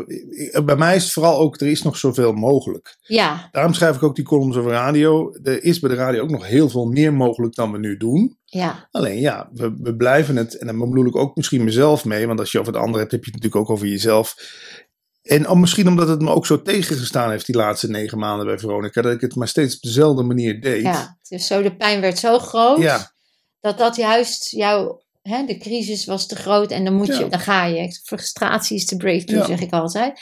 bij 0.65 0.75
mij 0.75 0.95
is 0.95 1.03
het 1.03 1.11
vooral 1.11 1.37
ook, 1.39 1.61
er 1.61 1.67
is 1.67 1.81
nog 1.81 1.97
zoveel 1.97 2.33
mogelijk. 2.33 2.97
Ja, 3.01 3.49
Daarom 3.51 3.73
schrijf 3.73 3.95
ik 3.95 4.03
ook 4.03 4.15
die 4.15 4.25
columns 4.25 4.57
over 4.57 4.71
radio. 4.71 5.33
Er 5.43 5.63
is 5.63 5.79
bij 5.79 5.89
de 5.89 5.95
radio 5.95 6.21
ook 6.21 6.29
nog 6.29 6.47
heel 6.47 6.69
veel 6.69 6.85
meer 6.85 7.13
mogelijk 7.13 7.55
dan 7.55 7.71
we 7.71 7.77
nu 7.77 7.97
doen. 7.97 8.37
ja, 8.45 8.87
Alleen 8.91 9.19
ja, 9.19 9.49
we, 9.53 9.75
we 9.81 9.95
blijven 9.95 10.35
het, 10.35 10.57
en 10.57 10.67
dan 10.67 10.79
bedoel 10.89 11.05
ik 11.05 11.15
ook 11.15 11.35
misschien 11.35 11.63
mezelf 11.63 12.05
mee, 12.05 12.27
want 12.27 12.39
als 12.39 12.51
je 12.51 12.59
over 12.59 12.73
het 12.73 12.81
andere 12.81 12.99
hebt, 12.99 13.11
heb 13.11 13.23
je 13.23 13.31
het 13.31 13.41
natuurlijk 13.41 13.69
ook 13.69 13.75
over 13.75 13.87
jezelf. 13.87 14.35
En 15.27 15.49
om, 15.49 15.59
misschien 15.59 15.87
omdat 15.87 16.07
het 16.07 16.21
me 16.21 16.29
ook 16.29 16.45
zo 16.45 16.61
tegengestaan 16.61 17.29
heeft 17.29 17.45
die 17.45 17.55
laatste 17.55 17.89
negen 17.89 18.17
maanden 18.17 18.45
bij 18.45 18.59
Veronica, 18.59 19.01
dat 19.01 19.13
ik 19.13 19.21
het 19.21 19.35
maar 19.35 19.47
steeds 19.47 19.75
op 19.75 19.81
dezelfde 19.81 20.23
manier 20.23 20.61
deed. 20.61 20.81
ja. 20.81 21.17
Dus 21.29 21.47
zo 21.47 21.61
de 21.61 21.75
pijn 21.75 22.01
werd 22.01 22.19
zo 22.19 22.39
groot. 22.39 22.77
Ja. 22.81 23.11
Dat 23.59 23.77
dat 23.77 23.95
juist 23.95 24.51
jouw... 24.51 25.01
Hè, 25.21 25.45
de 25.45 25.57
crisis 25.57 26.05
was 26.05 26.27
te 26.27 26.35
groot 26.35 26.71
en 26.71 26.83
dan 26.83 26.93
moet 26.93 27.07
je, 27.17 27.27
dan 27.29 27.39
ga 27.39 27.65
je. 27.65 27.99
Frustratie 28.03 28.77
is 28.77 28.85
de 28.85 28.97
breakthrough, 28.97 29.47
Ja. 29.47 29.55
zeg 29.57 29.65
ik 29.65 29.73
altijd. 29.73 30.19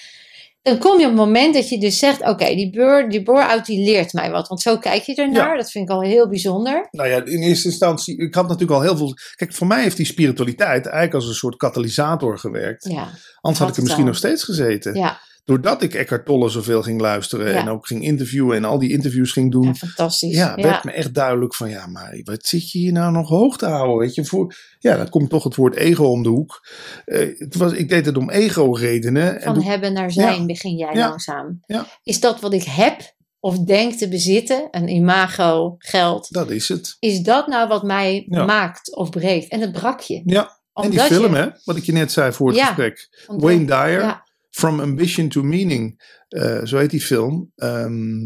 Dan 0.65 0.77
kom 0.77 0.99
je 0.99 1.05
op 1.05 1.11
het 1.11 1.19
moment 1.19 1.53
dat 1.53 1.69
je 1.69 1.79
dus 1.79 1.99
zegt: 1.99 2.21
Oké, 2.21 2.45
die 2.55 2.69
bur, 2.69 3.09
die 3.09 3.23
die 3.65 3.85
leert 3.85 4.13
mij 4.13 4.31
wat. 4.31 4.47
Want 4.47 4.61
zo 4.61 4.77
kijk 4.77 5.03
je 5.03 5.15
ernaar. 5.15 5.57
Dat 5.57 5.71
vind 5.71 5.89
ik 5.89 5.95
al 5.95 6.01
heel 6.01 6.29
bijzonder. 6.29 6.87
Nou 6.91 7.09
ja, 7.09 7.25
in 7.25 7.41
eerste 7.41 7.67
instantie, 7.67 8.17
ik 8.17 8.35
had 8.35 8.47
natuurlijk 8.47 8.71
al 8.71 8.81
heel 8.81 8.97
veel. 8.97 9.13
Kijk, 9.35 9.53
voor 9.53 9.67
mij 9.67 9.81
heeft 9.81 9.97
die 9.97 10.05
spiritualiteit 10.05 10.85
eigenlijk 10.85 11.13
als 11.13 11.27
een 11.27 11.33
soort 11.33 11.55
katalysator 11.57 12.39
gewerkt. 12.39 12.83
Ja, 12.89 12.99
Anders 13.01 13.17
had 13.41 13.57
had 13.57 13.69
ik 13.69 13.75
er 13.75 13.81
misschien 13.81 14.03
al. 14.03 14.09
nog 14.09 14.17
steeds 14.17 14.43
gezeten. 14.43 14.95
ja, 14.95 15.19
Doordat 15.45 15.81
ik 15.81 15.93
Eckhart 15.93 16.25
Tolle 16.25 16.49
zoveel 16.49 16.81
ging 16.83 17.01
luisteren 17.01 17.51
Ja. 17.51 17.59
en 17.59 17.69
ook 17.69 17.87
ging 17.87 18.03
interviewen 18.03 18.57
en 18.57 18.63
al 18.65 18.79
die 18.79 18.91
interviews 18.91 19.31
ging 19.31 19.51
doen. 19.51 19.63
ja, 19.65 19.73
fantastisch. 19.73 20.35
Ja, 20.35 20.53
Ja, 20.55 20.63
werd 20.63 20.83
me 20.83 20.91
echt 20.91 21.13
duidelijk 21.13 21.55
van 21.55 21.69
ja, 21.69 21.87
maar 21.87 22.19
wat 22.23 22.45
zit 22.45 22.71
je 22.71 22.77
hier 22.79 22.91
nou 22.91 23.11
nog 23.11 23.29
hoog 23.29 23.57
te 23.57 23.65
houden? 23.65 23.97
Weet 23.97 24.15
je, 24.15 24.25
voor, 24.25 24.55
ja, 24.79 24.97
dan 24.97 25.09
komt 25.09 25.29
toch 25.29 25.43
het 25.43 25.55
woord 25.55 25.75
ego 25.75 26.03
om 26.05 26.23
de 26.23 26.29
hoek. 26.29 26.67
Eh, 27.05 27.39
het 27.39 27.55
was, 27.55 27.71
ik 27.73 27.89
deed 27.89 28.05
het 28.05 28.17
om 28.17 28.29
ego-redenen. 28.29 29.41
En 29.41 29.53
Van 29.55 29.63
hebben 29.63 29.93
naar 29.93 30.11
zijn 30.11 30.45
begin 30.47 30.75
jij 30.75 30.95
langzaam. 30.95 31.59
Is 32.03 32.19
dat 32.19 32.39
wat 32.39 32.53
ik 32.53 32.63
heb 32.63 33.13
of 33.39 33.59
denk 33.59 33.93
te 33.93 34.07
bezitten, 34.09 34.67
een 34.71 34.87
imago, 34.89 35.75
geld, 35.77 36.27
dat 36.33 36.49
is 36.51 36.67
het. 36.69 36.95
is 36.99 37.19
dat 37.21 37.47
nou 37.47 37.67
wat 37.67 37.83
mij 37.83 38.23
maakt 38.27 38.95
of 38.95 39.09
breekt? 39.09 39.47
En 39.49 39.59
dat 39.59 39.71
brak 39.71 39.99
je. 39.99 40.21
Ja, 40.25 40.59
en 40.73 40.89
die 40.89 40.99
film, 40.99 41.31
je- 41.35 41.39
hè, 41.41 41.47
wat 41.63 41.75
ik 41.75 41.83
je 41.83 41.91
net 41.91 42.11
zei 42.11 42.31
voor 42.31 42.49
het 42.51 42.59
gesprek. 42.61 43.23
Wayne 43.27 43.65
Dyer, 43.65 44.01
Ja, 44.01 44.24
From 44.55 44.79
Ambition 44.79 45.29
to 45.29 45.43
Meaning, 45.43 46.01
eh, 46.27 46.63
zo 46.63 46.77
heet 46.77 46.89
die 46.89 47.01
film. 47.01 47.51
Ehm, 47.55 48.21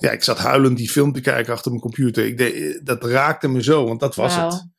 ja, 0.00 0.10
ik 0.10 0.22
zat 0.22 0.38
huilend 0.38 0.76
die 0.76 0.90
film 0.90 1.12
te 1.12 1.20
kijken 1.20 1.52
achter 1.52 1.70
mijn 1.70 1.82
computer. 1.82 2.26
Ik 2.26 2.38
deed, 2.38 2.80
dat 2.86 3.04
raakte 3.04 3.48
me 3.48 3.62
zo, 3.62 3.84
want 3.86 4.00
dat 4.00 4.14
was 4.14 4.36
het. 4.36 4.70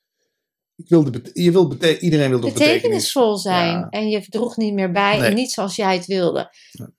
Ik 0.75 0.89
wilde 0.89 1.21
je 1.33 1.51
wil 1.51 1.67
bete- 1.67 1.99
iedereen 1.99 2.29
wilde 2.29 2.47
betekenisvol 2.51 3.37
zijn. 3.37 3.77
Ja. 3.77 3.87
En 3.89 4.09
je 4.09 4.21
droeg 4.29 4.57
niet 4.57 4.73
meer 4.73 4.91
bij 4.91 5.17
Nee. 5.17 5.27
en 5.29 5.35
niet 5.35 5.51
zoals 5.51 5.75
jij 5.75 5.95
het 5.95 6.05
wilde. 6.05 6.55
Ja. 6.71 6.89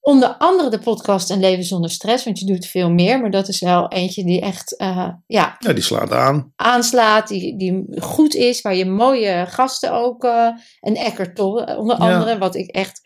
Onder 0.00 0.28
andere 0.28 0.70
de 0.70 0.78
podcast 0.78 1.30
Een 1.30 1.40
Leven 1.40 1.64
Zonder 1.64 1.90
Stress, 1.90 2.24
want 2.24 2.38
je 2.38 2.46
doet 2.46 2.66
veel 2.66 2.90
meer. 2.90 3.20
Maar 3.20 3.30
dat 3.30 3.48
is 3.48 3.60
wel 3.60 3.88
eentje 3.88 4.24
die 4.24 4.40
echt 4.40 4.76
eh, 4.76 5.08
ja, 5.26 5.56
Ja, 5.58 5.72
die 5.72 5.82
slaat 5.82 6.12
aan. 6.12 6.52
aanslaat, 6.56 7.28
die, 7.28 7.56
die 7.56 7.84
goed 8.00 8.34
is. 8.34 8.60
Waar 8.60 8.74
je 8.74 8.86
mooie 8.86 9.44
gasten 9.48 9.92
ook, 9.92 10.24
eh 10.24 10.48
en 10.80 10.94
Eckhart 10.94 11.36
Tolle 11.36 11.76
onder 11.76 11.96
Ja. 12.02 12.12
andere. 12.14 12.38
Wat 12.38 12.54
ik 12.54 12.70
echt, 12.70 13.00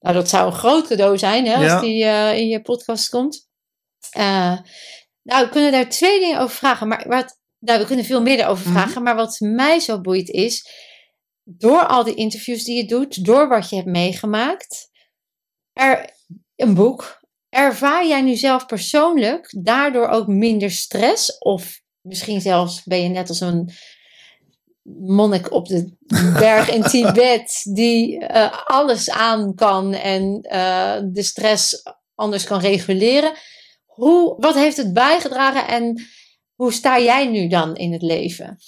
nou 0.00 0.14
dat 0.14 0.28
zou 0.28 0.46
een 0.46 0.58
groot 0.58 0.86
cadeau 0.86 1.18
zijn 1.18 1.46
hè, 1.46 1.52
Ja. 1.62 1.72
als 1.72 1.82
die 1.82 2.04
eh, 2.04 2.38
in 2.38 2.48
je 2.48 2.62
podcast 2.62 3.08
komt. 3.08 3.48
Eh, 4.10 4.58
nou, 5.22 5.44
we 5.44 5.48
kunnen 5.50 5.72
daar 5.72 5.88
twee 5.88 6.18
dingen 6.20 6.38
over 6.40 6.56
vragen. 6.56 6.88
Maar 6.88 7.04
wat, 7.08 7.38
nou, 7.58 7.78
we 7.80 7.86
kunnen 7.86 8.04
veel 8.04 8.22
meer 8.22 8.38
erover 8.38 8.68
Mhm. 8.70 8.78
vragen. 8.78 9.02
Maar 9.02 9.14
wat 9.14 9.36
mij 9.40 9.78
zo 9.80 10.00
boeit 10.00 10.28
is, 10.28 10.68
door 11.44 11.86
al 11.86 12.04
die 12.04 12.14
interviews 12.14 12.64
die 12.64 12.76
je 12.76 12.84
doet, 12.86 13.24
door 13.24 13.48
wat 13.48 13.70
je 13.70 13.76
hebt 13.76 13.88
meegemaakt, 13.88 14.88
er, 15.72 16.10
een 16.56 16.74
boek, 16.74 17.20
ervaar 17.48 18.06
jij 18.06 18.20
nu 18.22 18.36
zelf 18.36 18.66
persoonlijk 18.66 19.54
daardoor 19.64 20.08
ook 20.08 20.26
minder 20.26 20.70
stress? 20.70 21.38
Of 21.38 21.80
misschien 22.00 22.40
zelfs 22.40 22.82
ben 22.84 23.02
je 23.02 23.08
net 23.08 23.28
als 23.28 23.40
een 23.40 23.70
monnik 24.82 25.52
op 25.52 25.66
de 25.66 25.96
berg 26.38 26.70
in 26.70 26.82
Tibet, 26.90 27.62
die 27.74 28.26
eh, 28.26 28.52
alles 28.64 29.10
aan 29.10 29.54
kan 29.54 29.94
en 29.94 30.40
eh, 30.40 31.00
de 31.04 31.22
stress 31.22 31.82
anders 32.14 32.44
kan 32.44 32.60
reguleren. 32.60 33.32
Hoe, 33.84 34.36
wat 34.38 34.54
heeft 34.54 34.76
het 34.76 34.92
bijgedragen 34.92 35.68
en 35.68 36.02
hoe 36.54 36.72
sta 36.72 36.98
jij 36.98 37.26
nu 37.26 37.48
dan 37.48 37.76
in 37.76 37.92
het 37.92 38.02
leven? 38.02 38.58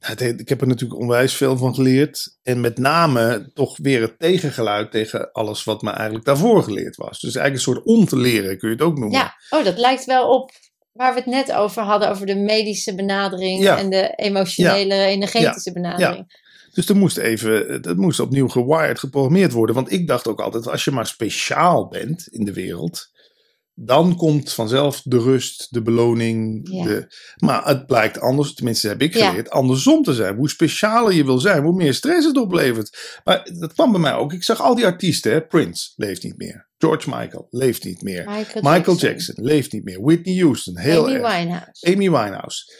Nou, 0.00 0.34
ik 0.36 0.48
heb 0.48 0.60
er 0.60 0.66
natuurlijk 0.66 1.00
onwijs 1.00 1.34
veel 1.34 1.56
van 1.56 1.74
geleerd. 1.74 2.38
En 2.42 2.60
met 2.60 2.78
name 2.78 3.50
toch 3.54 3.76
weer 3.76 4.00
het 4.00 4.18
tegengeluid 4.18 4.90
tegen 4.90 5.32
alles 5.32 5.64
wat 5.64 5.82
me 5.82 5.90
eigenlijk 5.90 6.24
daarvoor 6.24 6.62
geleerd 6.62 6.96
was. 6.96 7.20
Dus 7.20 7.34
eigenlijk 7.34 7.54
een 7.54 7.72
soort 7.74 7.86
om 7.86 8.06
te 8.06 8.16
leren 8.16 8.58
kun 8.58 8.68
je 8.68 8.74
het 8.74 8.84
ook 8.84 8.98
noemen. 8.98 9.18
Ja, 9.18 9.34
oh, 9.50 9.64
dat 9.64 9.78
lijkt 9.78 10.04
wel 10.04 10.28
op 10.28 10.50
waar 10.92 11.12
we 11.14 11.18
het 11.20 11.28
net 11.28 11.52
over 11.52 11.82
hadden, 11.82 12.10
over 12.10 12.26
de 12.26 12.36
medische 12.36 12.94
benadering 12.94 13.62
Ja. 13.62 13.78
en 13.78 13.90
de 13.90 14.12
emotionele, 14.16 14.94
energetische 14.94 15.72
benadering. 15.72 16.40
Dus 16.72 16.88
er 16.88 16.96
moest 16.96 17.16
even, 17.16 17.82
dat 17.82 17.96
moest 17.96 18.20
opnieuw 18.20 18.48
gewired, 18.48 18.98
geprogrammeerd 18.98 19.52
worden. 19.52 19.74
Want 19.74 19.92
ik 19.92 20.06
dacht 20.06 20.28
ook 20.28 20.40
altijd, 20.40 20.68
als 20.68 20.84
je 20.84 20.90
maar 20.90 21.06
speciaal 21.06 21.88
bent 21.88 22.26
in 22.26 22.44
de 22.44 22.52
wereld, 22.52 23.10
dan 23.74 24.16
komt 24.16 24.52
vanzelf 24.52 25.00
de 25.04 25.18
rust, 25.18 25.66
de 25.70 25.82
beloning. 25.82 26.68
Ja. 26.70 26.84
De, 26.84 27.14
maar 27.36 27.66
het 27.66 27.86
blijkt 27.86 28.20
anders, 28.20 28.54
tenminste 28.54 28.88
heb 28.88 29.02
ik 29.02 29.14
Ja. 29.14 29.28
geleerd, 29.28 29.50
andersom 29.50 30.02
te 30.02 30.14
zijn. 30.14 30.36
Hoe 30.36 30.48
specialer 30.50 31.12
je 31.12 31.24
wil 31.24 31.38
zijn, 31.38 31.62
hoe 31.62 31.74
meer 31.74 31.94
stress 31.94 32.26
het 32.26 32.36
oplevert. 32.36 33.20
Maar 33.24 33.48
dat 33.58 33.72
kwam 33.72 33.92
bij 33.92 34.00
mij 34.00 34.14
ook. 34.14 34.32
Ik 34.32 34.42
zag 34.44 34.60
al 34.60 34.74
die 34.74 34.86
artiesten, 34.86 35.32
hè. 35.32 35.42
Prince 35.46 35.92
leeft 35.96 36.22
niet 36.22 36.36
meer. 36.38 36.70
George 36.82 37.10
Michael 37.10 37.46
leeft 37.50 37.84
niet 37.84 38.02
meer. 38.02 38.24
Michael, 38.28 38.72
Michael 38.72 38.96
Jackson 38.96 39.34
leeft 39.44 39.72
niet 39.72 39.84
meer. 39.84 40.02
Whitney 40.02 40.38
Houston, 40.38 40.78
heel 40.78 41.04
Amy 41.06 41.14
erg. 41.14 41.36
Winehouse. 41.36 41.86
Amy 41.86 42.10
Winehouse. 42.10 42.74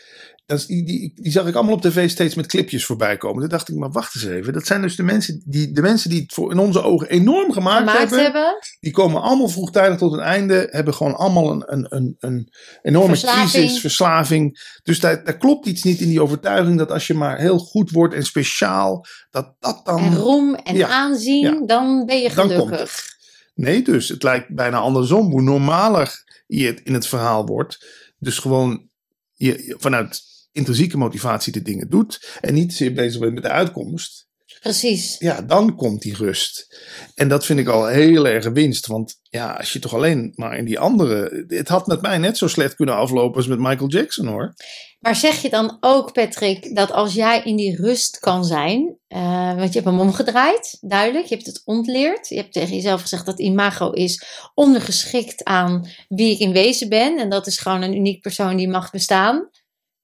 Dat 0.46 0.64
die, 0.66 0.84
die, 0.84 1.12
die 1.14 1.32
zag 1.32 1.46
ik 1.46 1.54
allemaal 1.54 1.74
op 1.74 1.80
tv 1.82 2.10
steeds 2.10 2.34
met 2.34 2.46
clipjes 2.46 2.84
voorbij 2.84 3.16
komen. 3.16 3.40
Toen 3.40 3.48
dacht 3.48 3.68
ik, 3.68 3.74
maar 3.76 3.90
wacht 3.90 4.14
eens 4.14 4.24
even. 4.24 4.52
Dat 4.52 4.66
zijn 4.66 4.82
dus 4.82 4.96
de 4.96 5.02
mensen 5.02 5.42
die, 5.44 5.72
de 5.72 5.80
mensen 5.82 6.10
die 6.10 6.20
het 6.20 6.32
voor 6.32 6.50
in 6.50 6.58
onze 6.58 6.82
ogen 6.82 7.08
enorm 7.08 7.52
gemaakt, 7.52 7.78
gemaakt 7.78 7.98
hebben. 7.98 8.22
hebben. 8.22 8.58
Die 8.80 8.92
komen 8.92 9.22
allemaal 9.22 9.48
vroegtijdig 9.48 9.98
tot 9.98 10.12
een 10.12 10.20
einde. 10.20 10.68
Hebben 10.70 10.94
gewoon 10.94 11.14
allemaal 11.14 11.50
een, 11.50 11.62
een, 11.66 11.86
een, 11.88 12.16
een 12.18 12.52
enorme 12.82 13.08
Verslaving. 13.16 13.50
crisis, 13.50 13.80
verslaving. 13.80 14.60
Dus 14.82 15.00
daar, 15.00 15.24
daar 15.24 15.36
klopt 15.38 15.66
iets 15.66 15.82
niet 15.82 16.00
in 16.00 16.08
die 16.08 16.22
overtuiging 16.22 16.78
dat 16.78 16.90
als 16.90 17.06
je 17.06 17.14
maar 17.14 17.38
heel 17.38 17.58
goed 17.58 17.90
wordt 17.90 18.14
en 18.14 18.24
speciaal, 18.24 19.04
dat 19.30 19.54
dat 19.60 19.80
dan... 19.84 19.98
En 19.98 20.16
roem 20.16 20.54
en 20.54 20.76
Ja, 20.76 20.88
aanzien, 20.88 21.40
ja. 21.40 21.66
dan 21.66 22.06
ben 22.06 22.18
je 22.20 22.30
gelukkig. 22.30 23.10
Nee, 23.54 23.82
dus 23.82 24.08
het 24.08 24.22
lijkt 24.22 24.54
bijna 24.54 24.78
andersom. 24.78 25.30
Hoe 25.30 25.42
normaler 25.42 26.24
je 26.46 26.66
het 26.66 26.80
in 26.80 26.94
het 26.94 27.06
verhaal 27.06 27.46
wordt. 27.46 27.86
Dus 28.18 28.38
gewoon 28.38 28.88
je, 29.32 29.74
vanuit 29.78 30.22
intrinsieke 30.52 30.96
motivatie 30.96 31.52
de 31.52 31.62
dingen 31.62 31.88
doet. 31.88 32.38
En 32.40 32.54
niet 32.54 32.74
zeer 32.74 32.92
bezig 32.92 33.20
bent 33.20 33.34
met 33.34 33.42
de 33.42 33.48
uitkomst. 33.48 34.30
Precies. 34.60 35.16
Ja, 35.18 35.42
dan 35.42 35.76
komt 35.76 36.02
die 36.02 36.16
rust. 36.16 36.66
En 37.14 37.28
dat 37.28 37.46
vind 37.46 37.58
ik 37.58 37.68
al 37.68 37.86
heel 37.86 38.26
erg 38.26 38.48
winst. 38.48 38.86
Want 38.86 39.18
ja, 39.22 39.52
als 39.52 39.72
je 39.72 39.78
toch 39.78 39.94
alleen 39.94 40.32
maar 40.34 40.56
in 40.56 40.64
die 40.64 40.78
andere... 40.78 41.44
Het 41.48 41.68
had 41.68 41.86
met 41.86 42.00
mij 42.02 42.18
net 42.18 42.38
zo 42.38 42.46
slecht 42.46 42.74
kunnen 42.74 42.94
aflopen 42.94 43.36
als 43.36 43.46
met 43.46 43.58
Michael 43.58 43.88
Jackson 43.88 44.26
hoor. 44.26 44.54
Maar 45.02 45.16
zeg 45.16 45.42
je 45.42 45.50
dan 45.50 45.76
ook, 45.80 46.12
Patrick, 46.12 46.74
dat 46.74 46.92
als 46.92 47.14
jij 47.14 47.42
in 47.42 47.56
die 47.56 47.76
rust 47.76 48.18
kan 48.18 48.44
zijn, 48.44 48.96
eh, 49.08 49.46
want 49.54 49.72
je 49.72 49.80
hebt 49.80 49.84
hem 49.84 50.00
omgedraaid, 50.00 50.78
duidelijk, 50.80 51.26
je 51.26 51.34
hebt 51.34 51.46
het 51.46 51.62
ontleerd, 51.64 52.28
je 52.28 52.36
hebt 52.36 52.52
tegen 52.52 52.74
jezelf 52.74 53.00
gezegd 53.00 53.26
dat 53.26 53.40
imago 53.40 53.90
is 53.90 54.24
ondergeschikt 54.54 55.44
aan 55.44 55.88
wie 56.08 56.32
ik 56.32 56.38
in 56.38 56.52
wezen 56.52 56.88
ben, 56.88 57.18
en 57.18 57.28
dat 57.28 57.46
is 57.46 57.58
gewoon 57.58 57.82
een 57.82 57.96
uniek 57.96 58.20
persoon 58.20 58.56
die 58.56 58.68
mag 58.68 58.90
bestaan, 58.90 59.48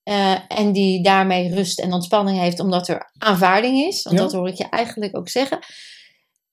eh, 0.02 0.34
en 0.48 0.72
die 0.72 1.02
daarmee 1.02 1.54
rust 1.54 1.80
en 1.80 1.92
ontspanning 1.92 2.38
heeft, 2.38 2.61
omdat 2.61 2.88
er 2.88 3.11
aanvaarding 3.18 3.87
is, 3.87 4.02
want 4.02 4.16
Ja. 4.16 4.22
dat 4.22 4.32
hoor 4.32 4.48
ik 4.48 4.56
je 4.58 4.68
eigenlijk 4.68 5.16
ook 5.16 5.28
zeggen. 5.28 5.58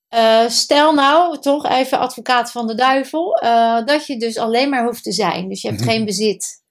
Eh, 0.07 0.47
stel 0.47 0.93
nou, 0.93 1.39
toch 1.39 1.69
even 1.69 1.99
advocaat 1.99 2.51
van 2.51 2.67
de 2.67 2.75
duivel, 2.75 3.39
dat 3.85 4.05
je 4.07 4.17
dus 4.17 4.37
alleen 4.37 4.69
maar 4.69 4.85
hoeft 4.85 5.03
te 5.03 5.11
zijn, 5.11 5.49
dus 5.49 5.61
je 5.61 5.67
hebt 5.67 5.79
Mhm. 5.79 5.89
geen 5.89 6.05
bezit. 6.05 6.63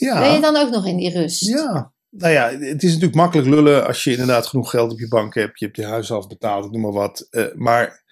Ja. 0.00 0.20
Ben 0.20 0.32
je 0.32 0.40
dan 0.40 0.56
ook 0.56 0.70
nog 0.70 0.86
in 0.86 0.96
die 0.96 1.10
rust? 1.10 1.46
Ja. 1.46 1.92
Nou 2.10 2.32
ja, 2.32 2.50
het 2.50 2.82
is 2.82 2.90
natuurlijk 2.90 3.14
makkelijk 3.14 3.48
lullen 3.48 3.86
als 3.86 4.04
je 4.04 4.10
inderdaad 4.10 4.46
genoeg 4.46 4.70
geld 4.70 4.92
op 4.92 4.98
je 4.98 5.08
bank 5.08 5.34
hebt. 5.34 5.58
Je 5.58 5.64
hebt 5.64 5.76
je 5.76 5.84
huis 5.84 6.12
afbetaald, 6.12 6.64
ik 6.64 6.70
noem 6.70 6.80
maar 6.80 6.92
wat. 6.92 7.26
Eh, 7.30 7.44
maar 7.54 8.04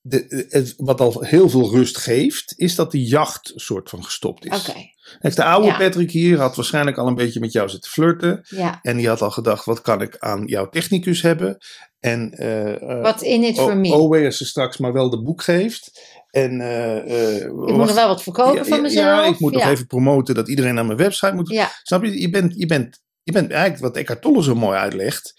de, 0.00 0.46
het, 0.48 0.74
wat 0.76 1.00
al 1.00 1.20
heel 1.20 1.48
veel 1.48 1.70
rust 1.70 1.96
geeft, 1.96 2.54
is 2.56 2.74
dat 2.74 2.90
die 2.90 3.04
jacht 3.04 3.52
soort 3.54 3.88
van 3.88 4.04
gestopt 4.04 4.44
is. 4.44 4.68
Oké. 4.68 4.78
De 5.18 5.44
oude 5.44 5.66
Ja. 5.66 5.76
Patrick 5.76 6.10
hier 6.10 6.38
had 6.38 6.56
waarschijnlijk 6.56 6.96
al 6.98 7.06
een 7.06 7.14
beetje 7.14 7.40
met 7.40 7.52
jou 7.52 7.68
zitten 7.68 7.90
flirten. 7.90 8.40
Ja. 8.48 8.78
En 8.82 8.96
die 8.96 9.08
had 9.08 9.22
al 9.22 9.30
gedacht, 9.30 9.64
wat 9.64 9.80
kan 9.80 10.02
ik 10.02 10.16
aan 10.18 10.42
jouw 10.46 10.68
technicus 10.68 11.22
hebben? 11.22 11.58
En 12.00 12.32
eh 12.32 12.72
eh, 12.82 13.02
What 13.02 13.22
in 13.22 13.54
for 13.54 13.72
O- 13.92 14.08
me? 14.08 14.24
Als 14.24 14.36
ze 14.36 14.44
straks 14.44 14.78
maar 14.78 14.92
wel 14.92 15.10
de 15.10 15.22
boek 15.22 15.42
geeft. 15.42 15.90
En 16.30 16.60
eh, 16.60 17.44
ik 17.44 17.52
moet 17.52 17.76
nog 17.76 17.92
wel 17.94 18.08
wat 18.08 18.22
verkopen 18.22 18.54
ja, 18.54 18.64
van 18.64 18.82
mezelf. 18.82 19.24
Ja, 19.24 19.30
ik 19.30 19.38
moet 19.38 19.52
nog 19.52 19.64
even 19.66 19.86
promoten 19.86 20.34
dat 20.34 20.48
iedereen 20.48 20.74
naar 20.74 20.86
mijn 20.86 20.98
website 20.98 21.34
moet. 21.34 21.48
Ja, 21.48 21.70
Snap 21.82 22.04
je? 22.04 22.20
Je 22.20 22.30
bent, 22.30 22.54
je 22.56 22.66
bent, 22.66 23.00
je 23.22 23.32
bent 23.32 23.50
eigenlijk 23.50 23.82
wat 23.82 23.96
Eckhart 23.96 24.22
Tolle 24.22 24.42
zo 24.42 24.54
mooi 24.54 24.78
uitlegt. 24.78 25.34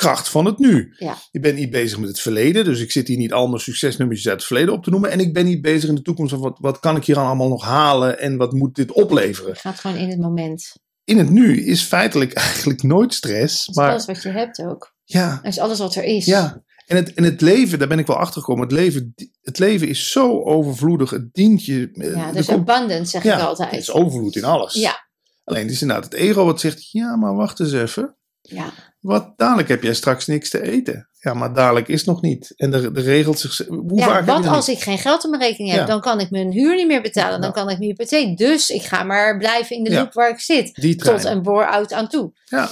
Kracht 0.00 0.28
van 0.28 0.44
het 0.44 0.58
nu. 0.58 0.94
Ja. 0.98 1.16
Je 1.30 1.40
bent 1.40 1.56
niet 1.58 1.70
bezig 1.70 1.98
met 1.98 2.08
het 2.08 2.20
verleden. 2.20 2.64
Dus 2.64 2.80
ik 2.80 2.90
zit 2.92 3.08
hier 3.08 3.16
niet 3.16 3.32
al 3.32 3.46
mijn 3.48 3.60
succesnummertjes 3.60 4.28
uit 4.28 4.36
het 4.38 4.46
verleden 4.46 4.74
op 4.74 4.84
te 4.84 4.90
noemen. 4.90 5.10
En 5.10 5.20
ik 5.20 5.32
ben 5.32 5.44
niet 5.44 5.62
bezig 5.62 5.88
in 5.88 5.94
de 5.94 6.02
toekomst 6.02 6.32
van 6.32 6.40
wat, 6.42 6.58
wat 6.60 6.78
kan 6.80 6.96
ik 6.96 7.04
hier 7.04 7.18
allemaal 7.18 7.48
nog 7.48 7.64
halen. 7.64 8.18
En 8.18 8.36
wat 8.36 8.52
moet 8.52 8.74
dit 8.74 8.92
opleveren. 8.92 9.52
je 9.52 9.58
gaat 9.60 9.80
gewoon 9.80 9.96
in 9.96 10.08
het 10.08 10.20
moment. 10.20 10.72
In 11.04 11.18
het 11.18 11.30
nu 11.30 11.64
is 11.64 11.82
feitelijk 11.82 12.32
eigenlijk 12.46 12.82
nooit 12.82 13.14
stress. 13.14 13.58
Dat 13.66 13.68
is 13.68 13.80
Maar 13.80 13.90
alles 13.90 14.06
wat 14.06 14.22
je 14.22 14.28
hebt 14.28 14.60
ook. 14.62 14.94
ja, 15.04 15.34
Dat 15.42 15.52
is 15.52 15.58
alles 15.58 15.78
wat 15.78 15.94
er 15.94 16.04
is. 16.04 16.24
ja. 16.24 16.62
En 16.86 16.96
het, 16.96 17.14
en 17.14 17.24
het 17.24 17.40
leven, 17.40 17.78
daar 17.78 17.88
ben 17.88 17.98
ik 17.98 18.06
wel 18.06 18.16
achter 18.16 18.40
gekomen. 18.40 18.62
Het 18.62 18.72
leven, 18.72 19.14
het 19.40 19.58
leven 19.58 19.88
is 19.88 20.10
zo 20.10 20.42
overvloedig. 20.42 21.10
Het 21.10 21.32
dient 21.34 21.64
je. 21.64 21.90
eh, 21.92 22.14
Ja, 22.14 22.32
dus 22.32 22.48
abundant 22.50 23.08
zeg 23.08 23.22
ja, 23.22 23.36
ik 23.36 23.42
altijd. 23.44 23.70
Het 23.70 23.80
is 23.80 23.90
overvloed 23.90 24.36
in 24.36 24.44
alles. 24.44 24.74
Ja, 24.74 25.08
Alleen 25.44 25.62
het 25.62 25.70
is 25.72 25.80
inderdaad 25.82 26.04
het 26.04 26.14
ego 26.14 26.44
wat 26.44 26.60
zegt: 26.60 26.90
ja, 26.90 27.16
maar 27.16 27.34
wacht 27.34 27.60
eens 27.60 27.72
even. 27.72 28.16
Ja. 28.42 28.72
Wat, 29.00 29.32
dadelijk 29.36 29.68
heb 29.68 29.82
jij 29.82 29.94
straks 29.94 30.26
niks 30.26 30.50
te 30.50 30.62
eten. 30.62 31.08
Ja, 31.20 31.34
maar 31.34 31.54
dadelijk 31.54 31.88
is 31.88 32.04
nog 32.04 32.22
niet. 32.22 32.52
En 32.56 32.70
de, 32.70 32.92
de 32.92 33.00
regelt 33.00 33.38
zich. 33.38 33.66
Hoe 33.66 33.98
ja 33.98 34.04
vaak 34.04 34.26
wat 34.26 34.46
als 34.46 34.66
niet? 34.66 34.76
ik 34.76 34.82
geen 34.82 34.98
geld 34.98 35.24
op 35.24 35.30
mijn 35.30 35.42
rekening 35.42 35.70
heb? 35.70 35.80
Ja. 35.80 35.86
Dan 35.86 36.00
kan 36.00 36.20
ik 36.20 36.30
mijn 36.30 36.52
huur 36.52 36.74
niet 36.74 36.86
meer 36.86 37.02
betalen. 37.02 37.40
Dan 37.40 37.52
kan 37.52 37.68
ik 37.68 37.78
mijn 37.78 37.90
hypotheek. 37.90 38.36
Dus 38.36 38.70
ik 38.70 38.82
ga 38.82 39.02
maar 39.02 39.38
blijven 39.38 39.76
in 39.76 39.84
de 39.84 39.90
loop 39.90 40.12
waar 40.12 40.30
ik 40.30 40.40
zit. 40.40 40.74
Die. 40.74 40.96
Tot 40.96 41.24
een 41.24 41.42
bore-out 41.42 41.92
aan 41.92 42.08
toe. 42.08 42.32
Ja. 42.44 42.70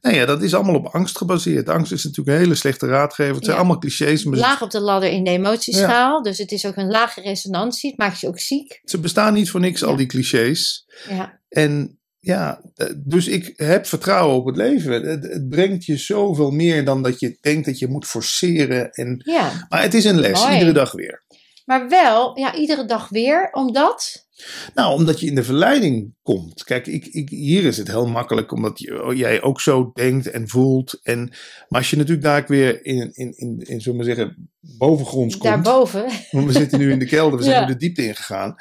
Nee, 0.00 0.14
ja, 0.14 0.26
dat 0.26 0.42
is 0.42 0.54
allemaal 0.54 0.74
op 0.74 0.86
angst 0.86 1.16
gebaseerd. 1.16 1.68
Angst 1.68 1.92
is 1.92 2.04
natuurlijk 2.04 2.36
een 2.36 2.42
hele 2.42 2.54
slechte 2.54 2.86
raadgever. 2.86 3.34
Het 3.34 3.44
zijn 3.44 3.56
allemaal 3.56 3.78
clichés, 3.78 4.24
maar 4.24 4.38
Laag 4.38 4.62
op 4.62 4.70
de 4.70 4.80
ladder 4.80 5.10
in 5.10 5.24
de 5.24 5.30
emotieschaal. 5.30 6.22
Dus 6.22 6.38
het 6.38 6.52
is 6.52 6.66
ook 6.66 6.76
een 6.76 6.90
lage 6.90 7.20
resonantie. 7.20 7.90
Het 7.90 7.98
maakt 7.98 8.20
je 8.20 8.28
ook 8.28 8.38
ziek. 8.38 8.80
ze 8.84 8.98
bestaan 8.98 9.34
niet 9.34 9.50
voor 9.50 9.60
niks, 9.60 9.84
al 9.84 9.96
die 9.96 10.06
clichés. 10.06 10.86
Ja, 11.08 11.40
En 11.48 11.98
ja, 12.24 12.62
eh, 12.74 12.86
dus 12.96 13.28
ik 13.28 13.52
heb 13.56 13.86
vertrouwen 13.86 14.36
op 14.36 14.46
het 14.46 14.56
leven. 14.56 14.92
Het, 14.92 15.24
het 15.24 15.48
brengt 15.48 15.84
je 15.84 15.96
zoveel 15.96 16.50
meer 16.50 16.84
dan 16.84 17.02
dat 17.02 17.20
je 17.20 17.38
denkt 17.40 17.66
dat 17.66 17.78
je 17.78 17.88
moet 17.88 18.06
forceren. 18.06 18.90
En, 18.90 19.22
ja. 19.24 19.66
maar 19.68 19.82
het 19.82 19.94
is 19.94 20.04
een 20.04 20.20
les, 20.20 20.40
Mooi. 20.40 20.52
iedere 20.52 20.72
dag 20.72 20.92
weer. 20.92 21.24
Maar 21.64 21.88
wel, 21.88 22.38
ja, 22.38 22.54
iedere 22.54 22.84
dag 22.84 23.08
weer. 23.08 23.48
Omdat... 23.52 24.26
Nou, 24.74 24.94
omdat 24.94 25.20
je 25.20 25.26
in 25.26 25.34
de 25.34 25.44
verleiding 25.44 26.14
komt. 26.22 26.64
Kijk, 26.64 26.86
ik, 26.86 27.06
ik, 27.06 27.28
hier 27.28 27.64
is 27.64 27.76
het 27.76 27.88
heel 27.88 28.06
makkelijk, 28.06 28.52
omdat 28.52 28.78
je, 28.78 29.04
oh, 29.04 29.16
jij 29.16 29.42
ook 29.42 29.60
zo 29.60 29.90
denkt 29.94 30.30
en 30.30 30.48
voelt. 30.48 31.00
En, 31.02 31.28
maar 31.68 31.80
als 31.80 31.90
je 31.90 31.96
natuurlijk 31.96 32.26
daar 32.26 32.44
weer 32.46 32.84
in, 32.84 33.10
in, 33.12 33.32
in, 33.36 33.58
in 33.58 33.80
zullen 33.80 33.98
we 33.98 34.04
maar 34.06 34.16
zeggen, 34.16 34.50
bovengronds 34.60 35.36
komt. 35.36 35.52
Daarboven. 35.52 36.06
Want 36.30 36.46
we 36.46 36.52
zitten 36.52 36.78
nu 36.78 36.90
in 36.90 36.98
de 36.98 37.06
kelder, 37.06 37.38
we 37.38 37.44
zijn 37.44 37.56
Ja. 37.60 37.66
nu 37.66 37.72
de 37.72 37.78
diepte 37.78 38.06
ingegaan. 38.06 38.54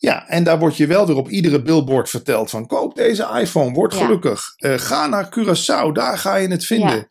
Ja, 0.00 0.28
en 0.28 0.44
daar 0.44 0.58
word 0.58 0.76
je 0.76 0.86
wel 0.86 1.06
weer 1.06 1.16
op 1.16 1.28
iedere 1.28 1.62
billboard 1.62 2.10
verteld 2.10 2.50
van 2.50 2.66
koop 2.66 2.94
deze 2.94 3.28
iPhone, 3.40 3.72
word 3.72 3.94
Ja. 3.94 3.98
gelukkig. 4.04 4.42
Eh, 4.56 4.74
ga 4.78 5.06
naar 5.06 5.38
Curaçao, 5.38 5.92
daar 5.92 6.18
ga 6.18 6.36
je 6.36 6.48
het 6.48 6.64
vinden. 6.64 6.96
Ja. 6.96 7.06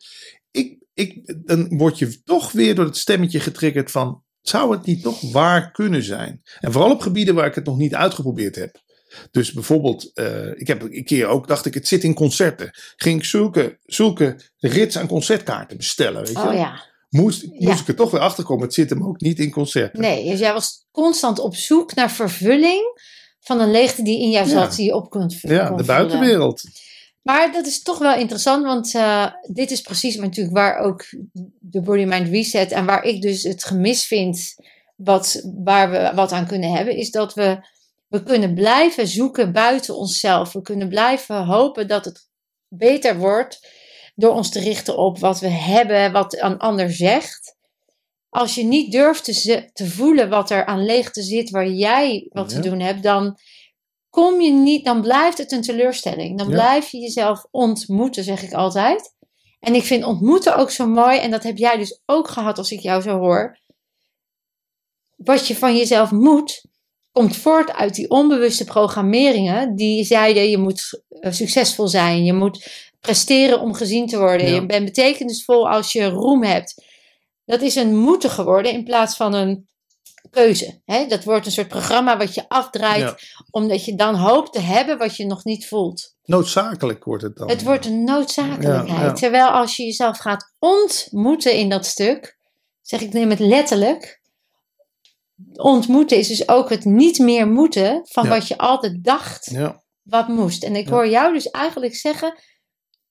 Ik, 0.50 0.78
ik, 0.94 1.34
dan 1.46 1.76
word 1.76 1.98
je 1.98 2.22
toch 2.22 2.52
weer 2.52 2.74
door 2.74 2.84
het 2.84 2.96
stemmetje 2.96 3.40
getriggerd 3.40 3.90
van, 3.90 4.22
zou 4.40 4.72
het 4.72 4.86
niet 4.86 5.02
toch 5.02 5.32
waar 5.32 5.70
kunnen 5.70 6.02
zijn? 6.02 6.42
En 6.60 6.72
vooral 6.72 6.90
op 6.90 7.00
gebieden 7.00 7.34
waar 7.34 7.46
ik 7.46 7.54
het 7.54 7.64
nog 7.64 7.76
niet 7.76 7.94
uitgeprobeerd 7.94 8.56
heb. 8.56 8.80
Dus 9.30 9.52
bijvoorbeeld, 9.52 10.10
eh, 10.14 10.46
ik 10.60 10.66
heb 10.66 10.82
een 10.82 11.04
keer 11.04 11.26
ook, 11.26 11.48
dacht 11.48 11.66
ik, 11.66 11.74
het 11.74 11.88
zit 11.88 12.04
in 12.04 12.14
concerten. 12.14 12.70
Ging 12.96 13.18
ik 13.18 13.24
zulke, 13.24 13.78
zulke 13.84 14.36
rits 14.58 14.98
aan 14.98 15.06
concertkaarten 15.06 15.76
bestellen, 15.76 16.24
weet 16.24 16.36
je? 16.36 16.48
Oh 16.48 16.54
ja. 16.54 16.88
Moest, 17.10 17.42
moest 17.46 17.62
Ja. 17.62 17.80
ik 17.80 17.88
er 17.88 17.94
toch 17.96 18.10
weer 18.10 18.20
achter 18.20 18.44
komen, 18.44 18.64
het 18.64 18.74
zit 18.74 18.90
hem 18.90 19.04
ook 19.06 19.20
niet 19.20 19.38
in 19.38 19.50
concerten. 19.50 20.00
Nee, 20.00 20.30
dus 20.30 20.38
jij 20.38 20.52
was 20.52 20.86
constant 20.90 21.38
op 21.38 21.54
zoek 21.54 21.94
naar 21.94 22.10
vervulling 22.10 22.82
van 23.40 23.60
een 23.60 23.70
leegte 23.70 24.02
die 24.02 24.20
in 24.20 24.30
jou 24.30 24.46
Ja. 24.48 24.52
zat, 24.52 24.76
die 24.76 24.84
je 24.84 24.94
op 24.94 25.10
kunt 25.10 25.34
vullen. 25.34 25.56
Ja, 25.56 25.70
de 25.70 25.84
buitenwereld. 25.84 26.62
Maar 27.22 27.52
dat 27.52 27.66
is 27.66 27.82
toch 27.82 27.98
wel 27.98 28.14
interessant, 28.18 28.64
want 28.64 28.94
eh, 28.94 29.26
dit 29.52 29.70
is 29.70 29.80
precies 29.80 30.16
natuurlijk 30.16 30.56
waar 30.56 30.78
ook 30.78 31.04
de 31.60 31.80
Body 31.80 32.04
Mind 32.04 32.28
Reset 32.28 32.72
en 32.72 32.84
waar 32.86 33.04
ik 33.04 33.22
dus 33.22 33.42
het 33.42 33.64
gemis 33.64 34.04
vind, 34.04 34.54
wat, 34.96 35.42
waar 35.64 35.90
we 35.90 36.12
wat 36.14 36.32
aan 36.32 36.46
kunnen 36.46 36.72
hebben, 36.72 36.96
is 36.96 37.10
dat 37.10 37.34
we, 37.34 37.58
we 38.08 38.22
kunnen 38.22 38.54
blijven 38.54 39.08
zoeken 39.08 39.52
buiten 39.52 39.96
onszelf. 39.96 40.52
We 40.52 40.62
kunnen 40.62 40.88
blijven 40.88 41.44
hopen 41.44 41.88
dat 41.88 42.04
het 42.04 42.28
beter 42.68 43.18
wordt 43.18 43.66
door 44.20 44.34
ons 44.34 44.50
te 44.50 44.60
richten 44.60 44.96
op 44.98 45.18
wat 45.18 45.40
we 45.40 45.48
hebben, 45.48 46.12
wat 46.12 46.36
een 46.42 46.58
ander 46.58 46.92
zegt. 46.92 47.56
Als 48.28 48.54
je 48.54 48.64
niet 48.64 48.92
durft 48.92 49.24
te, 49.74 49.86
voelen 49.86 50.28
wat 50.28 50.50
er 50.50 50.66
aan 50.66 50.84
leegte 50.84 51.22
zit 51.22 51.50
waar 51.50 51.68
jij 51.68 52.26
wat 52.32 52.50
Ja. 52.50 52.60
te 52.60 52.68
doen 52.68 52.80
hebt, 52.80 53.02
dan 53.02 53.38
kom 54.10 54.40
je 54.40 54.50
niet, 54.50 54.84
dan 54.84 55.00
blijft 55.00 55.38
het 55.38 55.52
een 55.52 55.62
teleurstelling. 55.62 56.38
Dan 56.38 56.48
Ja. 56.48 56.52
blijf 56.54 56.90
je 56.90 56.98
jezelf 56.98 57.46
ontmoeten, 57.50 58.24
zeg 58.24 58.42
ik 58.42 58.52
altijd. 58.52 59.14
En 59.60 59.74
ik 59.74 59.82
vind 59.84 60.04
ontmoeten 60.04 60.56
ook 60.56 60.70
zo 60.70 60.86
mooi, 60.86 61.18
en 61.18 61.30
dat 61.30 61.42
heb 61.42 61.56
jij 61.58 61.76
dus 61.76 62.00
ook 62.06 62.28
gehad 62.28 62.58
als 62.58 62.70
ik 62.72 62.80
jou 62.80 63.02
zo 63.02 63.18
hoor. 63.18 63.58
Wat 65.16 65.46
je 65.46 65.56
van 65.56 65.76
jezelf 65.76 66.10
moet, 66.10 66.64
komt 67.12 67.36
voort 67.36 67.72
uit 67.72 67.94
die 67.94 68.10
onbewuste 68.10 68.64
programmeringen 68.64 69.76
die 69.76 70.04
zeiden: 70.04 70.50
je 70.50 70.58
moet 70.58 71.02
eh, 71.08 71.32
succesvol 71.32 71.88
zijn, 71.88 72.24
je 72.24 72.32
moet 72.32 72.89
presteren 73.00 73.60
om 73.60 73.74
gezien 73.74 74.06
te 74.06 74.18
worden, 74.18 74.46
Ja. 74.48 74.54
je 74.54 74.66
bent 74.66 74.84
betekenisvol 74.84 75.68
als 75.70 75.92
je 75.92 76.04
roem 76.08 76.42
hebt. 76.42 76.84
Dat 77.44 77.60
is 77.62 77.74
een 77.74 77.96
moeten 77.96 78.30
geworden 78.30 78.72
in 78.72 78.84
plaats 78.84 79.16
van 79.16 79.34
een 79.34 79.68
keuze. 80.30 80.80
Hè? 80.84 81.06
Dat 81.06 81.24
wordt 81.24 81.46
een 81.46 81.52
soort 81.52 81.68
programma 81.68 82.16
wat 82.16 82.34
je 82.34 82.48
afdraait, 82.48 83.00
Ja. 83.00 83.18
omdat 83.50 83.84
je 83.84 83.94
dan 83.94 84.14
hoopt 84.14 84.52
te 84.52 84.60
hebben 84.60 84.98
wat 84.98 85.16
je 85.16 85.26
nog 85.26 85.44
niet 85.44 85.66
voelt. 85.66 86.14
Noodzakelijk 86.24 87.04
wordt 87.04 87.22
het 87.22 87.36
dan. 87.36 87.48
Het 87.48 87.62
wordt 87.62 87.86
een 87.86 88.04
noodzakelijkheid. 88.04 89.00
Ja. 89.00 89.12
Terwijl 89.12 89.48
als 89.48 89.76
je 89.76 89.84
jezelf 89.84 90.18
gaat 90.18 90.54
ontmoeten 90.58 91.54
in 91.54 91.68
dat 91.68 91.86
stuk, 91.86 92.36
zeg 92.82 93.00
ik 93.00 93.12
neem 93.12 93.30
het 93.30 93.38
letterlijk. 93.38 94.20
Ontmoeten 95.52 96.16
is 96.16 96.28
dus 96.28 96.48
ook 96.48 96.70
het 96.70 96.84
niet 96.84 97.18
meer 97.18 97.48
moeten 97.48 98.00
van 98.02 98.28
wat 98.28 98.48
je 98.48 98.58
altijd 98.58 99.04
dacht 99.04 99.50
Ja, 99.50 99.82
wat 100.02 100.28
moest. 100.28 100.64
En 100.64 100.76
ik 100.76 100.88
hoor 100.88 101.08
jou 101.08 101.32
dus 101.32 101.50
eigenlijk 101.50 101.96
zeggen, 101.96 102.34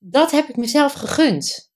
dat 0.00 0.30
heb 0.30 0.48
ik 0.48 0.56
mezelf 0.56 0.92
gegund. 0.92 1.70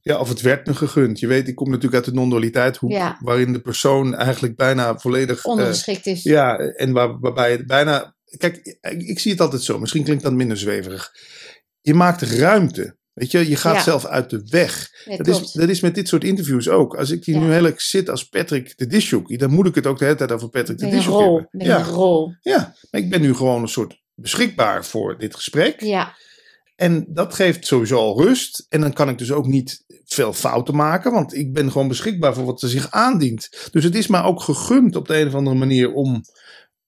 ja, 0.00 0.18
of 0.18 0.28
het 0.28 0.40
werd 0.40 0.66
me 0.66 0.74
gegund. 0.74 1.20
Je 1.20 1.26
weet, 1.26 1.48
ik 1.48 1.54
kom 1.54 1.66
natuurlijk 1.68 1.94
uit 1.94 2.04
de 2.04 2.12
non-dualiteit 2.12 2.78
Ja. 2.86 3.18
waarin 3.20 3.52
de 3.52 3.60
persoon 3.60 4.14
eigenlijk 4.14 4.56
bijna 4.56 4.98
volledig... 4.98 5.38
eh, 5.44 5.50
Ondergeschikt 5.50 6.06
is. 6.06 6.22
ja, 6.22 6.56
en 6.58 6.92
waar, 6.92 7.18
waarbij 7.20 7.50
het 7.52 7.66
bijna... 7.66 8.16
Kijk, 8.36 8.56
ik, 8.80 9.02
ik 9.02 9.18
zie 9.18 9.32
het 9.32 9.40
altijd 9.40 9.62
zo. 9.62 9.78
Misschien 9.78 10.04
klinkt 10.04 10.22
dat 10.22 10.32
minder 10.32 10.56
zweverig. 10.56 11.10
Je 11.80 11.94
maakt 11.94 12.22
ruimte. 12.22 12.96
Weet 13.12 13.30
je, 13.30 13.48
je 13.48 13.56
gaat 13.56 13.74
Ja. 13.74 13.82
zelf 13.82 14.04
uit 14.06 14.30
de 14.30 14.46
weg. 14.50 14.88
Ja, 15.04 15.16
Dat 15.16 15.26
klopt. 15.26 15.44
is, 15.44 15.52
dat 15.52 15.68
is 15.68 15.80
met 15.80 15.94
dit 15.94 16.08
soort 16.08 16.24
interviews 16.24 16.68
ook. 16.68 16.96
Als 16.96 17.10
ik 17.10 17.24
hier 17.24 17.38
nu 17.38 17.52
heel 17.52 17.64
erg 17.66 17.80
zit 17.80 18.10
als 18.10 18.24
Patrick 18.28 18.76
de 18.76 18.86
Disjockey, 18.86 19.36
dan 19.36 19.50
moet 19.50 19.66
ik 19.66 19.74
het 19.74 19.86
ook 19.86 19.98
de 19.98 20.04
hele 20.04 20.16
tijd 20.16 20.32
over 20.32 20.48
Patrick 20.48 20.78
de 20.78 20.88
ben 20.88 21.04
rol. 21.04 21.34
hebben. 21.36 21.66
Ja, 21.68 21.78
een 21.78 21.84
rol. 21.84 22.34
ja, 22.40 22.74
maar 22.90 23.00
ik 23.00 23.10
ben 23.10 23.20
nu 23.20 23.34
gewoon 23.34 23.62
een 23.62 23.68
soort 23.68 24.00
beschikbaar 24.14 24.84
voor 24.84 25.18
dit 25.18 25.34
gesprek. 25.34 25.80
Ja, 25.80 26.16
En 26.78 27.04
dat 27.08 27.34
geeft 27.34 27.66
sowieso 27.66 27.96
al 27.96 28.22
rust. 28.22 28.66
En 28.68 28.80
dan 28.80 28.92
kan 28.92 29.08
ik 29.08 29.18
dus 29.18 29.32
ook 29.32 29.46
niet 29.46 29.84
veel 30.04 30.32
fouten 30.32 30.76
maken, 30.76 31.12
want 31.12 31.34
ik 31.34 31.52
ben 31.52 31.72
gewoon 31.72 31.88
beschikbaar 31.88 32.34
voor 32.34 32.44
wat 32.44 32.62
er 32.62 32.68
zich 32.68 32.90
aandient. 32.90 33.68
Dus 33.70 33.84
het 33.84 33.94
is 33.94 34.06
mij 34.06 34.22
ook 34.22 34.40
gegund 34.42 34.96
op 34.96 35.08
de 35.08 35.20
een 35.20 35.26
of 35.26 35.34
andere 35.34 35.56
manier 35.56 35.92
om, 35.92 36.22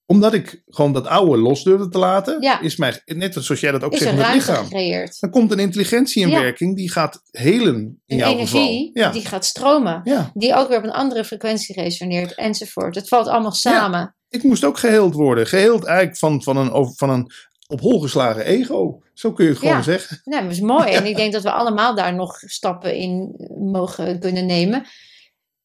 omdat 0.05 0.33
ik 0.33 0.63
gewoon 0.67 0.93
dat 0.93 1.07
oude 1.07 1.37
los 1.41 1.63
durfde 1.63 1.89
te 1.89 1.97
laten, 1.97 2.41
Ja. 2.41 2.61
is 2.61 2.75
mij, 2.75 3.01
net 3.05 3.33
zoals 3.39 3.59
jij 3.61 3.71
dat 3.71 3.83
ook 3.83 3.91
is 3.93 3.99
zegt 3.99 4.17
met 4.17 4.33
lichaam. 4.33 4.63
gecreëerd. 4.63 5.19
Dan 5.19 5.29
komt 5.29 5.51
een 5.51 5.59
intelligentie 5.59 6.21
in 6.23 6.29
Ja. 6.29 6.41
werking 6.41 6.75
die 6.75 6.91
gaat 6.91 7.21
helen 7.31 7.75
in 7.75 7.99
Een 8.05 8.17
jouw 8.17 8.31
energie. 8.31 8.89
Ja. 8.93 9.11
die 9.11 9.25
gaat 9.25 9.45
stromen. 9.45 10.29
Die 10.33 10.55
ook 10.55 10.67
weer 10.67 10.77
op 10.77 10.83
een 10.83 10.91
andere 10.91 11.23
frequentie 11.25 11.75
resoneert 11.81 12.35
enzovoort. 12.35 12.95
Het 12.95 13.07
valt 13.07 13.27
allemaal 13.27 13.51
samen. 13.51 14.15
ik 14.29 14.43
moest 14.43 14.63
ook 14.63 14.77
geheeld 14.77 15.13
worden. 15.13 15.47
Geheeld 15.47 15.83
eigenlijk 15.85 16.17
van, 16.17 16.43
van, 16.43 16.57
een, 16.57 16.93
van 16.95 17.09
een 17.09 17.31
op 17.71 17.79
hol 17.79 17.99
geslagen 17.99 18.45
ego. 18.45 19.01
Zo 19.13 19.31
kun 19.33 19.43
je 19.45 19.49
het 19.51 19.59
gewoon 19.59 19.75
Ja. 19.75 19.81
zeggen. 19.81 20.21
Nee, 20.23 20.41
dat 20.41 20.51
is 20.51 20.59
mooi. 20.59 20.91
En 20.91 21.05
ik 21.05 21.15
denk 21.15 21.33
dat 21.33 21.43
we 21.43 21.51
allemaal 21.51 21.95
daar 21.95 22.15
nog 22.15 22.37
stappen 22.45 22.95
in 22.95 23.35
mogen 23.71 24.19
kunnen 24.19 24.45
nemen. 24.45 24.83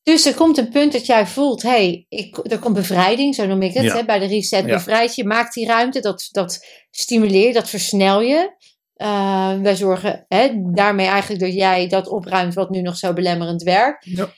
Dus 0.03 0.27
er 0.27 0.35
komt 0.35 0.59
een 0.59 0.69
punt 0.69 0.93
dat 0.93 1.07
jij 1.07 1.27
voelt, 1.27 1.63
hé, 1.63 1.69
hey, 1.69 2.07
ik- 2.09 2.51
er 2.53 2.59
komt 2.59 2.75
bevrijding, 2.75 3.35
zo 3.35 3.47
noem 3.47 3.63
ik 3.63 3.75
het. 3.75 3.85
Ja. 3.85 3.97
Hè, 3.97 4.05
bij 4.05 4.19
de 4.19 4.27
reset 4.27 4.67
bevrijd 4.67 5.15
je, 5.15 5.25
maakt 5.25 5.55
die 5.55 5.67
ruimte, 5.67 6.01
dat, 6.01 6.29
dat 6.31 6.65
stimuleer 6.91 7.47
je, 7.47 7.53
dat 7.53 7.69
versnel 7.69 8.21
je. 8.21 8.55
Eh, 8.95 9.61
wij 9.61 9.77
zorgen 9.77 10.25
hè, 10.29 10.51
daarmee 10.73 11.07
eigenlijk 11.07 11.41
dat 11.43 11.53
jij 11.55 11.89
dat 11.89 12.09
opruimt 12.09 12.55
wat 12.55 12.71
nu 12.71 12.81
nog 12.81 12.97
zo 12.97 13.13
belemmerend 13.13 13.63
werkt. 13.63 14.05
Ja. 14.05 14.29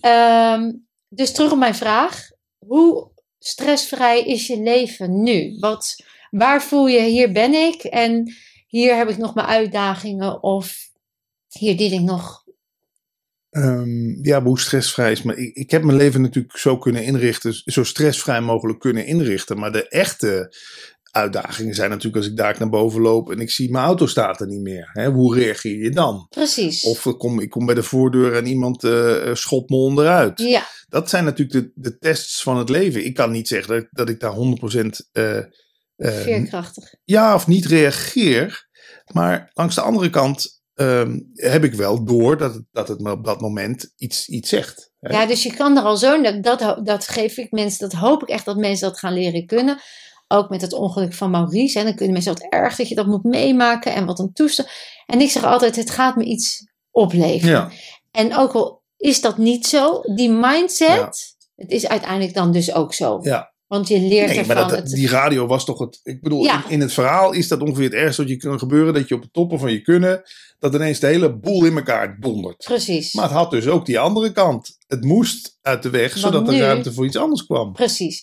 Ehm, 0.00 0.72
dus 1.08 1.32
terug 1.32 1.52
op 1.52 1.58
mijn 1.58 1.74
vraag. 1.74 2.28
Hoe 2.66 3.10
stressvrij 3.38 4.22
is 4.22 4.46
je 4.46 4.60
leven 4.60 5.22
nu? 5.22 5.56
Wat, 5.60 5.96
waar 6.32 6.62
voel 6.62 6.86
je, 6.86 7.00
hier 7.00 7.32
ben 7.32 7.54
ik 7.54 7.82
en 7.82 8.34
hier 8.66 8.96
heb 8.96 9.08
ik 9.08 9.16
nog 9.16 9.34
mijn 9.34 9.46
uitdagingen 9.46 10.42
of 10.42 10.76
hier 11.48 11.76
dien 11.76 11.92
ik 11.92 12.00
nog. 12.00 12.44
Ehm, 13.50 14.24
ja, 14.24 14.42
hoe 14.42 14.60
stressvrij 14.60 15.12
is. 15.12 15.22
Maar 15.22 15.36
ik, 15.36 15.54
ik 15.54 15.70
heb 15.70 15.82
mijn 15.82 15.96
leven 15.96 16.20
natuurlijk 16.22 16.56
zo 16.56 16.78
kunnen 16.78 17.04
inrichten, 17.04 17.62
zo 17.64 17.84
stressvrij 17.84 18.40
mogelijk 18.40 18.78
kunnen 18.78 19.06
inrichten. 19.06 19.58
Maar 19.58 19.72
de 19.72 19.88
echte 19.88 20.56
uitdagingen 21.10 21.74
zijn 21.74 21.90
natuurlijk 21.90 22.16
als 22.16 22.26
ik 22.26 22.36
daar 22.36 22.56
naar 22.58 22.68
boven 22.68 23.00
loop 23.00 23.30
en 23.30 23.40
ik 23.40 23.50
zie 23.50 23.70
mijn 23.70 23.84
auto 23.84 24.06
staat 24.06 24.40
er 24.40 24.46
niet 24.46 24.60
meer. 24.60 24.90
Hè? 24.92 25.08
Hoe 25.10 25.34
reageer 25.34 25.82
je 25.82 25.90
dan? 25.90 26.26
Precies. 26.28 26.84
Of 26.84 27.06
ik 27.06 27.18
kom, 27.18 27.40
ik 27.40 27.50
kom 27.50 27.66
bij 27.66 27.74
de 27.74 27.82
voordeur 27.82 28.36
en 28.36 28.46
iemand 28.46 28.84
uh, 28.84 29.34
schot 29.34 29.68
me 29.68 29.76
onderuit. 29.76 30.40
Ja. 30.40 30.66
Dat 30.88 31.08
zijn 31.08 31.24
natuurlijk 31.24 31.64
de, 31.64 31.90
de 31.90 31.98
tests 31.98 32.42
van 32.42 32.56
het 32.56 32.68
leven. 32.68 33.04
Ik 33.04 33.14
kan 33.14 33.30
niet 33.30 33.48
zeggen 33.48 33.74
dat, 33.74 33.86
dat 33.90 34.08
ik 34.08 34.20
daar 34.20 34.34
100% 34.34 34.38
uh, 35.12 35.36
uh, 35.36 35.38
veerkrachtig. 35.96 36.94
Ja, 37.04 37.34
of 37.34 37.46
niet 37.46 37.66
reageer. 37.66 38.68
Maar 39.12 39.50
langs 39.52 39.74
de 39.74 39.80
andere 39.80 40.10
kant 40.10 40.62
um, 40.74 41.30
heb 41.34 41.64
ik 41.64 41.74
wel 41.74 42.04
door 42.04 42.36
dat 42.36 42.54
het, 42.54 42.64
dat 42.70 42.88
het 42.88 43.00
me 43.00 43.10
op 43.10 43.24
dat 43.24 43.40
moment 43.40 43.92
iets, 43.96 44.28
iets 44.28 44.48
zegt. 44.48 44.92
Hè? 45.00 45.12
Ja, 45.16 45.26
dus 45.26 45.42
je 45.42 45.54
kan 45.54 45.76
er 45.76 45.82
al 45.82 45.96
zo, 45.96 46.40
dat, 46.40 46.80
dat, 46.84 47.08
geef 47.08 47.36
ik 47.36 47.50
mensen, 47.50 47.90
dat 47.90 48.00
hoop 48.00 48.22
ik 48.22 48.28
echt 48.28 48.44
dat 48.44 48.56
mensen 48.56 48.88
dat 48.88 48.98
gaan 48.98 49.12
leren 49.12 49.46
kunnen. 49.46 49.78
Ook 50.28 50.48
met 50.48 50.60
het 50.60 50.72
ongeluk 50.72 51.14
van 51.14 51.30
Maurice. 51.30 51.78
En 51.78 51.84
dan 51.84 51.94
kunnen 51.94 52.12
mensen 52.12 52.32
wat 52.32 52.46
erg 52.48 52.76
dat 52.76 52.88
je 52.88 52.94
dat 52.94 53.06
moet 53.06 53.24
meemaken 53.24 53.94
en 53.94 54.06
wat 54.06 54.18
een 54.18 54.32
toestand. 54.32 54.68
En 55.06 55.20
ik 55.20 55.30
zeg 55.30 55.44
altijd, 55.44 55.76
het 55.76 55.90
gaat 55.90 56.16
me 56.16 56.24
iets 56.24 56.72
opleveren. 56.90 57.54
Ja. 57.54 57.70
En 58.10 58.36
ook 58.36 58.52
al 58.52 58.82
is 58.96 59.20
dat 59.20 59.38
niet 59.38 59.66
zo, 59.66 60.00
die 60.14 60.30
mindset, 60.30 60.88
ja. 60.88 61.10
het 61.54 61.70
is 61.70 61.88
uiteindelijk 61.88 62.34
dan 62.34 62.52
dus 62.52 62.74
ook 62.74 62.94
zo. 62.94 63.18
Ja. 63.22 63.51
Want 63.72 63.88
je 63.88 64.00
leert 64.00 64.28
nee, 64.28 64.38
ervan. 64.38 64.56
Maar 64.56 64.68
dat, 64.68 64.76
het... 64.78 64.90
die 64.90 65.08
radio 65.08 65.46
was 65.46 65.64
toch 65.64 65.78
het. 65.78 66.00
Ik 66.02 66.22
bedoel, 66.22 66.44
Ja. 66.44 66.64
in, 66.64 66.70
in 66.70 66.80
het 66.80 66.92
verhaal 66.92 67.32
is 67.32 67.48
dat 67.48 67.60
ongeveer 67.60 67.84
het 67.84 67.92
ergste 67.92 68.22
wat 68.22 68.30
je 68.30 68.36
kan 68.36 68.58
gebeuren. 68.58 68.94
Dat 68.94 69.08
je 69.08 69.14
op 69.14 69.22
de 69.22 69.28
toppen 69.32 69.58
van 69.58 69.72
je 69.72 69.80
kunnen. 69.80 70.22
Dat 70.58 70.74
ineens 70.74 70.98
de 70.98 71.06
hele 71.06 71.36
boel 71.38 71.64
in 71.64 71.76
elkaar 71.76 72.16
dondert. 72.20 72.64
Precies. 72.64 73.14
Maar 73.14 73.24
het 73.24 73.32
had 73.32 73.50
dus 73.50 73.66
ook 73.66 73.86
die 73.86 73.98
andere 73.98 74.32
kant. 74.32 74.76
Het 74.86 75.04
moest 75.04 75.58
uit 75.62 75.82
de 75.82 75.90
weg, 75.90 76.08
Want 76.08 76.20
zodat 76.20 76.48
er 76.48 76.58
ruimte 76.58 76.92
voor 76.92 77.04
iets 77.04 77.16
anders 77.16 77.46
kwam. 77.46 77.72
Precies. 77.72 78.20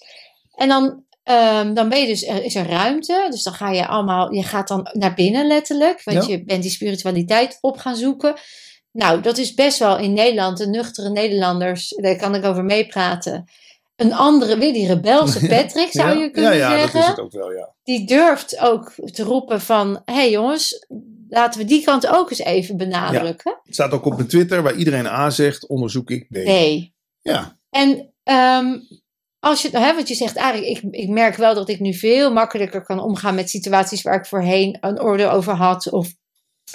En 0.55 0.67
dan, 0.67 1.03
ehm, 1.23 1.73
dan 1.73 1.89
ben 1.89 1.99
je 2.01 2.07
dus, 2.07 2.25
er 2.27 2.43
is 2.43 2.55
er 2.55 2.67
ruimte. 2.67 3.27
Dus 3.29 3.43
dan 3.43 3.53
ga 3.53 3.71
je 3.71 3.87
allemaal, 3.87 4.33
je 4.33 4.43
gaat 4.43 4.67
dan 4.67 4.89
naar 4.91 5.13
binnen 5.13 5.47
letterlijk. 5.47 6.03
Want 6.03 6.25
Ja. 6.25 6.31
je 6.31 6.43
bent 6.43 6.61
die 6.61 6.71
spiritualiteit 6.71 7.57
op 7.61 7.77
gaan 7.77 7.95
zoeken. 7.95 8.33
Nou, 8.91 9.21
dat 9.21 9.37
is 9.37 9.53
best 9.53 9.79
wel 9.79 9.97
in 9.97 10.13
Nederland, 10.13 10.57
de 10.57 10.67
nuchtere 10.67 11.09
Nederlanders, 11.09 11.89
daar 11.89 12.15
kan 12.15 12.35
ik 12.35 12.45
over 12.45 12.63
meepraten. 12.63 13.45
Een 13.99 14.13
andere, 14.13 14.57
weer 14.57 14.73
die 14.73 14.87
rebelse 14.87 15.47
Patrick 15.55 15.91
zou 15.91 16.09
ja, 16.09 16.23
je 16.23 16.31
kunnen 16.31 16.57
ja, 16.57 16.71
ja, 16.73 16.79
zeggen. 16.79 16.99
dat 16.99 17.01
is 17.01 17.07
het 17.07 17.19
ook 17.19 17.31
wel, 17.31 17.51
ja. 17.51 17.75
Die 17.83 18.07
durft 18.07 18.59
ook 18.59 18.93
te 19.11 19.23
roepen 19.23 19.61
van, 19.61 20.01
hé 20.05 20.13
hey 20.13 20.29
jongens, 20.29 20.85
laten 21.29 21.59
we 21.59 21.65
die 21.65 21.83
kant 21.83 22.07
ook 22.07 22.29
eens 22.29 22.39
even 22.39 22.77
benadrukken. 22.77 23.59
Het 23.63 23.73
staat 23.73 23.91
ook 23.91 24.05
op 24.05 24.15
mijn 24.15 24.27
Twitter, 24.27 24.63
waar 24.63 24.75
iedereen 24.75 25.07
A 25.07 25.29
zegt, 25.29 25.67
onderzoek 25.67 26.09
ik 26.09 26.27
B. 26.27 26.35
Nee. 26.35 26.93
Ja, 27.21 27.57
En 27.69 28.13
ehm, 28.23 28.77
als 29.39 29.61
je, 29.61 29.77
hè, 29.77 29.95
want 29.95 30.07
je 30.07 30.15
zegt 30.15 30.35
eigenlijk, 30.35 30.77
ik, 30.77 30.93
ik 30.93 31.09
merk 31.09 31.35
wel 31.35 31.53
dat 31.53 31.69
ik 31.69 31.79
nu 31.79 31.93
veel 31.93 32.33
makkelijker 32.33 32.83
kan 32.83 32.99
omgaan 32.99 33.35
met 33.35 33.49
situaties 33.49 34.01
waar 34.01 34.19
ik 34.19 34.25
voorheen 34.25 34.77
een 34.81 35.01
oordeel 35.01 35.29
over 35.29 35.53
had 35.53 35.91
of 35.91 36.13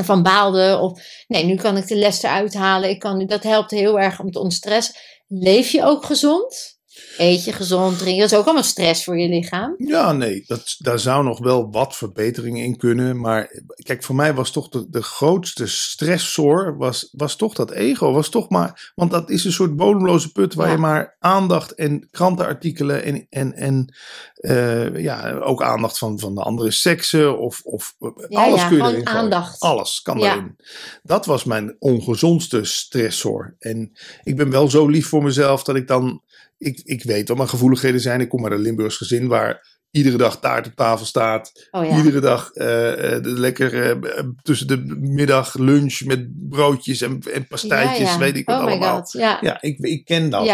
van 0.03 0.22
baalde. 0.22 0.79
Of 0.79 1.03
nee, 1.27 1.45
nu 1.45 1.55
kan 1.55 1.77
ik 1.77 1.87
de 1.87 1.97
les 1.97 2.22
eruit 2.22 2.55
halen. 2.55 2.91
Ik 2.91 2.99
kan, 2.99 3.27
dat 3.27 3.43
helpt 3.43 3.70
heel 3.70 4.01
erg 4.01 4.20
om 4.20 4.31
te 4.31 4.41
ontstressen. 4.41 4.95
Leef 5.27 5.70
je 5.70 5.85
ook 5.85 6.05
gezond? 6.05 6.74
Eet 7.17 7.45
je 7.45 7.53
gezond, 7.53 7.99
drink. 7.99 8.21
Dat 8.21 8.31
is 8.33 8.39
ook 8.39 8.45
allemaal 8.45 8.62
stress 8.62 9.05
voor 9.05 9.19
je 9.19 9.29
lichaam. 9.29 9.75
ja 9.79 10.12
nee, 10.12 10.45
dat, 10.47 10.75
daar 10.79 10.99
zou 10.99 11.25
nog 11.25 11.39
wel 11.39 11.71
wat 11.71 11.97
verbetering 11.97 12.59
in 12.59 12.77
kunnen. 12.77 13.21
Maar 13.21 13.62
kijk, 13.83 14.03
voor 14.05 14.15
mij 14.15 14.35
was 14.35 14.51
toch 14.51 14.69
de, 14.69 14.87
de 14.91 15.03
grootste 15.03 15.67
stressor, 15.67 16.77
was, 16.77 17.09
was 17.12 17.37
toch 17.37 17.55
dat 17.55 17.71
ego. 17.71 18.12
Was 18.12 18.29
toch 18.29 18.49
maar, 18.49 18.93
want 18.95 19.11
dat 19.11 19.31
is 19.31 19.45
een 19.45 19.53
soort 19.53 19.77
bodemloze 19.77 20.33
put 20.33 20.55
waar 20.55 20.67
Ja. 20.67 20.73
je 20.73 20.79
maar 20.79 21.17
aandacht 21.19 21.75
en 21.75 22.09
krantenartikelen 22.11 23.05
en, 23.05 23.27
en, 23.31 23.53
en 23.55 23.95
eh, 24.35 24.97
ja, 25.03 25.31
ook 25.33 25.62
aandacht 25.62 25.99
van, 25.99 26.19
van 26.19 26.35
de 26.35 26.43
andere 26.43 26.71
seksen 26.71 27.39
of, 27.39 27.61
of 27.65 27.95
Ja, 28.29 28.45
alles 28.45 28.61
ja, 28.61 28.69
kun 28.69 28.77
je 28.77 28.83
erin 28.83 28.93
gooien. 28.95 29.07
aandacht. 29.09 29.61
Alles 29.61 30.03
kan 30.03 30.23
erin. 30.23 30.57
Dat 31.03 31.27
was 31.27 31.45
mijn 31.45 31.77
ongezondste 31.79 32.65
stressor. 32.65 33.55
En 33.59 33.93
ik 34.23 34.37
ben 34.37 34.51
wel 34.51 34.71
zo 34.71 34.87
lief 34.87 35.09
voor 35.09 35.23
mezelf 35.23 35.62
dat 35.62 35.77
ik 35.77 35.87
dan. 35.89 36.23
Ik, 36.65 36.81
ik 36.85 37.03
weet 37.03 37.29
wat 37.29 37.37
mijn 37.37 37.49
gevoeligheden 37.49 38.01
zijn. 38.01 38.21
Ik 38.21 38.29
kom 38.29 38.45
uit 38.45 38.53
een 38.53 38.61
Limburgs 38.61 38.97
gezin 38.97 39.29
waar 39.29 39.73
iedere 39.91 40.17
dag 40.17 40.41
taart 40.41 40.67
op 40.67 40.75
tafel 40.75 41.07
staat. 41.07 41.69
Oh 41.71 41.85
ja. 41.87 41.97
Iedere 41.97 42.21
dag 42.21 42.51
eh, 42.51 43.15
eh, 43.15 43.23
de- 43.23 43.29
lekker 43.29 43.91
eh, 43.91 44.25
tussen 44.43 44.67
de 44.67 44.77
middag 45.01 45.55
lunch 45.55 46.01
met 46.05 46.49
broodjes 46.49 47.01
en, 47.01 47.21
en 47.33 47.47
pastijtjes. 47.47 47.99
Ja, 48.09 48.12
ja. 48.12 48.19
Weet 48.19 48.37
ik 48.37 48.47
wat 48.47 48.57
oh 48.57 48.62
allemaal. 48.67 49.09
Ja, 49.41 49.62
ik, 49.62 49.79
ik 49.79 50.05
ken 50.05 50.31
dat. 50.31 50.45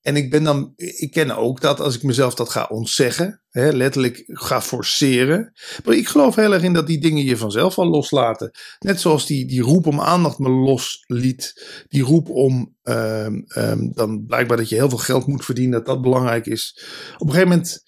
En 0.00 0.16
ik 0.16 0.30
ben 0.30 0.44
dan, 0.44 0.72
ik 0.76 1.10
ken 1.10 1.36
ook 1.36 1.60
dat 1.60 1.80
als 1.80 1.96
ik 1.96 2.02
mezelf 2.02 2.34
dat 2.34 2.48
ga 2.48 2.64
ontzeggen, 2.64 3.42
hè, 3.48 3.70
letterlijk 3.70 4.22
ga 4.26 4.62
forceren. 4.62 5.52
Maar 5.84 5.94
ik 5.94 6.08
geloof 6.08 6.34
heel 6.34 6.52
erg 6.52 6.62
in 6.62 6.72
dat 6.72 6.86
die 6.86 7.00
dingen 7.00 7.24
je 7.24 7.36
vanzelf 7.36 7.78
al 7.78 7.88
loslaten. 7.88 8.50
Net 8.78 9.00
zoals 9.00 9.26
die, 9.26 9.46
die 9.46 9.62
roep 9.62 9.86
om 9.86 10.00
aandacht 10.00 10.38
me 10.38 10.48
losliet. 10.48 11.64
Die 11.88 12.02
roep 12.02 12.28
om 12.28 12.76
ehm, 12.82 13.34
ehm, 13.46 13.90
dan 13.92 14.24
blijkbaar 14.26 14.56
dat 14.56 14.68
je 14.68 14.74
heel 14.74 14.88
veel 14.88 14.98
geld 14.98 15.26
moet 15.26 15.44
verdienen, 15.44 15.72
dat 15.72 15.86
dat 15.86 16.02
belangrijk 16.02 16.46
is. 16.46 16.84
Op 17.14 17.26
een 17.26 17.32
gegeven 17.32 17.48
moment 17.48 17.82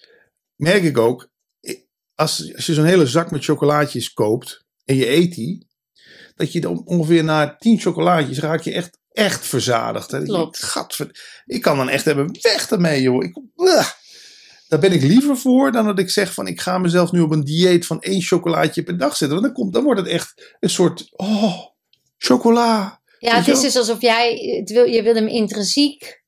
merk 0.57 0.83
ik 0.83 0.99
ook, 0.99 1.31
als, 2.15 2.55
als 2.55 2.67
je 2.67 2.75
zo'n 2.75 2.85
hele 2.85 3.07
zak 3.07 3.31
met 3.31 3.45
chocolaatjes 3.45 4.13
koopt 4.13 4.65
en 4.85 4.97
je 4.97 5.11
eet 5.11 5.35
die, 5.35 5.69
dat 6.35 6.53
je 6.53 6.61
dan 6.61 6.87
ongeveer 6.87 7.25
na 7.25 7.57
tien 7.57 7.81
chocolaatjes 7.81 8.39
raak 8.39 8.61
je 8.61 8.73
echt, 8.73 8.99
echt 9.13 9.47
verzadigd. 9.47 10.11
Hè? 10.11 10.23
Klopt. 10.23 10.59
denkt, 10.61 10.73
"Gadver- 10.73 11.43
ik 11.47 11.63
kan 11.63 11.77
dan 11.77 11.89
echt 11.89 12.05
hebben, 12.05 12.39
weg 12.43 12.71
ermee 12.71 13.03
joh. 13.03 13.25
Ik. 13.25 13.37
Daar 14.69 14.81
ben 14.81 14.93
ik 14.93 15.03
liever 15.03 15.37
voor 15.37 15.73
dan 15.73 15.85
dat 15.87 15.99
ik 15.99 16.11
zeg 16.11 16.35
van 16.35 16.47
ik 16.47 16.61
ga 16.61 16.79
mezelf 16.79 17.13
nu 17.13 17.21
op 17.21 17.31
een 17.31 17.45
dieet 17.45 17.87
van 17.87 18.01
één 18.01 18.23
chocolaatje 18.23 18.83
per 18.83 18.99
dag 18.99 19.17
zetten. 19.17 19.29
Want 19.41 19.43
dan, 19.43 19.53
komt, 19.53 19.73
dan 19.75 19.85
wordt 19.85 20.01
het 20.01 20.09
echt 20.09 20.55
een 20.61 20.71
soort, 20.71 21.09
oh, 21.11 21.59
chocola. 22.19 23.01
Ja, 23.19 23.37
het 23.37 23.49
is 23.49 23.61
dus 23.61 23.77
alsof 23.77 24.01
jij, 24.01 24.57
het 24.61 24.71
wil, 24.71 24.85
je 24.85 25.03
wil 25.03 25.15
hem 25.15 25.27
intrinsiek 25.29 26.23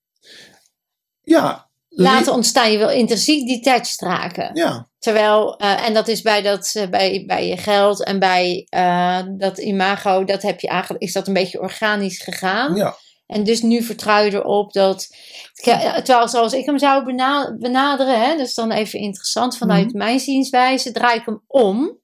Ja. 1.22 1.70
laten 1.88 2.32
ontstaan. 2.32 2.72
Je 2.72 2.78
wil 2.78 2.90
intrinsiek 2.90 3.48
detached 3.48 4.00
raken. 4.00 4.50
Ja, 4.54 4.88
Terwijl, 5.04 5.56
eh, 5.56 5.86
en 5.86 5.94
dat 5.94 6.08
is 6.08 6.22
bij, 6.22 6.42
dat, 6.42 6.70
eh, 6.74 6.88
bij, 6.88 7.24
bij 7.26 7.46
je 7.48 7.56
geld 7.56 8.04
en 8.04 8.18
bij 8.18 8.66
eh, 8.68 9.20
dat 9.36 9.58
imago, 9.58 10.24
dat 10.24 10.42
heb 10.42 10.60
je 10.60 10.68
eigenlijk, 10.68 11.02
is 11.02 11.12
dat 11.12 11.26
een 11.26 11.32
beetje 11.34 11.60
organisch 11.60 12.18
gegaan. 12.22 12.74
ja. 12.74 12.96
En 13.26 13.44
dus 13.44 13.62
nu 13.62 13.82
vertrouw 13.82 14.24
je 14.24 14.32
erop 14.32 14.72
dat, 14.72 15.08
terwijl 15.54 16.28
zoals 16.28 16.52
ik 16.52 16.66
hem 16.66 16.78
zou 16.78 17.04
bena- 17.04 17.56
benaderen, 17.58 18.20
hè, 18.20 18.36
dat 18.36 18.46
is 18.46 18.54
dan 18.54 18.70
even 18.70 18.98
interessant 18.98 19.56
vanuit 19.56 19.86
Mhm. 19.86 19.96
mijn 19.96 20.20
zienswijze, 20.20 20.92
draai 20.92 21.18
ik 21.18 21.24
hem 21.24 21.42
om. 21.46 21.98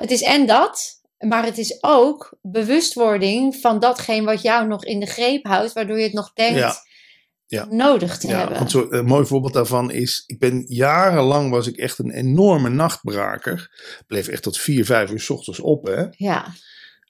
Het 0.00 0.10
is 0.10 0.22
en 0.22 0.46
dat, 0.46 1.00
maar 1.18 1.44
het 1.44 1.58
is 1.58 1.82
ook 1.82 2.36
bewustwording 2.42 3.56
van 3.56 3.78
datgene 3.78 4.24
wat 4.26 4.42
jou 4.42 4.66
nog 4.66 4.84
in 4.84 5.00
de 5.00 5.06
greep 5.06 5.46
houdt, 5.46 5.72
waardoor 5.72 5.96
je 5.98 6.02
het 6.04 6.12
nog 6.12 6.32
denkt 6.32 6.58
Ja. 6.58 6.74
Ja. 7.50 7.66
nodig 7.70 8.18
te 8.18 8.28
Ja, 8.28 8.38
hebben. 8.38 8.58
want 8.58 8.70
zo, 8.70 8.86
een 8.90 9.04
mooi 9.04 9.26
voorbeeld 9.26 9.52
daarvan 9.52 9.90
is, 9.90 10.24
ik 10.26 10.38
ben 10.38 10.64
jarenlang 10.66 11.50
was 11.50 11.66
ik 11.66 11.76
echt 11.76 11.98
een 11.98 12.10
enorme 12.10 12.68
nachtbraker. 12.68 13.70
Bleef 14.06 14.28
echt 14.28 14.42
tot 14.42 14.58
vier, 14.58 14.84
vijf 14.84 15.10
uur 15.10 15.20
s 15.20 15.30
ochtends 15.30 15.60
op, 15.60 15.86
hè. 15.86 16.04
Ja, 16.10 16.46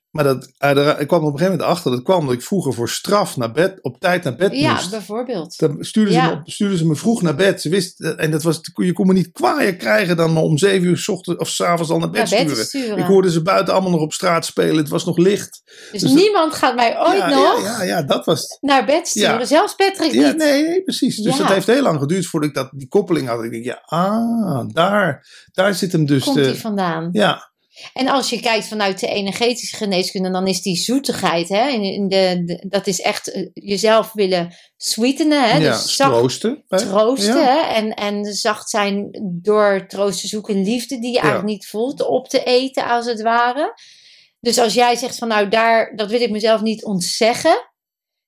Maar 0.08 0.24
dat, 0.24 0.52
eh, 0.58 1.00
ik 1.00 1.06
kwam 1.06 1.18
op 1.24 1.32
een 1.32 1.38
gegeven 1.38 1.50
moment 1.58 1.62
achter, 1.62 1.90
dat 1.90 2.02
kwam 2.02 2.24
dat 2.26 2.34
ik 2.34 2.42
vroeger 2.42 2.74
voor 2.74 2.88
straf 2.88 3.36
naar 3.36 3.52
bed, 3.52 3.78
op 3.82 4.00
tijd 4.00 4.24
naar 4.24 4.36
bed 4.36 4.56
ja 4.56 4.72
moest. 4.74 4.90
bijvoorbeeld. 4.90 5.58
Dan 5.58 5.76
stuurden 5.80 6.12
ze, 6.14 6.18
Ja. 6.20 6.28
me, 6.34 6.40
stuurden 6.44 6.78
ze 6.78 6.86
me 6.86 6.94
vroeg 6.96 7.22
naar 7.22 7.34
bed. 7.34 7.60
Ze 7.60 7.68
wist, 7.68 8.00
en 8.00 8.30
dat 8.30 8.42
was, 8.42 8.60
je 8.74 8.92
kon 8.92 9.06
me 9.06 9.12
niet 9.12 9.32
kwaaier 9.32 9.76
krijgen 9.76 10.16
dan 10.16 10.32
me 10.32 10.40
om 10.40 10.58
zeven 10.58 10.88
uur 10.88 10.96
s 10.98 11.08
ochtends 11.08 11.40
of 11.40 11.48
s'avonds 11.48 11.90
al 11.90 11.98
naar 11.98 12.10
bed, 12.10 12.30
Naar 12.30 12.38
bed 12.44 12.48
sturen. 12.48 12.64
sturen. 12.66 12.98
Ik 12.98 13.04
hoorde 13.04 13.30
ze 13.30 13.42
buiten 13.42 13.72
allemaal 13.74 13.90
nog 13.90 14.00
op 14.00 14.12
straat 14.12 14.44
spelen. 14.46 14.76
Het 14.76 14.88
was 14.88 15.04
nog 15.04 15.16
licht. 15.16 15.62
Dus, 15.92 16.00
Dus- 16.00 16.12
niemand 16.12 16.54
gaat 16.54 16.74
mij 16.74 16.98
ooit 17.00 17.18
ja, 17.18 17.28
nog 17.28 17.62
Ja, 17.62 17.82
ja, 17.82 17.82
ja, 17.82 18.02
dat 18.02 18.24
was. 18.24 18.58
naar 18.60 18.84
bed 18.86 19.08
sturen. 19.08 19.38
Ja. 19.38 19.44
Zelfs 19.44 19.74
Patrick 19.74 20.12
Ja, 20.12 20.26
niet. 20.26 20.36
nee, 20.36 20.62
nee, 20.62 20.82
precies. 20.82 21.16
Dus 21.16 21.32
Ja. 21.36 21.42
dat 21.42 21.52
heeft 21.52 21.66
heel 21.66 21.82
lang 21.82 22.00
geduurd 22.00 22.26
voordat 22.26 22.48
ik 22.48 22.54
dat, 22.54 22.68
die 22.72 22.88
koppeling 22.88 23.28
had. 23.28 23.44
Ik 23.44 23.50
denk, 23.50 23.64
ja, 23.64 23.82
ah, 23.84 24.68
daar, 24.68 25.26
daar 25.52 25.74
zit 25.74 25.92
hem 25.92 26.06
dus. 26.06 26.24
Komt 26.24 26.36
de- 26.36 26.42
die 26.50 26.60
vandaan? 26.60 27.08
ja, 27.12 27.50
En 27.92 28.08
als 28.08 28.30
je 28.30 28.40
kijkt 28.40 28.66
vanuit 28.68 29.00
de 29.00 29.06
energetische 29.06 29.76
geneeskunde, 29.76 30.30
dan 30.30 30.46
is 30.46 30.62
die 30.62 30.76
zoetigheid, 30.76 31.48
hè, 31.48 31.68
in, 31.68 32.08
de, 32.08 32.42
de- 32.44 32.64
dat 32.68 32.86
is 32.86 33.00
echt 33.00 33.30
eh, 33.32 33.46
jezelf 33.54 34.12
willen 34.12 34.54
sweetenen, 34.76 35.50
hè, 35.50 35.56
ja 35.58 35.70
dus 35.72 35.96
zacht 35.96 36.10
troosten. 36.12 36.64
hè? 36.68 36.78
troosten 36.78 37.36
Ja. 37.36 37.44
hè, 37.44 37.74
en, 37.74 37.94
en 37.94 38.24
zacht 38.24 38.70
zijn 38.70 39.08
door 39.42 39.84
troost 39.86 40.20
te 40.20 40.26
zoeken, 40.28 40.62
liefde 40.62 40.98
die 40.98 41.10
je 41.12 41.18
eigenlijk 41.18 41.48
niet 41.48 41.66
voelt, 41.66 42.06
op 42.06 42.28
te 42.28 42.42
eten 42.44 42.84
als 42.86 43.06
het 43.06 43.22
ware. 43.22 43.74
Dus 44.40 44.58
als 44.58 44.74
jij 44.74 44.96
zegt 44.96 45.18
van 45.18 45.28
nou 45.28 45.48
daar, 45.48 45.96
dat 45.96 46.10
wil 46.10 46.20
ik 46.20 46.30
mezelf 46.30 46.60
niet 46.60 46.84
ontzeggen, 46.84 47.70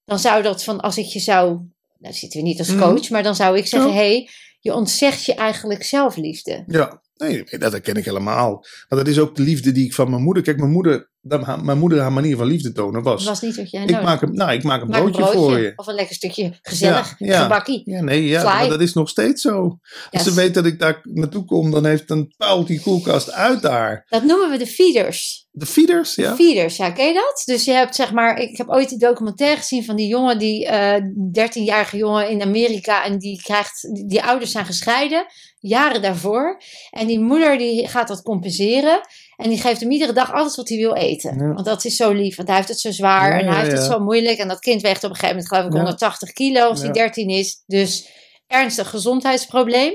dan 0.05 0.18
zou 0.18 0.42
dat 0.42 0.64
van 0.64 0.80
als 0.80 0.98
ik 0.98 1.07
je 1.07 1.20
zou, 1.20 1.59
nou 1.98 2.14
zitten 2.14 2.40
we 2.40 2.46
niet 2.46 2.59
als 2.59 2.68
Mhm. 2.68 2.78
coach, 2.80 3.11
maar 3.11 3.22
dan 3.22 3.34
zou 3.34 3.57
ik 3.57 3.66
zeggen, 3.66 3.90
Ja. 3.90 3.96
hey, 3.96 4.28
je 4.61 4.74
ontzegt 4.74 5.24
je 5.24 5.34
eigenlijk 5.34 5.82
zelfliefde. 5.84 6.64
Ja, 6.66 7.03
nee, 7.21 7.59
dat 7.59 7.73
herken 7.73 7.95
ik 7.95 8.05
helemaal. 8.05 8.66
Maar 8.89 8.99
dat 8.99 9.09
is 9.09 9.18
ook 9.18 9.37
de 9.37 9.43
liefde 9.43 9.73
die 9.73 9.85
ik 9.85 9.95
van 9.95 10.11
mijn 10.11 10.23
moeder. 10.23 10.43
Kijk, 10.43 10.59
mijn 10.59 10.71
moeder, 10.71 11.11
dat, 11.23 11.62
mijn 11.62 11.79
moeder 11.79 12.01
haar 12.01 12.12
manier 12.12 12.37
van 12.37 12.47
liefde 12.47 12.73
tonen 12.73 13.03
was. 13.03 13.25
Dat 13.25 13.29
was 13.29 13.41
niet 13.41 13.57
wat 13.57 13.71
jij 13.71 13.83
ik 13.83 13.91
nodig 13.91 14.05
maak 14.05 14.23
een, 14.23 14.35
nou, 14.35 14.53
ik 14.53 14.62
maak 14.62 14.81
een, 14.81 14.89
Maak 14.89 15.01
broodje, 15.01 15.33
voor 15.33 15.59
je. 15.59 15.73
Of 15.77 15.87
een 15.87 15.95
lekker 15.95 16.14
stukje 16.14 16.59
gezellig 16.62 17.14
Ja, 17.18 17.27
ja. 17.27 17.43
gebakkie. 17.43 17.83
Ja, 17.85 18.01
nee, 18.01 18.25
ja, 18.25 18.43
maar 18.43 18.68
dat 18.68 18.81
is 18.81 18.93
nog 18.93 19.09
steeds 19.09 19.43
zo. 19.43 19.79
Als 20.11 20.23
ze 20.23 20.35
weet 20.35 20.55
dat 20.55 20.66
ik 20.66 20.79
daar 20.79 21.01
naartoe 21.03 21.45
kom, 21.45 21.71
dan 21.71 21.85
heeft 21.85 22.11
een 22.11 22.35
pauwt 22.37 22.66
die 22.66 22.81
koelkast 22.81 23.33
uit 23.33 23.62
daar. 23.62 24.07
Dat 24.09 24.25
noemen 24.25 24.51
we 24.51 24.57
de 24.57 24.66
feeders. 24.66 25.49
De 25.53 25.66
feeders, 25.66 26.14
ja. 26.14 26.35
Feeders, 26.35 26.77
ja, 26.77 26.91
ken 26.91 27.07
je 27.07 27.14
dat? 27.14 27.43
Dus 27.45 27.64
je 27.64 27.73
hebt 27.73 27.95
zeg 27.95 28.12
maar, 28.12 28.39
ik 28.39 28.57
heb 28.57 28.68
ooit 28.68 28.89
die 28.89 28.99
documentaire 28.99 29.57
gezien 29.57 29.85
van 29.85 29.97
die 29.97 30.09
jongen, 30.09 30.39
die 30.39 30.66
eh 30.66 31.03
13-jarige 31.39 31.97
jongen 31.97 32.31
in 32.31 32.43
Amerika, 32.43 33.05
en 33.05 33.18
die 33.18 33.43
krijgt, 33.43 33.95
die, 33.95 34.07
die 34.07 34.23
ouders 34.23 34.51
zijn 34.51 34.64
gescheiden, 34.66 35.27
jaren 35.61 36.03
daarvoor. 36.03 36.62
En 36.91 37.07
die 37.07 37.21
moeder 37.21 37.59
die 37.59 37.89
gaat 37.89 38.09
dat 38.09 38.23
compenseren. 38.23 39.01
En 39.43 39.49
die 39.49 39.61
geeft 39.61 39.80
hem 39.80 39.91
iedere 39.91 40.12
dag 40.12 40.32
alles 40.32 40.57
wat 40.57 40.68
hij 40.68 40.78
wil 40.78 40.95
eten. 40.95 41.38
Ja. 41.38 41.53
Want 41.53 41.64
dat 41.64 41.84
is 41.84 41.97
zo 41.97 42.12
lief, 42.12 42.36
want 42.36 42.49
hij 42.49 42.57
heeft 42.57 42.68
het 42.68 42.80
zo 42.80 42.91
zwaar 42.91 43.32
Ja, 43.32 43.41
en 43.41 43.47
hij 43.53 43.57
heeft 43.62 43.72
het 43.72 43.84
zo 43.93 43.99
moeilijk. 43.99 44.38
En 44.38 44.49
dat 44.49 44.59
kind 44.61 44.82
weegt 44.82 45.05
op 45.05 45.11
een 45.11 45.16
gegeven 45.16 45.28
moment 45.34 45.49
geloof 45.49 45.64
ik 45.66 45.72
Ja. 45.72 45.76
180 45.78 46.32
kilo 46.32 46.61
als 46.68 46.80
hij 46.80 46.91
13 46.93 47.28
is. 47.28 47.62
Dus 47.66 48.09
ernstig 48.47 48.91
gezondheidsprobleem. 48.91 49.93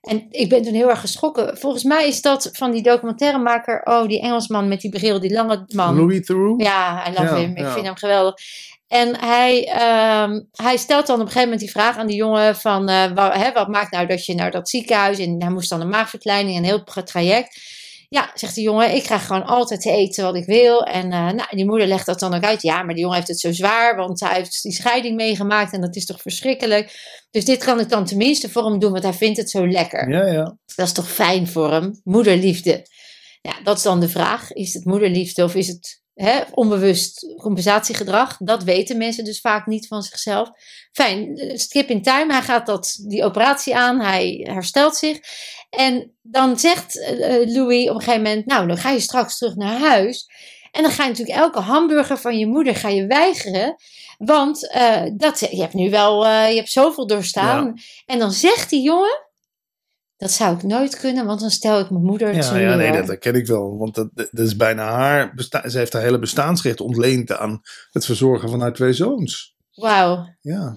En 0.00 0.26
ik 0.30 0.48
ben 0.48 0.62
toen 0.62 0.74
heel 0.74 0.88
erg 0.90 1.00
geschrokken. 1.00 1.58
Volgens 1.58 1.82
mij 1.84 2.06
is 2.08 2.22
dat 2.22 2.48
van 2.52 2.70
die 2.70 2.82
documentairemaker, 2.82 3.80
oh 3.84 4.08
die 4.08 4.20
Engelsman 4.20 4.68
met 4.68 4.80
die 4.80 4.90
bril, 4.90 5.20
die 5.20 5.32
lange 5.32 5.64
man. 5.74 5.96
Louis 5.96 6.26
Theroux. 6.26 6.64
Ja, 6.64 7.08
I 7.08 7.12
love 7.12 7.34
him. 7.34 7.50
Ik 7.56 7.66
vind 7.72 7.86
hem 7.86 7.96
geweldig. 7.96 8.34
En 8.88 9.16
hij, 9.20 9.64
ehm, 9.68 10.40
hij 10.52 10.76
stelt 10.76 11.06
dan 11.06 11.14
op 11.16 11.20
een 11.20 11.26
gegeven 11.26 11.42
moment 11.42 11.60
die 11.60 11.70
vraag 11.70 11.96
aan 11.96 12.06
die 12.06 12.16
jongen 12.16 12.56
van... 12.56 12.88
eh, 12.88 13.12
wa- 13.14 13.38
hè, 13.38 13.52
wat 13.52 13.68
maakt 13.68 13.90
nou 13.92 14.06
dat 14.06 14.24
je 14.26 14.34
naar 14.34 14.50
dat 14.50 14.68
ziekenhuis... 14.68 15.18
en 15.18 15.36
hij 15.42 15.50
moest 15.50 15.70
dan 15.70 15.80
een 15.80 15.88
maagverkleining, 15.88 16.56
een 16.58 16.64
heel 16.64 16.84
tra- 16.84 17.02
traject. 17.02 17.60
Ja, 18.08 18.30
zegt 18.34 18.54
die 18.54 18.64
jongen, 18.64 18.94
ik 18.94 19.02
krijg 19.02 19.26
gewoon 19.26 19.46
altijd 19.46 19.80
te 19.80 19.90
eten 19.90 20.24
wat 20.24 20.34
ik 20.34 20.44
wil. 20.44 20.82
En 20.82 21.12
eh, 21.12 21.30
nou, 21.30 21.46
die 21.50 21.66
moeder 21.66 21.86
legt 21.86 22.06
dat 22.06 22.20
dan 22.20 22.34
ook 22.34 22.44
uit. 22.44 22.62
Ja, 22.62 22.82
maar 22.82 22.94
die 22.94 23.02
jongen 23.02 23.16
heeft 23.16 23.28
het 23.28 23.40
zo 23.40 23.52
zwaar, 23.52 23.96
want 23.96 24.20
hij 24.20 24.34
heeft 24.34 24.62
die 24.62 24.72
scheiding 24.72 25.16
meegemaakt... 25.16 25.72
en 25.72 25.80
dat 25.80 25.96
is 25.96 26.06
toch 26.06 26.20
verschrikkelijk. 26.20 26.92
Dus 27.30 27.44
dit 27.44 27.64
kan 27.64 27.80
ik 27.80 27.88
dan 27.88 28.04
tenminste 28.04 28.50
voor 28.50 28.64
hem 28.64 28.78
doen, 28.78 28.92
want 28.92 29.02
hij 29.02 29.12
vindt 29.12 29.38
het 29.38 29.50
zo 29.50 29.68
lekker. 29.68 30.10
Ja, 30.10 30.26
ja. 30.26 30.56
Dat 30.74 30.86
is 30.86 30.92
toch 30.92 31.10
fijn 31.10 31.48
voor 31.48 31.72
hem? 31.72 32.00
Moederliefde. 32.04 32.86
Ja, 33.42 33.60
dat 33.62 33.76
is 33.76 33.82
dan 33.82 34.00
de 34.00 34.08
vraag. 34.08 34.52
Is 34.52 34.74
het 34.74 34.84
moederliefde 34.84 35.44
of 35.44 35.54
is 35.54 35.68
het 35.68 36.02
hè, 36.14 36.40
onbewust 36.50 37.34
compensatiegedrag? 37.36 38.36
Dat 38.38 38.64
weten 38.64 38.96
mensen 38.98 39.24
dus 39.24 39.40
vaak 39.40 39.66
niet 39.66 39.86
van 39.86 40.02
zichzelf. 40.02 40.50
Fijn, 40.92 41.36
eh, 41.36 41.56
skip 41.56 41.88
in 41.88 42.02
time. 42.02 42.32
Hij 42.32 42.42
gaat 42.42 42.66
dat, 42.66 42.98
die 43.06 43.24
operatie 43.24 43.76
aan. 43.76 44.00
Hij 44.00 44.48
herstelt 44.50 44.96
zich. 44.96 45.18
En 45.76 46.16
dan 46.22 46.58
zegt 46.58 47.00
eh, 47.00 47.42
eh, 47.42 47.48
Louis 47.48 47.88
op 47.88 47.94
een 47.94 48.02
gegeven 48.02 48.22
moment... 48.22 48.46
Nou, 48.46 48.66
dan 48.66 48.76
ga 48.76 48.90
je 48.90 49.00
straks 49.00 49.38
terug 49.38 49.54
naar 49.54 49.78
huis. 49.78 50.26
En 50.70 50.82
dan 50.82 50.90
ga 50.90 51.02
je 51.02 51.08
natuurlijk 51.08 51.38
elke 51.38 51.60
hamburger 51.60 52.18
van 52.18 52.38
je 52.38 52.46
moeder 52.46 52.74
ga 52.74 52.88
je 52.88 53.06
weigeren. 53.06 53.76
Want 54.18 54.70
eh, 54.70 55.02
dat, 55.16 55.38
je 55.38 55.60
hebt 55.60 55.74
nu 55.74 55.90
wel 55.90 56.26
je 56.26 56.56
hebt 56.56 56.70
zoveel 56.70 57.06
doorstaan. 57.06 57.74
En 58.06 58.18
dan 58.18 58.32
zegt 58.32 58.70
die 58.70 58.82
jongen... 58.82 59.24
Dat 60.16 60.30
zou 60.30 60.56
ik 60.56 60.62
nooit 60.62 60.98
kunnen, 60.98 61.26
want 61.26 61.40
dan 61.40 61.50
stel 61.50 61.80
ik 61.80 61.90
mijn 61.90 62.04
moeder 62.04 62.34
Ja, 62.34 62.40
teleur. 62.40 62.68
ja, 62.68 62.76
nee, 62.76 62.92
dat 62.92 63.06
herken 63.06 63.34
ik 63.34 63.46
wel. 63.46 63.78
Want 63.78 63.94
dat, 63.94 64.08
dat 64.14 64.46
is 64.46 64.56
bijna 64.56 64.84
haar. 64.84 65.32
Ze 65.64 65.78
heeft 65.78 65.92
haar 65.92 66.02
hele 66.02 66.18
bestaansrecht 66.18 66.80
ontleend 66.80 67.32
aan 67.32 67.60
het 67.90 68.04
verzorgen 68.04 68.48
van 68.48 68.60
haar 68.60 68.72
twee 68.72 68.92
zoons. 68.92 69.56
Wauw. 69.74 70.36
Ja, 70.40 70.76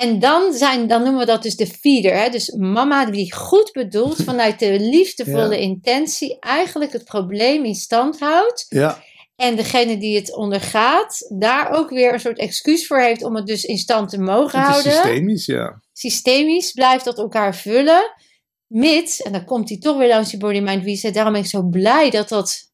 En 0.00 0.18
dan, 0.18 0.52
zijn, 0.52 0.86
dan 0.86 1.02
noemen 1.02 1.20
we 1.20 1.26
dat 1.26 1.42
dus 1.42 1.56
de 1.56 1.66
feeder. 1.66 2.16
Hè? 2.18 2.28
Dus 2.28 2.50
mama 2.50 3.04
die 3.06 3.34
goed 3.34 3.72
bedoeld 3.72 4.16
vanuit 4.22 4.58
de 4.58 4.80
liefdevolle 4.80 5.54
Ja. 5.54 5.60
intentie 5.60 6.38
eigenlijk 6.38 6.92
het 6.92 7.04
probleem 7.04 7.64
in 7.64 7.74
stand 7.74 8.18
houdt. 8.20 8.66
ja, 8.68 9.02
En 9.36 9.56
degene 9.56 9.98
die 9.98 10.16
het 10.16 10.36
ondergaat, 10.36 11.26
daar 11.38 11.70
ook 11.70 11.90
weer 11.90 12.12
een 12.12 12.20
soort 12.20 12.38
excuus 12.38 12.86
voor 12.86 13.00
heeft 13.00 13.22
om 13.24 13.36
het 13.36 13.46
dus 13.46 13.64
in 13.64 13.78
stand 13.78 14.08
te 14.08 14.18
mogen 14.20 14.58
het 14.58 14.68
is 14.68 14.72
houden. 14.72 14.92
systemisch, 14.92 15.46
ja. 15.46 15.80
Systemisch 15.92 16.72
blijft 16.72 17.04
dat 17.04 17.18
elkaar 17.18 17.54
vullen. 17.56 18.14
Mits, 18.66 19.22
en 19.22 19.32
dan 19.32 19.44
komt 19.44 19.68
hij 19.68 19.78
toch 19.78 19.96
weer 19.98 20.08
langs 20.08 20.30
die 20.30 20.38
body 20.38 20.60
mind 20.60 20.84
reset. 20.84 21.14
Daarom 21.14 21.32
ben 21.32 21.42
ik 21.42 21.48
zo 21.48 21.62
blij 21.62 22.10
dat 22.10 22.28
dat. 22.28 22.69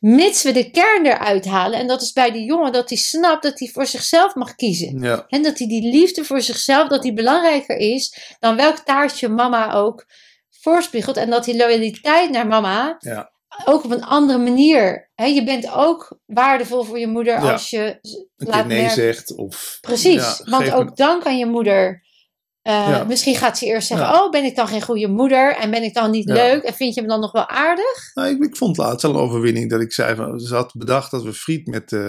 Mits 0.00 0.42
we 0.42 0.52
de 0.52 0.70
kern 0.70 1.06
eruit 1.06 1.44
halen. 1.44 1.78
En 1.78 1.86
dat 1.86 2.02
is 2.02 2.12
bij 2.12 2.30
die 2.30 2.44
jongen 2.44 2.72
dat 2.72 2.88
hij 2.88 2.98
snapt 2.98 3.42
dat 3.42 3.58
hij 3.58 3.68
voor 3.68 3.86
zichzelf 3.86 4.34
mag 4.34 4.54
kiezen. 4.54 4.98
ja. 5.00 5.24
En 5.28 5.42
dat 5.42 5.58
hij 5.58 5.68
die 5.68 5.90
liefde 5.90 6.24
voor 6.24 6.40
zichzelf, 6.40 6.88
dat 6.88 7.02
die 7.02 7.12
belangrijker 7.12 7.76
is 7.76 8.34
dan 8.40 8.56
welk 8.56 8.78
taartje 8.78 9.28
mama 9.28 9.72
ook 9.72 10.04
voorspiegelt. 10.50 11.16
En 11.16 11.30
dat 11.30 11.44
die 11.44 11.56
loyaliteit 11.56 12.30
naar 12.30 12.46
mama 12.46 12.96
Ja. 12.98 13.30
ook 13.64 13.84
op 13.84 13.90
een 13.90 14.04
andere 14.04 14.38
manier. 14.38 15.10
Hè, 15.14 15.24
je 15.24 15.44
bent 15.44 15.70
ook 15.72 16.18
waardevol 16.26 16.82
voor 16.82 16.98
je 16.98 17.06
moeder 17.06 17.34
Ja. 17.42 17.52
als 17.52 17.70
je 17.70 17.98
laat 18.36 18.66
nee 18.66 18.78
merken. 18.80 18.94
zegt. 18.96 19.34
Of, 19.36 19.78
Precies, 19.80 20.40
want 20.44 20.72
ook 20.72 20.96
dan 20.96 21.20
kan 21.22 21.38
je 21.38 21.46
moeder. 21.46 22.02
Eh, 22.64 22.88
Ja. 22.88 23.04
Misschien 23.04 23.36
gaat 23.36 23.58
ze 23.58 23.66
eerst 23.66 23.86
zeggen: 23.88 24.06
Ja. 24.06 24.24
Oh, 24.24 24.30
ben 24.30 24.44
ik 24.44 24.56
dan 24.56 24.68
geen 24.68 24.82
goede 24.82 25.08
moeder? 25.08 25.56
En 25.56 25.70
ben 25.70 25.82
ik 25.82 25.94
dan 25.94 26.10
niet 26.10 26.28
Ja. 26.28 26.34
leuk? 26.34 26.62
En 26.62 26.74
vind 26.74 26.94
je 26.94 27.02
me 27.02 27.08
dan 27.08 27.20
nog 27.20 27.32
wel 27.32 27.48
aardig? 27.48 28.10
Nou, 28.14 28.28
ik, 28.28 28.42
ik 28.44 28.56
vond 28.56 28.76
laatst 28.76 29.04
al 29.04 29.10
een 29.10 29.16
overwinning 29.20 29.70
dat 29.70 29.80
ik 29.80 29.92
zei: 29.92 30.14
van, 30.14 30.40
ze 30.40 30.54
had 30.54 30.72
bedacht 30.76 31.10
dat 31.10 31.22
we 31.22 31.32
friet 31.32 31.66
met, 31.66 31.92
eh, 31.92 32.00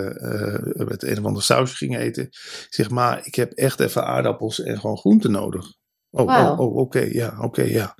met 0.85 1.03
een 1.03 1.17
of 1.19 1.25
ander 1.25 1.43
sausje 1.43 1.75
gingen 1.75 1.99
eten. 1.99 2.23
Ik 2.23 2.67
zeg 2.69 2.89
maar, 2.89 3.21
ik 3.25 3.35
heb 3.35 3.51
echt 3.51 3.79
even 3.79 4.05
aardappels 4.05 4.61
en 4.61 4.79
gewoon 4.79 4.97
groenten 4.97 5.31
nodig. 5.31 5.65
Oh, 6.09 6.25
oh, 6.27 6.59
oh 6.59 6.75
oké, 6.75 6.99
ja, 7.11 7.37
oké, 7.41 7.61
ja. 7.61 7.95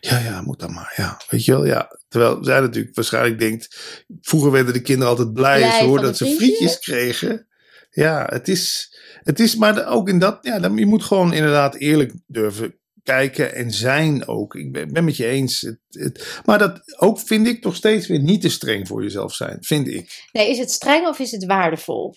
Ja, 0.00 0.18
ja, 0.18 0.42
moet 0.42 0.58
dan 0.60 0.72
maar, 0.72 0.92
ja. 0.96 1.20
Weet 1.28 1.44
je 1.44 1.52
wel, 1.52 1.64
ja. 1.66 1.88
Terwijl 2.08 2.44
zij 2.44 2.60
natuurlijk 2.60 2.94
waarschijnlijk 2.94 3.38
denkt, 3.38 3.76
vroeger 4.20 4.50
werden 4.50 4.72
de 4.72 4.82
kinderen 4.82 5.10
altijd 5.10 5.32
blij, 5.32 5.56
Blij 5.56 5.68
als 5.68 5.78
ze 5.78 5.84
hoorden 5.84 6.06
dat 6.06 6.16
ze 6.16 6.24
frietje? 6.24 6.44
frietjes 6.46 6.78
kregen. 6.78 7.46
Ja, 7.90 8.26
het 8.30 8.48
is, 8.48 8.91
het 9.24 9.40
is 9.40 9.56
maar 9.56 9.86
ook 9.86 10.08
in 10.08 10.18
dat, 10.18 10.38
ja, 10.42 10.70
je 10.74 10.86
moet 10.86 11.04
gewoon 11.04 11.32
inderdaad 11.32 11.74
eerlijk 11.74 12.12
durven 12.26 12.76
kijken 13.02 13.54
en 13.54 13.72
zijn 13.72 14.26
ook. 14.26 14.54
Ik 14.54 14.72
ben, 14.72 14.92
ben 14.92 15.04
met 15.04 15.16
je 15.16 15.26
eens. 15.26 15.60
Het, 15.60 15.78
het, 15.88 16.40
maar 16.44 16.58
dat 16.58 17.00
ook 17.00 17.20
vind 17.20 17.46
ik 17.46 17.62
toch 17.62 17.76
steeds 17.76 18.06
weer 18.06 18.20
niet 18.20 18.40
te 18.40 18.48
streng 18.48 18.88
voor 18.88 19.02
jezelf 19.02 19.34
zijn, 19.34 19.56
vind 19.60 19.88
ik. 19.88 20.28
Nee, 20.32 20.50
is 20.50 20.58
het 20.58 20.70
streng 20.70 21.06
of 21.06 21.18
is 21.18 21.30
het 21.30 21.44
waardevol? 21.44 22.14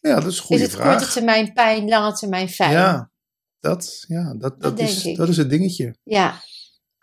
Ja, 0.00 0.14
dat 0.14 0.32
is 0.32 0.38
een 0.38 0.44
goede 0.44 0.62
is 0.62 0.68
het 0.68 0.80
vraag. 0.80 0.98
korte 0.98 1.12
termijn 1.12 1.52
pijn, 1.52 1.88
lange 1.88 2.12
termijn 2.12 2.48
fijn? 2.48 2.72
Ja, 2.72 3.10
dat, 3.60 4.04
ja, 4.08 4.34
dat, 4.38 4.60
dat, 4.60 4.78
is, 4.78 5.04
ik. 5.04 5.16
dat 5.16 5.28
is 5.28 5.36
het 5.36 5.50
dingetje. 5.50 5.96
ja. 6.02 6.42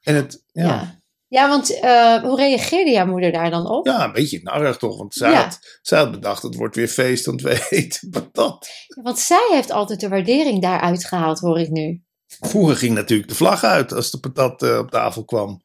En 0.02 0.16
het, 0.16 0.44
ja. 0.52 0.64
ja. 0.64 1.02
Ja, 1.34 1.50
want 1.50 1.80
eh, 1.80 2.22
hoe 2.22 2.36
reageerde 2.36 2.92
jouw 2.92 3.06
moeder 3.06 3.32
daar 3.32 3.50
dan 3.50 3.68
op? 3.70 3.86
Ja, 3.88 4.04
een 4.04 4.12
beetje 4.12 4.40
narrig 4.44 4.78
toch? 4.78 4.98
Want 4.98 5.14
zij, 5.14 5.32
Ja. 5.32 5.44
had, 5.44 5.60
zij 5.82 6.00
had 6.00 6.12
bedacht, 6.12 6.44
het 6.44 6.56
wordt 6.56 6.76
weer 6.76 6.88
feest, 6.88 7.26
want 7.26 7.42
we 7.42 7.68
eten 7.70 8.10
patat. 8.10 8.70
Want 9.04 9.20
zij 9.20 9.48
heeft 9.52 9.72
altijd 9.72 10.00
de 10.00 10.08
waardering 10.08 10.62
daaruit 10.62 11.06
gehaald, 11.06 11.40
hoor 11.40 11.60
ik 11.60 11.70
nu. 11.70 12.02
Vroeger 12.40 12.76
ging 12.76 12.94
natuurlijk 12.94 13.30
de 13.30 13.36
vlag 13.36 13.64
uit 13.64 13.94
als 13.94 14.12
de 14.12 14.20
patat 14.20 14.64
eh, 14.64 14.78
op 14.78 14.92
tafel 14.92 15.26
kwam. 15.26 15.62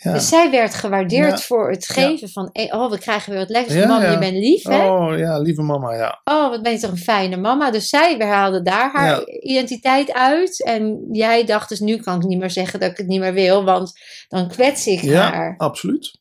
Ja. 0.00 0.12
Dus 0.12 0.28
zij 0.28 0.50
werd 0.50 0.74
gewaardeerd 0.74 1.30
Ja. 1.30 1.36
voor 1.38 1.70
het 1.70 1.88
geven 1.88 2.28
van... 2.30 2.48
eh, 2.52 2.74
Oh, 2.80 2.90
we 2.90 2.98
krijgen 2.98 3.30
weer 3.30 3.40
wat 3.40 3.48
lekkers. 3.50 3.74
Ja, 3.74 3.86
Mama, 3.86 4.04
ja. 4.04 4.10
je 4.10 4.18
bent 4.18 4.36
lief, 4.36 4.62
hè? 4.62 4.88
Oh 4.90 5.18
ja, 5.18 5.38
lieve 5.38 5.62
mama, 5.62 5.94
ja. 5.94 6.20
Oh, 6.24 6.48
wat 6.50 6.62
ben 6.62 6.72
je 6.72 6.78
toch 6.78 6.90
een 6.90 6.96
fijne 6.98 7.36
mama. 7.36 7.70
Dus 7.70 7.88
zij 7.88 8.16
haalde 8.18 8.62
daar 8.62 8.90
haar 8.92 9.06
Ja. 9.08 9.26
identiteit 9.40 10.12
uit. 10.12 10.64
En 10.64 11.08
jij 11.12 11.44
dacht 11.44 11.68
dus, 11.68 11.80
nu 11.80 11.96
kan 11.96 12.16
ik 12.20 12.26
niet 12.26 12.38
meer 12.38 12.50
zeggen 12.50 12.80
dat 12.80 12.90
ik 12.90 12.96
het 12.96 13.06
niet 13.06 13.20
meer 13.20 13.32
wil. 13.32 13.64
Want 13.64 13.92
dan 14.28 14.48
kwets 14.48 14.86
ik 14.86 15.00
Ja, 15.00 15.30
haar. 15.32 15.54
absoluut. 15.56 16.18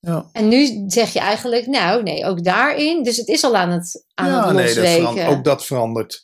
Ja, 0.00 0.24
En 0.32 0.48
nu 0.48 0.84
zeg 0.86 1.12
je 1.12 1.18
eigenlijk, 1.18 1.66
nou 1.66 2.02
nee, 2.02 2.24
ook 2.24 2.44
daarin. 2.44 3.02
Dus 3.02 3.16
het 3.16 3.28
is 3.28 3.44
al 3.44 3.56
aan 3.56 3.70
het, 3.70 4.04
aan 4.14 4.28
ja 4.28 4.46
het 4.54 4.76
nee, 4.76 5.00
dat 5.02 5.26
ook 5.26 5.44
dat 5.44 5.64
verandert. 5.66 6.22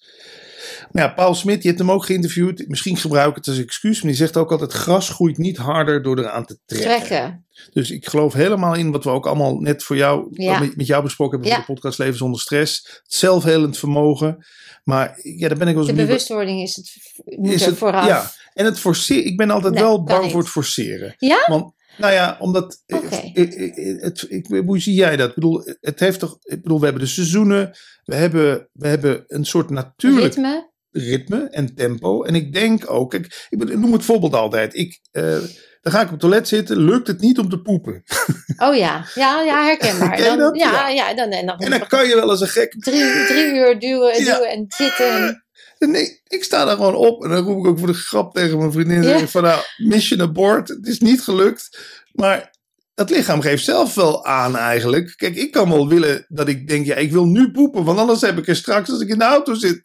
Maar 0.93 1.03
ja, 1.03 1.09
Paul 1.09 1.35
Smit, 1.35 1.63
je 1.63 1.69
hebt 1.69 1.81
hem 1.81 1.91
ook 1.91 2.05
geïnterviewd. 2.05 2.65
Misschien 2.69 2.97
gebruik 2.97 3.29
ik 3.31 3.35
het 3.37 3.49
als 3.49 3.59
excuus, 3.59 3.97
maar 4.03 4.11
die 4.11 4.21
zegt 4.21 4.37
ook 4.37 4.51
altijd: 4.53 4.73
gras 4.73 5.09
groeit 5.09 5.39
niet 5.39 5.57
harder 5.57 6.03
door 6.03 6.19
eraan 6.19 6.47
te 6.47 6.59
trekken. 6.67 6.89
trekken. 7.07 7.47
Dus 7.73 7.91
ik 7.91 8.09
geloof 8.09 8.33
helemaal 8.33 8.75
in 8.75 8.91
wat 8.93 9.05
we 9.05 9.11
ook 9.11 9.27
allemaal 9.27 9.59
net 9.59 9.83
voor 9.83 9.97
jou, 9.97 10.29
Ja. 10.31 10.59
met, 10.59 10.77
met 10.77 10.87
jou 10.87 11.03
besproken 11.03 11.39
hebben 11.41 11.57
voor 11.57 11.67
de 11.67 11.73
podcast 11.73 11.99
Leven 11.99 12.17
zonder 12.17 12.41
stress. 12.41 13.01
Het 13.03 13.15
zelfhelend 13.15 13.79
vermogen. 13.79 14.47
Maar 14.85 15.19
ja, 15.23 15.49
daar 15.49 15.59
ben 15.59 15.69
ik 15.69 15.75
wel 15.75 15.89
eens 15.89 15.97
De 15.97 16.05
bewustwording 16.07 16.63
is 16.63 16.77
het, 16.77 16.93
moet 17.39 17.53
Is 17.53 17.65
het- 17.65 17.77
vooraf. 17.77 18.07
Ja, 18.07 18.31
en 18.55 18.65
het 18.65 18.79
forceren. 18.79 19.25
Ik 19.25 19.37
ben 19.37 19.51
altijd 19.51 19.75
Nee, 19.75 19.83
wel 19.83 20.03
bang 20.05 20.23
niet. 20.23 20.31
voor 20.33 20.41
het 20.41 20.51
forceren. 20.51 21.15
Ja? 21.19 21.45
Want, 21.47 21.73
nou 21.99 22.13
ja, 22.13 22.37
omdat. 22.41 22.83
eh, 22.87 22.97
Oké. 22.97 23.17
eh, 23.35 23.93
eh, 23.97 24.03
het, 24.03 24.27
hoe 24.65 24.79
zie 24.81 24.95
jij 24.95 25.17
dat? 25.17 25.29
Ik 25.29 25.35
bedoel, 25.35 25.63
het 25.81 26.01
heeft 26.01 26.19
toch. 26.19 26.39
Ik 26.43 26.63
bedoel, 26.63 26.79
we 26.79 26.85
hebben 26.85 27.03
de 27.03 27.09
seizoenen. 27.09 27.77
We 28.05 28.15
hebben, 28.15 28.69
we 28.73 28.89
hebben 28.89 29.25
een 29.27 29.45
soort 29.45 29.71
natuurlijk 29.71 30.23
Ritme. 30.25 30.71
Ritme 30.99 31.49
en 31.51 31.75
tempo. 31.75 32.23
En 32.23 32.35
ik 32.35 32.53
denk 32.53 32.91
ook, 32.91 33.15
ik, 33.15 33.47
ik 33.49 33.59
bedoel, 33.59 33.75
ik 33.75 33.81
noem 33.81 33.93
het 33.93 34.05
voorbeeld 34.05 34.35
altijd. 34.35 34.75
Ik, 34.75 35.01
eh, 35.13 35.39
dan 35.83 35.93
ga 35.93 35.99
ik 35.99 36.05
op 36.05 36.11
het 36.11 36.21
toilet 36.21 36.49
zitten, 36.49 36.77
lukt 36.79 37.07
het 37.07 37.21
niet 37.21 37.39
om 37.39 37.49
te 37.49 37.61
poepen. 37.61 38.03
Oh 38.59 38.77
ja, 38.77 39.07
ja, 39.15 39.43
ja 39.43 39.65
herkenbaar. 39.65 40.17
Dan, 40.17 40.39
dat? 40.39 40.57
ja, 40.57 40.71
Ja. 40.71 40.89
ja. 40.89 41.15
dan, 41.15 41.31
en 41.31 41.47
dan, 41.47 41.59
En 41.59 41.71
dan 41.71 41.87
kan 41.87 42.09
je 42.09 42.15
wel 42.15 42.31
eens 42.31 42.41
een 42.41 42.49
gek. 42.49 42.75
drie, 42.79 43.27
drie 43.27 43.55
uur 43.55 43.79
duwen 43.79 44.13
en 44.13 44.25
Ja. 44.25 44.35
duwen 44.35 44.51
en 44.51 44.65
zitten. 44.69 45.11
En, 45.17 45.45
En 45.79 45.91
nee, 45.91 46.21
ik 46.27 46.45
sta 46.45 46.65
daar 46.65 46.77
gewoon 46.77 46.95
op 46.95 47.25
en 47.25 47.31
dan 47.31 47.45
roep 47.45 47.59
ik 47.59 47.67
ook 47.67 47.79
voor 47.79 47.87
de 47.89 47.95
grap 47.95 48.35
tegen 48.35 48.59
mijn 48.59 48.73
vriendin. 48.73 49.03
Ja. 49.03 49.27
Van 49.27 49.43
nou, 49.43 49.61
mission 49.77 50.21
abort, 50.21 50.69
het 50.69 50.87
is 50.87 50.99
niet 50.99 51.21
gelukt. 51.23 51.79
Maar 52.13 52.55
dat 52.97 53.11
lichaam 53.11 53.41
geeft 53.41 53.65
zelf 53.65 53.95
wel 53.95 54.25
aan 54.25 54.57
eigenlijk. 54.57 55.15
Kijk, 55.17 55.37
ik 55.37 55.51
kan 55.51 55.71
wel 55.71 55.89
willen 55.89 56.25
dat 56.29 56.49
ik 56.49 56.69
denk, 56.69 56.87
ja, 56.87 56.95
ik 56.95 57.13
wil 57.13 57.25
nu 57.27 57.51
poepen, 57.51 57.85
want 57.85 57.99
anders 57.99 58.21
heb 58.21 58.39
ik 58.39 58.49
er 58.49 58.57
straks 58.57 58.91
als 58.91 59.01
ik 59.01 59.09
in 59.09 59.19
de 59.19 59.25
auto 59.25 59.55
zit. 59.55 59.83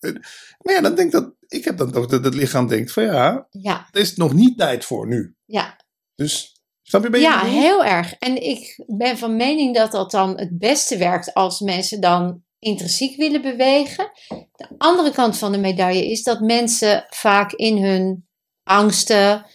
Maar 0.59 0.73
ja, 0.73 0.81
dan 0.81 0.95
denk 0.95 1.07
ik 1.07 1.11
dat, 1.11 1.33
ik 1.47 1.65
heb 1.65 1.77
dan 1.77 1.91
toch 1.91 2.05
dat 2.05 2.23
het 2.23 2.33
lichaam 2.33 2.67
denkt 2.67 2.91
van 2.91 3.03
ja, 3.03 3.47
Ja, 3.49 3.87
er 3.91 4.01
is 4.01 4.15
nog 4.15 4.33
niet 4.33 4.57
tijd 4.57 4.85
voor 4.85 5.07
nu. 5.07 5.35
ja. 5.45 5.79
Dus, 6.15 6.61
snap 6.81 7.01
je 7.01 7.07
een 7.07 7.13
beetje? 7.13 7.27
ja 7.27 7.43
heel 7.43 7.85
erg. 7.85 8.13
En 8.13 8.43
ik 8.43 8.83
ben 8.87 9.17
van 9.17 9.35
mening 9.35 9.75
dat 9.75 9.91
dat 9.91 10.11
dan 10.11 10.37
het 10.39 10.57
beste 10.57 10.97
werkt 10.97 11.33
als 11.33 11.59
mensen 11.59 12.01
dan 12.01 12.43
intrinsiek 12.59 13.17
willen 13.17 13.41
bewegen. 13.41 14.11
De 14.55 14.67
andere 14.77 15.11
kant 15.11 15.37
van 15.37 15.51
de 15.51 15.57
medaille 15.57 16.11
is 16.11 16.23
dat 16.23 16.39
mensen 16.39 17.05
vaak 17.09 17.51
in 17.51 17.83
hun 17.83 18.27
angsten, 18.63 19.45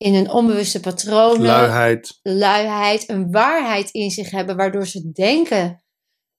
in 0.00 0.14
hun 0.14 0.30
onbewuste 0.30 0.80
patronen, 0.80 1.46
Luiheid. 1.46 2.18
luiheid, 2.22 3.08
een 3.08 3.30
waarheid 3.30 3.90
in 3.90 4.10
zich 4.10 4.30
hebben, 4.30 4.56
waardoor 4.56 4.86
ze 4.86 5.10
denken 5.12 5.84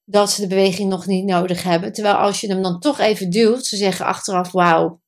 dat 0.05 0.31
ze 0.31 0.41
de 0.41 0.47
beweging 0.47 0.89
nog 0.89 1.05
niet 1.05 1.25
nodig 1.25 1.63
hebben. 1.63 1.93
Terwijl 1.93 2.15
als 2.15 2.41
je 2.41 2.47
hem 2.47 2.61
dan 2.61 2.79
toch 2.79 2.99
even 2.99 3.29
duwt, 3.29 3.65
ze 3.65 3.75
zeggen 3.75 4.05
achteraf, 4.05 4.51
wauw, 4.51 5.01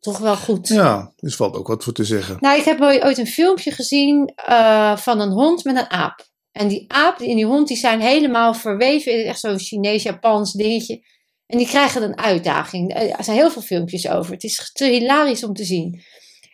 toch 0.00 0.18
wel 0.18 0.36
goed. 0.36 0.68
Ja, 0.68 1.12
dus 1.16 1.36
valt 1.36 1.56
ook 1.56 1.66
wat 1.66 1.84
voor 1.84 1.92
te 1.92 2.04
zeggen. 2.04 2.36
Nou, 2.40 2.58
ik 2.58 2.64
heb 2.64 2.80
ooit 2.80 3.18
een 3.18 3.26
filmpje 3.26 3.70
gezien 3.70 4.32
eh, 4.34 4.96
van 4.96 5.20
een 5.20 5.32
hond 5.32 5.64
met 5.64 5.76
een 5.76 5.90
aap. 5.90 6.28
En 6.52 6.68
die 6.68 6.92
aap 6.92 7.20
en 7.20 7.36
die 7.36 7.46
hond 7.46 7.68
die 7.68 7.76
zijn 7.76 8.00
helemaal 8.00 8.54
verweven 8.54 9.12
in 9.12 9.26
echt 9.26 9.40
zo'n 9.40 9.58
Chinees-Japans 9.58 10.52
dingetje. 10.52 11.04
En 11.46 11.58
die 11.58 11.66
krijgen 11.66 12.02
een 12.02 12.18
uitdaging. 12.18 12.94
Er 12.94 13.24
zijn 13.24 13.36
heel 13.36 13.50
veel 13.50 13.62
filmpjes 13.62 14.08
over. 14.08 14.32
Het 14.32 14.44
is 14.44 14.70
te 14.72 14.84
hilarisch 14.84 15.44
om 15.44 15.54
te 15.54 15.64
zien. 15.64 16.02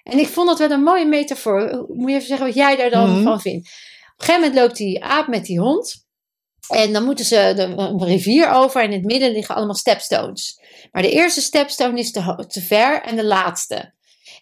En 0.07 0.19
ik 0.19 0.29
vond 0.29 0.49
dat 0.49 0.59
wel 0.59 0.71
een 0.71 0.83
mooie 0.83 1.07
metafoor. 1.07 1.85
Moet 1.89 2.11
je 2.11 2.15
even 2.17 2.27
zeggen 2.29 2.47
wat 2.47 2.55
jij 2.55 2.77
daar 2.77 2.91
dan 2.91 3.11
Mhm. 3.11 3.23
van 3.23 3.41
vindt. 3.41 3.67
Op 3.67 3.73
een 4.17 4.25
gegeven 4.25 4.41
moment 4.41 4.61
loopt 4.61 4.77
die 4.77 5.05
aap 5.05 5.27
met 5.27 5.45
die 5.45 5.61
hond. 5.61 6.05
En 6.69 6.93
dan 6.93 7.05
moeten 7.05 7.25
ze 7.25 7.53
de, 7.57 7.63
een 7.63 8.05
rivier 8.05 8.51
over. 8.51 8.81
En 8.81 8.87
in 8.87 8.93
het 8.93 9.05
midden 9.05 9.33
liggen 9.33 9.55
allemaal 9.55 9.75
stepstones. 9.75 10.61
Maar 10.93 11.03
de 11.03 11.11
eerste 11.11 11.41
stepstone 11.41 11.99
is 11.99 12.11
te, 12.13 12.61
ver 12.67 13.03
en 13.03 13.17
de 13.17 13.25
laatste. 13.25 13.95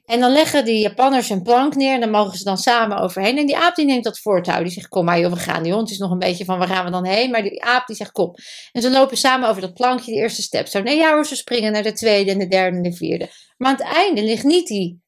En 0.04 0.20
dan 0.20 0.32
leggen 0.32 0.64
die 0.64 0.78
Japanners 0.80 1.30
een 1.30 1.42
plank 1.42 1.74
neer 1.74 1.94
en 1.94 2.00
dan 2.00 2.10
mogen 2.10 2.38
ze 2.38 2.44
dan 2.44 2.58
samen 2.58 2.98
overheen. 2.98 3.38
En 3.38 3.46
die 3.46 3.56
aap 3.56 3.74
die 3.74 3.84
neemt 3.84 4.04
dat 4.04 4.18
voortouw. 4.18 4.62
Die 4.62 4.72
zegt, 4.72 4.88
kom 4.88 5.04
maar 5.04 5.20
joh, 5.20 5.32
we 5.32 5.38
gaan. 5.38 5.62
Die 5.62 5.72
hond 5.72 5.90
is 5.90 5.98
nog 5.98 6.10
een 6.10 6.18
beetje 6.18 6.44
van, 6.44 6.58
waar 6.58 6.68
gaan 6.68 6.84
we 6.84 6.90
dan 6.90 7.04
heen? 7.06 7.30
Maar 7.30 7.42
die 7.42 7.62
aap 7.64 7.86
die 7.86 7.96
zegt, 7.96 8.12
kom. 8.12 8.34
En 8.72 8.82
ze 8.82 8.90
lopen 8.90 9.16
samen 9.16 9.48
over 9.48 9.60
dat 9.62 9.74
plankje, 9.74 10.12
de 10.12 10.18
eerste 10.18 10.42
step. 10.42 10.66
Zo, 10.66 10.80
nee 10.82 10.96
ja 10.96 11.12
hoor, 11.12 11.26
ze 11.26 11.36
springen 11.36 11.72
naar 11.72 11.82
de 11.82 11.92
tweede 11.92 12.30
en 12.30 12.38
de 12.38 12.46
derde 12.48 12.76
en 12.76 12.82
de 12.82 12.92
vierde. 12.92 13.28
Maar 13.56 13.68
aan 13.70 13.76
het 13.76 13.94
einde 13.94 14.22
ligt 14.22 14.44
niet 14.44 14.66
die 14.66 15.02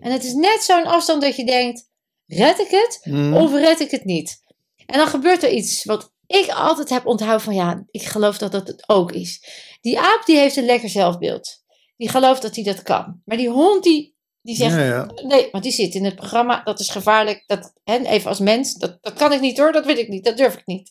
En 0.00 0.12
het 0.12 0.24
is 0.24 0.32
net 0.32 0.62
zo'n 0.62 0.84
afstand 0.84 1.22
dat 1.22 1.36
je 1.36 1.44
denkt, 1.44 1.88
red 2.26 2.58
ik 2.58 2.70
het 2.70 3.00
Mm. 3.02 3.36
of 3.36 3.52
red 3.52 3.80
ik 3.80 3.90
het 3.90 4.04
niet? 4.04 4.42
En 4.86 4.98
dan 4.98 5.06
gebeurt 5.06 5.42
er 5.42 5.50
iets 5.50 5.84
wat 5.84 6.12
ik 6.26 6.48
altijd 6.48 6.88
heb 6.88 7.06
onthouden 7.06 7.40
van, 7.40 7.54
ja, 7.54 7.84
ik 7.90 8.02
geloof 8.02 8.38
dat 8.38 8.52
dat 8.52 8.66
het 8.66 8.88
ook 8.88 9.12
is. 9.12 9.44
Die 9.80 9.98
aap 10.00 10.22
die 10.26 10.38
heeft 10.38 10.56
een 10.56 10.64
lekker 10.64 10.88
zelfbeeld. 10.88 11.62
Die 11.96 12.08
gelooft 12.08 12.42
dat 12.42 12.54
hij 12.54 12.64
dat 12.64 12.82
kan. 12.82 13.20
Maar 13.24 13.36
die 13.36 13.48
hond 13.48 13.82
die, 13.82 14.16
die 14.42 14.56
zegt, 14.56 14.74
ja, 14.74 14.84
ja. 14.84 15.10
Nee, 15.22 15.48
want 15.50 15.64
die 15.64 15.72
zit 15.72 15.94
in 15.94 16.04
het 16.04 16.14
programma. 16.14 16.62
Dat 16.62 16.80
is 16.80 16.88
gevaarlijk. 16.88 17.44
Dat, 17.46 17.72
hè, 17.84 17.96
even 17.98 18.28
als 18.28 18.38
mens. 18.38 18.74
Dat, 18.74 18.98
dat 19.00 19.12
kan 19.12 19.32
ik 19.32 19.40
niet 19.40 19.58
hoor. 19.58 19.72
Dat 19.72 19.86
wil 19.86 19.96
ik 19.96 20.08
niet. 20.08 20.24
Dat 20.24 20.36
durf 20.36 20.54
ik 20.56 20.66
niet. 20.66 20.90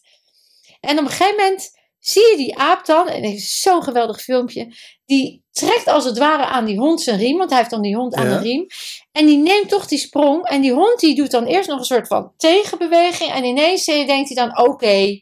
En 0.80 0.98
op 1.00 1.04
een 1.04 1.12
gegeven 1.12 1.36
moment 1.36 1.79
zie 2.00 2.30
je 2.32 2.38
die 2.38 2.58
aap 2.58 2.86
dan. 2.86 3.08
En 3.08 3.24
het 3.24 3.34
is 3.34 3.62
zo'n 3.62 3.84
geweldig 3.84 4.22
filmpje. 4.22 4.74
Die 5.06 5.44
trekt 5.52 5.88
als 5.88 6.06
het 6.06 6.18
ware 6.18 6.46
aan 6.46 6.66
die 6.66 6.78
hond 6.78 7.02
zijn 7.02 7.18
riem. 7.20 7.38
Want 7.38 7.50
hij 7.50 7.60
heeft 7.60 7.72
dan 7.72 7.82
die 7.82 7.96
hond 7.96 8.14
aan 8.16 8.30
Ja. 8.30 8.38
de 8.38 8.44
riem. 8.44 8.66
En 9.12 9.26
die 9.26 9.38
neemt 9.38 9.70
toch 9.70 9.88
die 9.88 9.98
sprong. 10.00 10.46
En 10.48 10.62
die 10.62 10.74
hond 10.74 11.00
die 11.00 11.16
doet 11.16 11.32
dan 11.32 11.46
eerst 11.46 11.70
nog 11.70 11.80
een 11.80 11.86
soort 11.86 12.08
van 12.08 12.34
tegenbeweging. 12.38 13.32
En 13.32 13.44
ineens 13.44 13.86
denkt 13.86 14.30
hij 14.34 14.48
dan 14.48 14.58
oké. 14.68 15.20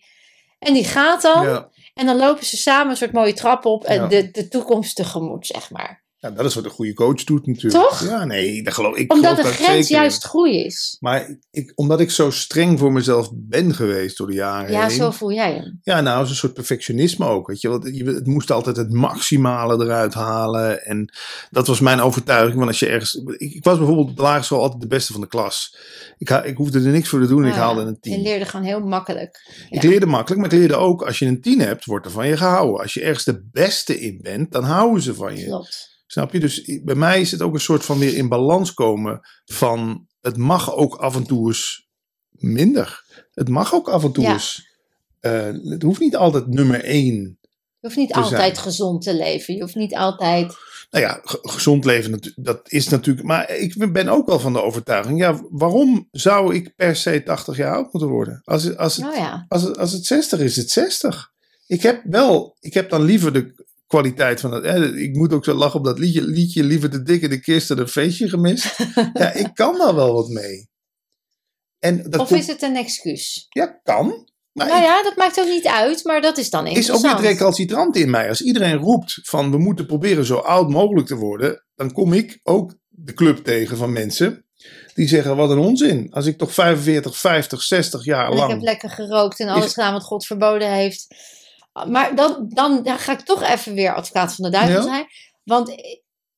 En 0.59 0.73
die 0.73 0.83
gaat 0.85 1.21
dan. 1.21 1.43
ja. 1.47 1.69
En 1.93 2.05
dan 2.05 2.15
lopen 2.17 2.45
ze 2.45 2.57
samen 2.57 2.89
een 2.91 2.97
soort 2.97 3.11
mooie 3.13 3.33
trap 3.33 3.65
op. 3.65 3.83
En 3.83 3.95
Ja. 4.01 4.07
de, 4.07 4.31
de 4.31 4.47
toekomst 4.47 4.95
tegemoet, 4.95 5.47
zeg 5.47 5.69
maar. 5.71 6.05
Ja, 6.29 6.35
dat 6.35 6.45
is 6.45 6.53
wat 6.55 6.63
een 6.63 6.69
goede 6.69 6.93
coach 6.93 7.23
doet 7.23 7.45
natuurlijk. 7.47 7.83
Toch? 7.83 8.03
Ja, 8.03 8.25
nee, 8.25 8.63
dat 8.63 8.73
geloof 8.73 8.95
ik. 8.95 9.13
Omdat 9.13 9.35
de 9.35 9.41
geloof 9.41 9.55
grens 9.55 9.89
in. 9.89 9.95
juist 9.95 10.23
groei 10.23 10.63
is. 10.65 10.97
Maar 10.99 11.37
ik, 11.51 11.71
omdat 11.75 11.99
ik 11.99 12.11
zo 12.11 12.29
streng 12.31 12.79
voor 12.79 12.91
mezelf 12.91 13.29
ben 13.33 13.73
geweest 13.75 14.17
door 14.17 14.27
de 14.27 14.33
jaren 14.33 14.71
Ja, 14.71 14.81
heen. 14.87 14.95
zo 14.97 15.11
voel 15.11 15.31
jij 15.31 15.53
hem. 15.53 15.79
Ja, 15.83 16.01
nou, 16.01 16.23
is 16.23 16.29
een 16.29 16.35
soort 16.35 16.53
perfectionisme 16.53 17.25
ook. 17.25 17.47
Weet 17.47 17.61
je? 17.61 17.67
Want 17.69 17.95
je, 17.97 18.03
het 18.03 18.27
moest 18.27 18.51
altijd 18.51 18.77
het 18.77 18.91
maximale 18.93 19.83
eruit 19.83 20.13
halen. 20.13 20.85
En 20.85 21.13
dat 21.51 21.67
was 21.67 21.79
mijn 21.79 21.99
overtuiging. 22.01 22.55
Want 22.55 22.67
als 22.67 22.79
je 22.79 22.85
ergens. 22.87 23.13
Ik, 23.37 23.53
ik 23.53 23.63
was 23.63 23.77
bijvoorbeeld 23.77 24.09
op 24.09 24.15
de 24.15 24.21
lagere 24.21 24.43
school 24.43 24.61
altijd 24.61 24.81
de 24.81 24.87
beste 24.87 25.11
van 25.11 25.21
de 25.21 25.27
klas. 25.27 25.77
Ik, 26.17 26.29
ha- 26.29 26.43
ik 26.43 26.57
hoefde 26.57 26.79
er 26.79 26.87
niks 26.91 27.09
voor 27.09 27.21
te 27.21 27.27
doen 27.27 27.41
en 27.43 27.49
ik 27.49 27.53
Ja, 27.55 27.59
haalde 27.59 27.81
een 27.81 27.87
Je 27.87 27.99
tien. 27.99 28.21
leerde 28.21 28.45
gewoon 28.45 28.65
heel 28.65 28.79
makkelijk. 28.79 29.65
Ik 29.69 29.81
ja. 29.81 29.89
leerde 29.89 30.05
makkelijk, 30.05 30.41
maar 30.41 30.51
ik 30.53 30.57
leerde 30.59 30.75
ook. 30.75 31.01
Als 31.05 31.19
je 31.19 31.25
een 31.25 31.41
tien 31.41 31.59
hebt, 31.59 31.85
wordt 31.85 32.05
er 32.05 32.11
van 32.11 32.27
je 32.27 32.37
gehouden. 32.37 32.81
Als 32.81 32.93
je 32.93 33.01
ergens 33.01 33.23
de 33.25 33.43
beste 33.51 33.99
in 33.99 34.19
bent, 34.21 34.51
dan 34.51 34.63
houden 34.63 35.01
ze 35.01 35.13
van 35.13 35.37
je. 35.37 35.45
Klopt. 35.45 35.95
Snap 36.07 36.31
je? 36.33 36.39
Dus 36.39 36.81
bij 36.83 36.95
mij 36.95 37.21
is 37.21 37.31
het 37.31 37.41
ook 37.41 37.53
een 37.53 37.59
soort 37.59 37.85
van 37.85 37.99
weer 37.99 38.15
in 38.17 38.27
balans 38.27 38.73
komen 38.73 39.19
van 39.45 40.07
het 40.21 40.37
mag 40.37 40.75
ook 40.75 40.95
af 40.95 41.15
en 41.15 41.23
toe 41.23 41.47
eens 41.47 41.87
minder. 42.29 43.03
Het 43.33 43.49
mag 43.49 43.73
ook 43.73 43.89
af 43.89 44.03
en 44.03 44.11
toe 44.11 44.23
Ja. 44.23 44.33
eens. 44.33 44.65
eh, 45.19 45.49
het 45.63 45.81
hoeft 45.81 45.99
niet 45.99 46.15
altijd 46.15 46.47
nummer 46.47 46.83
één. 46.83 47.37
Je 47.79 47.87
hoeft 47.87 47.95
niet 47.95 48.13
altijd 48.13 48.55
zijn. 48.55 48.65
gezond 48.65 49.01
te 49.03 49.13
leven. 49.15 49.53
Je 49.55 49.61
hoeft 49.61 49.75
niet 49.75 49.95
altijd. 49.95 50.55
Nou 50.91 51.03
ja, 51.05 51.19
ge- 51.23 51.39
gezond 51.41 51.85
leven, 51.85 52.33
dat 52.35 52.71
is 52.71 52.87
natuurlijk. 52.89 53.27
Maar 53.27 53.49
ik 53.55 53.93
ben 53.93 54.07
ook 54.07 54.27
wel 54.27 54.39
van 54.39 54.53
de 54.53 54.61
overtuiging. 54.61 55.19
Ja, 55.19 55.41
waarom 55.49 56.07
zou 56.11 56.55
ik 56.55 56.75
per 56.75 56.95
se 56.95 57.23
80 57.23 57.57
jaar 57.57 57.75
oud 57.75 57.91
moeten 57.93 58.09
worden? 58.11 58.41
Als, 58.43 58.63
het- 58.63 58.77
als, 58.77 58.95
het, 58.95 59.05
Nou 59.05 59.17
ja. 59.17 59.45
als, 59.47 59.61
het, 59.61 59.77
als 59.77 59.91
het 59.91 60.05
60 60.05 60.39
is, 60.39 60.45
is 60.45 60.55
het 60.55 60.69
60. 60.71 61.31
Ik 61.67 61.81
heb 61.81 62.01
wel, 62.05 62.57
ik 62.59 62.73
heb 62.73 62.89
dan 62.89 63.03
liever 63.03 63.33
de 63.33 63.65
kwaliteit 63.87 64.39
van 64.39 64.51
het. 64.51 64.63
Hè, 64.63 64.95
ik 64.95 65.15
moet 65.15 65.33
ook 65.33 65.43
zo 65.43 65.53
lachen 65.53 65.79
op 65.79 65.85
dat 65.85 65.99
liedje, 65.99 66.21
liedje 66.21 66.63
liever 66.63 66.89
de 66.91 67.03
dikke 67.03 67.27
de 67.27 67.39
kist 67.39 67.67
dan 67.67 67.77
een 67.79 67.87
feestje 67.87 68.29
gemist. 68.29 68.77
ja, 69.13 69.31
ik 69.33 69.49
kan 69.53 69.77
daar 69.77 69.95
wel 69.95 70.13
wat 70.13 70.27
mee. 70.27 70.69
En 71.79 71.97
dat 72.09 72.21
Of 72.21 72.27
komt- 72.27 72.39
is 72.39 72.47
het 72.47 72.61
een 72.61 72.75
excuus? 72.75 73.45
ja, 73.49 73.79
kan. 73.83 74.07
Maar 74.51 74.67
Nou 74.67 74.79
ik- 74.79 74.85
ja, 74.85 75.03
dat 75.03 75.15
maakt 75.15 75.39
ook 75.39 75.47
niet 75.47 75.67
uit, 75.67 76.03
maar 76.03 76.21
dat 76.21 76.37
is 76.37 76.49
dan 76.49 76.63
is 76.65 76.71
ook 76.71 76.75
interessant. 76.77 77.19
niet 77.21 77.29
recalcitrant 77.29 77.95
in 77.95 78.09
mij. 78.09 78.29
Als 78.29 78.41
iedereen 78.41 78.75
roept 78.77 79.19
van 79.23 79.51
we 79.51 79.57
moeten 79.57 79.85
proberen 79.85 80.25
zo 80.25 80.35
oud 80.37 80.69
mogelijk 80.69 81.07
te 81.07 81.15
worden, 81.15 81.65
dan 81.75 81.91
kom 81.91 82.13
ik 82.13 82.39
ook 82.43 82.73
de 82.87 83.13
club 83.13 83.37
tegen 83.37 83.77
van 83.77 83.91
mensen 83.93 84.45
die 84.93 85.07
zeggen 85.07 85.35
wat 85.35 85.49
een 85.49 85.57
onzin. 85.57 86.07
Als 86.11 86.25
ik 86.25 86.37
toch 86.37 86.53
45, 86.53 87.17
50, 87.17 87.61
60 87.61 88.05
jaar 88.05 88.25
En 88.25 88.31
ik 88.31 88.37
lang. 88.37 88.51
heb 88.51 88.61
lekker 88.61 88.89
gerookt 88.89 89.39
en 89.39 89.47
alles 89.47 89.65
Is- 89.65 89.73
gedaan 89.73 89.93
wat 89.93 90.03
God 90.03 90.25
verboden 90.25 90.71
heeft. 90.73 91.07
Maar 91.85 92.15
dan, 92.15 92.45
dan, 92.49 92.83
dan 92.83 92.97
ga 92.97 93.11
ik 93.11 93.21
toch 93.21 93.43
even 93.43 93.73
weer 93.73 93.93
advocaat 93.93 94.35
van 94.35 94.45
de 94.45 94.51
duivel 94.51 94.75
Ja. 94.75 94.81
zijn. 94.81 95.05
Want 95.43 95.75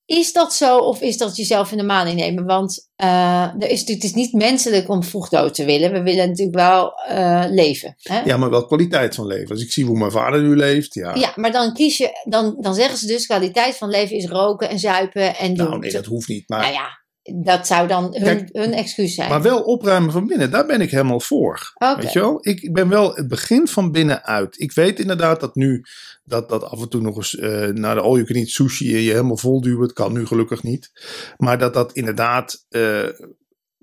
is 0.04 0.32
dat 0.32 0.54
zo 0.54 0.78
of 0.78 1.00
is 1.00 1.16
dat 1.16 1.36
jezelf 1.36 1.70
in 1.72 1.76
de 1.78 1.82
maan 1.84 2.06
innemen? 2.06 2.44
Want 2.44 2.88
eh, 2.96 3.42
er 3.58 3.68
is, 3.68 3.80
het 3.88 4.04
is 4.04 4.14
niet 4.14 4.32
menselijk 4.32 4.88
om 4.88 5.02
vroeg 5.04 5.28
dood 5.28 5.54
te 5.54 5.64
willen. 5.64 5.92
We 5.92 6.02
willen 6.02 6.28
natuurlijk 6.28 6.56
wel 6.56 6.92
eh, 6.92 7.44
leven. 7.48 7.94
Hè? 8.02 8.20
Ja, 8.20 8.36
maar 8.36 8.50
wel 8.50 8.66
kwaliteit 8.66 9.14
van 9.14 9.26
leven. 9.26 9.48
Als 9.50 9.62
ik 9.62 9.72
zie 9.72 9.84
hoe 9.84 9.98
mijn 9.98 10.10
vader 10.10 10.42
nu 10.42 10.56
leeft, 10.56 10.94
ja. 10.94 11.14
Ja, 11.14 11.32
maar 11.34 11.52
dan 11.52 11.74
kies 11.74 11.96
je, 11.96 12.20
dan, 12.24 12.56
dan 12.60 12.74
zeggen 12.74 12.98
ze 12.98 13.06
dus 13.06 13.26
kwaliteit 13.26 13.76
van 13.76 13.88
leven 13.88 14.16
is 14.16 14.26
roken 14.26 14.68
en 14.68 14.78
zuipen 14.78 15.36
en 15.36 15.54
doen. 15.54 15.68
nou, 15.68 15.78
nee, 15.78 15.92
dat 15.92 16.04
hoeft 16.06 16.28
niet. 16.28 16.48
Maar, 16.48 16.60
Nou 16.60 16.72
ja, 16.72 16.88
dat 17.34 17.66
zou 17.66 17.88
dan 17.88 18.02
hun, 18.02 18.22
Kijk, 18.22 18.48
hun 18.52 18.72
excuus 18.72 19.14
zijn. 19.14 19.28
maar 19.28 19.42
wel 19.42 19.62
opruimen 19.62 20.12
van 20.12 20.26
binnen, 20.26 20.50
daar 20.50 20.66
ben 20.66 20.80
ik 20.80 20.90
helemaal 20.90 21.20
voor. 21.20 21.72
Weet 21.98 22.12
je 22.12 22.20
wel? 22.20 22.38
Ik 22.40 22.72
ben 22.72 22.88
wel 22.88 23.14
het 23.14 23.28
begin 23.28 23.68
van 23.68 23.92
binnenuit. 23.92 24.60
Ik 24.60 24.72
weet 24.72 25.00
inderdaad 25.00 25.40
dat 25.40 25.54
nu, 25.54 25.84
dat, 26.24 26.48
dat 26.48 26.64
af 26.64 26.80
en 26.80 26.88
toe 26.88 27.00
nog 27.00 27.16
eens 27.16 27.36
eh, 27.38 27.66
naar 27.66 27.94
de 27.94 28.00
all-you-can-eat 28.00 28.48
sushi 28.48 28.92
je 29.04 29.10
helemaal 29.10 29.36
vol 29.36 29.60
duwen. 29.60 29.82
Het 29.82 29.92
kan 29.92 30.12
nu 30.12 30.26
gelukkig 30.26 30.62
niet. 30.62 30.90
Maar 31.36 31.58
dat 31.58 31.74
dat 31.74 31.92
inderdaad 31.92 32.66
eh, 32.68 33.08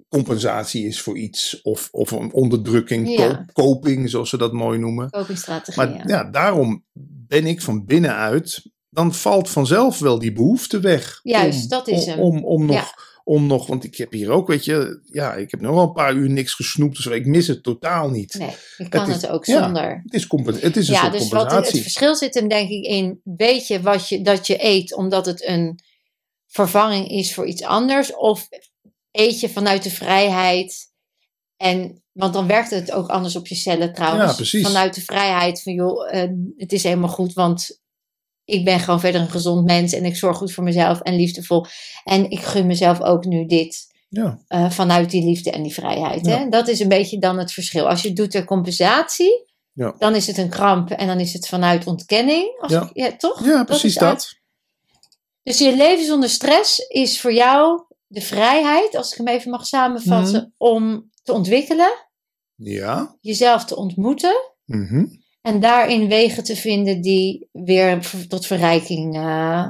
compensatie 0.09 0.85
is 0.87 1.01
voor 1.01 1.17
iets. 1.17 1.61
Of, 1.61 1.87
of 1.91 2.11
een 2.11 2.33
onderdrukking, 2.33 3.17
Ja. 3.17 3.45
coping, 3.53 4.09
zoals 4.09 4.29
ze 4.29 4.37
dat 4.37 4.53
mooi 4.53 4.79
noemen. 4.79 5.09
Copingstrategie, 5.09 5.83
Maar 5.85 5.93
ja. 5.95 6.03
ja, 6.05 6.23
daarom 6.23 6.83
ben 7.27 7.45
ik 7.45 7.61
van 7.61 7.85
binnenuit. 7.85 8.61
Dan 8.89 9.13
valt 9.13 9.49
vanzelf 9.49 9.99
wel 9.99 10.19
die 10.19 10.31
behoefte 10.31 10.79
weg. 10.79 11.19
Juist, 11.23 11.63
om, 11.63 11.69
dat 11.69 11.87
is 11.87 12.03
om, 12.05 12.09
hem. 12.09 12.19
Om, 12.19 12.45
om 12.45 12.65
nog, 12.65 12.75
Ja. 12.75 12.87
Om 13.27 13.47
nog, 13.47 13.67
want 13.67 13.83
ik 13.83 13.95
heb 13.97 14.11
hier 14.11 14.29
ook, 14.29 14.47
weet 14.47 14.65
je, 14.65 15.01
ja, 15.05 15.33
ik 15.33 15.51
heb 15.51 15.61
nog 15.61 15.73
wel 15.73 15.83
een 15.83 15.93
paar 15.93 16.13
uur 16.13 16.29
niks 16.29 16.53
gesnoept. 16.53 16.95
Dus 16.95 17.05
ik 17.05 17.25
mis 17.25 17.47
het 17.47 17.63
totaal 17.63 18.09
niet. 18.09 18.33
Nee, 18.33 18.55
je 18.77 18.89
kan 18.89 19.09
is- 19.09 19.15
het, 19.15 19.27
ook 19.27 19.45
ja, 19.45 19.63
zonder. 19.63 20.01
Het 20.03 20.13
is, 20.13 20.27
het 20.61 20.77
is 20.77 20.87
een 20.87 20.93
Ja, 20.93 21.09
dus 21.09 21.29
wat 21.29 21.51
het, 21.51 21.69
verschil 21.69 22.15
zit 22.15 22.33
hem 22.33 22.47
denk 22.47 22.69
ik 22.69 22.83
in, 22.83 23.21
weet 23.23 23.67
je 23.67 23.81
wat 23.81 24.09
je, 24.09 24.21
dat 24.21 24.47
je 24.47 24.63
eet 24.65 24.95
omdat 24.95 25.25
het 25.25 25.47
een 25.47 25.79
vervanging 26.47 27.09
is 27.09 27.33
voor 27.33 27.47
iets 27.47 27.63
anders? 27.63 28.15
Of 28.15 28.47
eet 29.11 29.39
je 29.39 29.49
vanuit 29.49 29.83
de 29.83 29.91
vrijheid 29.91 30.91
en, 31.57 32.03
want 32.11 32.33
dan 32.33 32.47
werkt 32.47 32.69
het 32.69 32.91
ook 32.91 33.07
anders 33.07 33.35
op 33.35 33.47
je 33.47 33.55
cellen 33.55 33.93
trouwens. 33.93 34.29
Ja, 34.29 34.35
precies. 34.35 34.65
Vanuit 34.65 34.95
de 34.95 35.01
vrijheid 35.01 35.61
van 35.61 35.73
joh, 35.73 36.13
eh, 36.13 36.29
het 36.57 36.71
is 36.71 36.83
helemaal 36.83 37.09
goed, 37.09 37.33
want 37.33 37.81
ik 38.47 38.65
ben 38.65 38.79
gewoon 38.79 38.99
verder 38.99 39.21
een 39.21 39.29
gezond 39.29 39.65
mens 39.65 39.93
en 39.93 40.05
ik 40.05 40.15
zorg 40.15 40.37
goed 40.37 40.53
voor 40.53 40.63
mezelf 40.63 40.99
en 41.01 41.15
liefdevol. 41.15 41.65
En 42.03 42.29
ik 42.29 42.39
gun 42.39 42.65
mezelf 42.67 43.01
ook 43.01 43.25
nu 43.25 43.45
dit. 43.45 43.95
Ja. 44.09 44.39
Uh, 44.49 44.69
vanuit 44.71 45.09
die 45.11 45.23
liefde 45.25 45.51
en 45.51 45.63
die 45.63 45.73
vrijheid. 45.73 46.25
Ja. 46.25 46.37
Hè? 46.37 46.49
Dat 46.49 46.67
is 46.67 46.79
een 46.79 46.87
beetje 46.87 47.19
dan 47.19 47.37
het 47.37 47.51
verschil. 47.51 47.89
Als 47.89 48.01
je 48.01 48.07
het 48.07 48.17
doet 48.17 48.31
ter 48.31 48.45
compensatie, 48.45 49.45
Ja. 49.73 49.95
dan 49.97 50.15
is 50.15 50.27
het 50.27 50.37
een 50.37 50.49
kramp 50.49 50.89
en 50.89 51.07
dan 51.07 51.19
is 51.19 51.33
het 51.33 51.47
vanuit 51.47 51.87
ontkenning. 51.87 52.57
Als 52.61 52.71
Ja. 52.71 52.89
ik- 52.93 53.19
toch? 53.19 53.45
ja, 53.45 53.63
precies 53.63 53.95
dat. 53.95 54.35
Dus 55.43 55.57
je 55.57 55.75
leven 55.75 56.05
zonder 56.05 56.29
stress 56.29 56.77
is 56.79 57.21
voor 57.21 57.33
jou 57.33 57.81
de 58.07 58.21
vrijheid, 58.21 58.95
als 58.95 59.11
ik 59.11 59.17
hem 59.17 59.27
even 59.27 59.51
mag 59.51 59.65
samenvatten, 59.65 60.53
Mhm. 60.57 60.71
om 60.71 61.09
te 61.23 61.33
ontwikkelen, 61.33 61.91
Ja. 62.55 63.17
jezelf 63.21 63.65
te 63.65 63.75
ontmoeten 63.75 64.35
Mhm. 64.65 65.05
En 65.47 65.59
daarin 65.59 66.07
wegen 66.07 66.43
te 66.43 66.55
vinden 66.55 67.01
die 67.01 67.47
weer 67.51 67.99
tot 68.27 68.45
verrijking. 68.45 69.15
eh, 69.15 69.65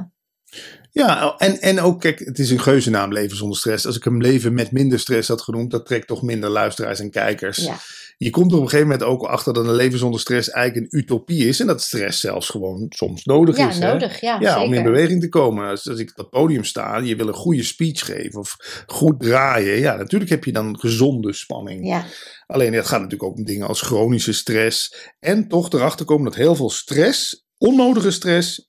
Ja, 0.90 1.34
en, 1.36 1.60
en 1.60 1.80
ook, 1.80 2.00
kijk, 2.00 2.18
het 2.18 2.38
is 2.38 2.50
een 2.50 2.60
geuzennaam, 2.60 3.12
Leven 3.12 3.36
zonder 3.36 3.58
stress. 3.58 3.86
Als 3.86 3.96
ik 3.96 4.04
hem 4.04 4.20
Leven 4.20 4.54
met 4.54 4.72
minder 4.72 4.98
stress 4.98 5.28
had 5.28 5.42
genoemd, 5.42 5.70
dat 5.70 5.86
trekt 5.86 6.06
toch 6.06 6.22
minder 6.22 6.50
luisteraars 6.50 7.00
en 7.00 7.10
kijkers. 7.10 7.56
ja. 7.56 7.78
Je 8.20 8.30
komt 8.30 8.50
er 8.50 8.56
op 8.56 8.62
een 8.62 8.68
gegeven 8.68 8.90
moment 8.90 9.08
ook 9.08 9.22
achter 9.22 9.52
dat 9.52 9.64
een 9.66 9.74
leven 9.74 9.98
zonder 9.98 10.20
stress 10.20 10.50
eigenlijk 10.50 10.92
een 10.92 10.98
utopie 10.98 11.46
is. 11.46 11.60
En 11.60 11.66
dat 11.66 11.82
stress 11.82 12.20
zelfs 12.20 12.48
gewoon 12.48 12.86
soms 12.88 13.24
nodig 13.24 13.56
ja, 13.56 13.68
is. 13.68 13.78
hè? 13.78 13.92
nodig. 13.92 14.20
Ja, 14.20 14.40
Ja, 14.40 14.62
om 14.62 14.72
in 14.72 14.82
beweging 14.82 15.20
te 15.20 15.28
komen. 15.28 15.68
Als, 15.68 15.88
als 15.88 15.98
ik 15.98 16.10
op 16.10 16.16
dat 16.16 16.30
podium 16.30 16.64
sta, 16.64 16.96
je 16.96 17.16
wil 17.16 17.28
een 17.28 17.34
goede 17.34 17.62
speech 17.62 18.04
geven 18.04 18.40
of 18.40 18.56
goed 18.86 19.20
draaien. 19.20 19.78
Ja, 19.78 19.96
natuurlijk 19.96 20.30
heb 20.30 20.44
je 20.44 20.52
dan 20.52 20.78
gezonde 20.78 21.32
spanning. 21.32 21.86
Ja, 21.86 22.04
Alleen 22.46 22.72
het 22.72 22.86
gaat 22.86 23.00
natuurlijk 23.00 23.30
ook 23.30 23.36
om 23.36 23.44
dingen 23.44 23.66
als 23.66 23.80
chronische 23.80 24.32
stress. 24.32 24.94
En 25.18 25.48
toch 25.48 25.72
erachter 25.72 26.06
komen 26.06 26.24
dat 26.24 26.34
heel 26.34 26.54
veel 26.54 26.70
stress, 26.70 27.46
onnodige 27.58 28.10
stress, 28.10 28.67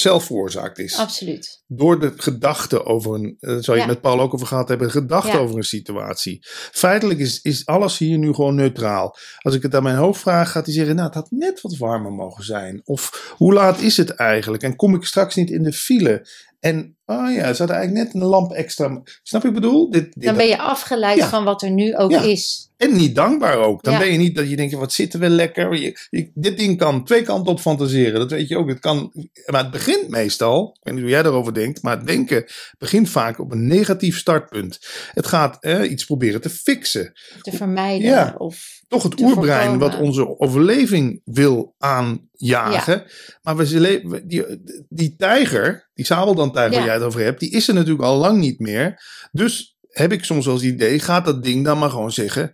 zelf 0.00 0.24
veroorzaakt 0.24 0.78
is. 0.78 0.96
absoluut. 0.98 1.62
Door 1.66 2.00
de 2.00 2.12
gedachte 2.16 2.84
over 2.84 3.14
een, 3.14 3.36
daar 3.38 3.62
zou 3.64 3.76
je 3.76 3.82
Ja. 3.82 3.88
met 3.88 4.00
Paul 4.00 4.20
ook 4.20 4.34
over 4.34 4.46
gehad 4.46 4.68
hebben, 4.68 4.90
gedachte 4.90 5.30
Ja. 5.36 5.38
over 5.38 5.56
een 5.56 5.62
situatie. 5.62 6.38
Feitelijk 6.72 7.18
is, 7.18 7.40
is 7.42 7.66
alles 7.66 7.98
hier 7.98 8.18
nu 8.18 8.32
gewoon 8.34 8.54
neutraal. 8.54 9.16
Als 9.38 9.54
ik 9.54 9.62
het 9.62 9.74
aan 9.74 9.82
mijn 9.82 9.96
hoofd 9.96 10.20
vraag, 10.20 10.50
gaat 10.50 10.64
hij 10.66 10.74
zeggen, 10.74 10.94
nou 10.94 11.06
het 11.06 11.14
had 11.16 11.30
net 11.30 11.60
wat 11.60 11.76
warmer 11.76 12.12
mogen 12.12 12.44
zijn. 12.44 12.80
Of 12.84 13.32
hoe 13.36 13.52
laat 13.52 13.80
is 13.80 13.96
het 13.96 14.10
eigenlijk? 14.10 14.62
En 14.62 14.76
kom 14.76 14.94
ik 14.94 15.04
straks 15.04 15.34
niet 15.34 15.50
in 15.50 15.62
de 15.62 15.72
file? 15.72 16.28
En, 16.60 16.95
oh 17.06 17.32
ja, 17.34 17.52
ze 17.52 17.58
hadden 17.58 17.76
eigenlijk 17.76 18.06
net 18.12 18.22
een 18.22 18.28
lamp 18.28 18.52
extra. 18.52 19.00
Snap 19.22 19.42
je 19.42 19.48
wat 19.48 19.56
ik 19.56 19.62
bedoel? 19.62 19.90
Dit, 19.90 20.02
dit, 20.14 20.22
Dan 20.24 20.36
ben 20.36 20.46
je 20.46 20.58
afgeleid 20.58 21.18
Ja. 21.18 21.28
van 21.28 21.44
wat 21.44 21.62
er 21.62 21.70
nu 21.70 21.96
ook 21.96 22.10
Ja. 22.10 22.20
is. 22.22 22.70
En 22.76 22.96
niet 22.96 23.14
dankbaar 23.14 23.56
ook. 23.56 23.82
Dan 23.82 23.92
Ja. 23.92 23.98
ben 23.98 24.12
je 24.12 24.18
niet 24.18 24.34
dat 24.36 24.50
je 24.50 24.56
denkt, 24.56 24.74
wat 24.74 24.92
zitten 24.92 25.20
we 25.20 25.28
lekker. 25.28 25.74
Je, 25.80 25.98
je- 26.10 26.30
dit 26.34 26.58
ding 26.58 26.78
kan 26.78 27.04
twee 27.04 27.22
kanten 27.22 27.52
op 27.52 27.60
fantaseren. 27.60 28.18
Dat 28.20 28.30
weet 28.30 28.48
je 28.48 28.56
ook. 28.58 28.68
Het 28.68 28.78
kan, 28.78 29.12
maar 29.46 29.62
het 29.62 29.70
begint 29.70 30.08
meestal, 30.08 30.68
ik 30.78 30.80
weet 30.82 30.94
niet 30.94 31.02
hoe 31.02 31.12
jij 31.12 31.22
daarover 31.22 31.54
denkt, 31.54 31.82
maar 31.82 31.96
het 31.96 32.06
denken 32.06 32.44
begint 32.78 33.10
vaak 33.10 33.38
op 33.40 33.52
een 33.52 33.66
negatief 33.66 34.18
startpunt. 34.18 34.78
Het 35.12 35.26
gaat 35.26 35.56
eh, 35.60 35.90
iets 35.90 36.04
proberen 36.04 36.40
te 36.40 36.50
fixen. 36.50 37.12
Te 37.40 37.52
vermijden. 37.52 38.08
Ja. 38.08 38.34
Of, 38.38 38.74
Toch 38.88 39.02
het 39.02 39.20
oerbrein 39.20 39.60
voorkomen. 39.68 39.78
wat 39.90 40.00
onze 40.00 40.38
overleving 40.40 41.20
wil 41.24 41.74
aanjagen. 41.78 43.04
Maar 43.42 43.56
we- 43.56 44.22
die, 44.26 44.44
die 44.88 45.14
tijger, 45.18 45.85
die 45.96 46.04
sabeltandtijger 46.04 46.72
Ja. 46.72 46.76
waar 46.78 46.86
jij 46.86 46.94
het 46.96 47.04
over 47.04 47.20
hebt, 47.20 47.40
die 47.40 47.50
is 47.50 47.68
er 47.68 47.74
natuurlijk 47.74 48.02
al 48.04 48.16
lang 48.16 48.38
niet 48.38 48.58
meer. 48.58 49.02
Dus 49.32 49.76
heb 49.90 50.12
ik 50.12 50.24
soms 50.24 50.44
wel 50.44 50.54
eens 50.54 50.62
het 50.64 50.72
idee, 50.72 50.98
gaat 50.98 51.24
dat 51.24 51.42
ding 51.44 51.64
dan 51.64 51.78
maar 51.78 51.90
gewoon 51.90 52.12
zeggen, 52.12 52.52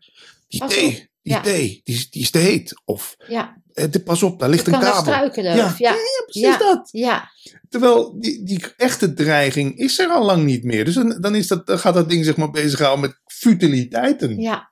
die 0.49 0.67
thee, 0.67 0.87
op. 0.87 0.93
die 1.23 1.33
Ja. 1.33 1.41
thee, 1.41 1.81
die, 1.85 1.95
is- 1.95 2.11
die 2.11 2.23
is 2.23 2.31
te 2.31 2.39
heet. 2.39 2.81
Of 2.85 3.15
ja, 3.29 3.63
eh, 3.73 3.85
pas 4.05 4.23
op, 4.23 4.39
daar 4.41 4.49
ligt 4.49 4.67
je 4.67 4.73
een 4.73 4.81
kabel. 4.81 5.01
struikelen. 5.01 5.57
Ja. 5.57 5.75
Ja, 5.79 5.95
Precies 6.27 6.59
dat. 6.59 6.89
ja, 6.91 7.31
Terwijl 7.69 8.19
die, 8.21 8.45
die 8.45 8.65
echte 8.77 9.13
dreiging 9.15 9.79
is 9.79 9.99
er 9.99 10.09
al 10.09 10.25
lang 10.25 10.45
niet 10.45 10.65
meer. 10.65 10.85
Dus 10.85 10.95
dan, 10.95 11.19
dan, 11.21 11.35
is 11.35 11.47
dat, 11.47 11.67
dan 11.67 11.79
gaat 11.79 11.95
dat 11.95 12.09
ding 12.09 12.25
zich 12.25 12.37
maar 12.37 12.51
bezighouden 12.51 13.01
met 13.01 13.21
futiliteiten. 13.27 14.41
ja. 14.41 14.71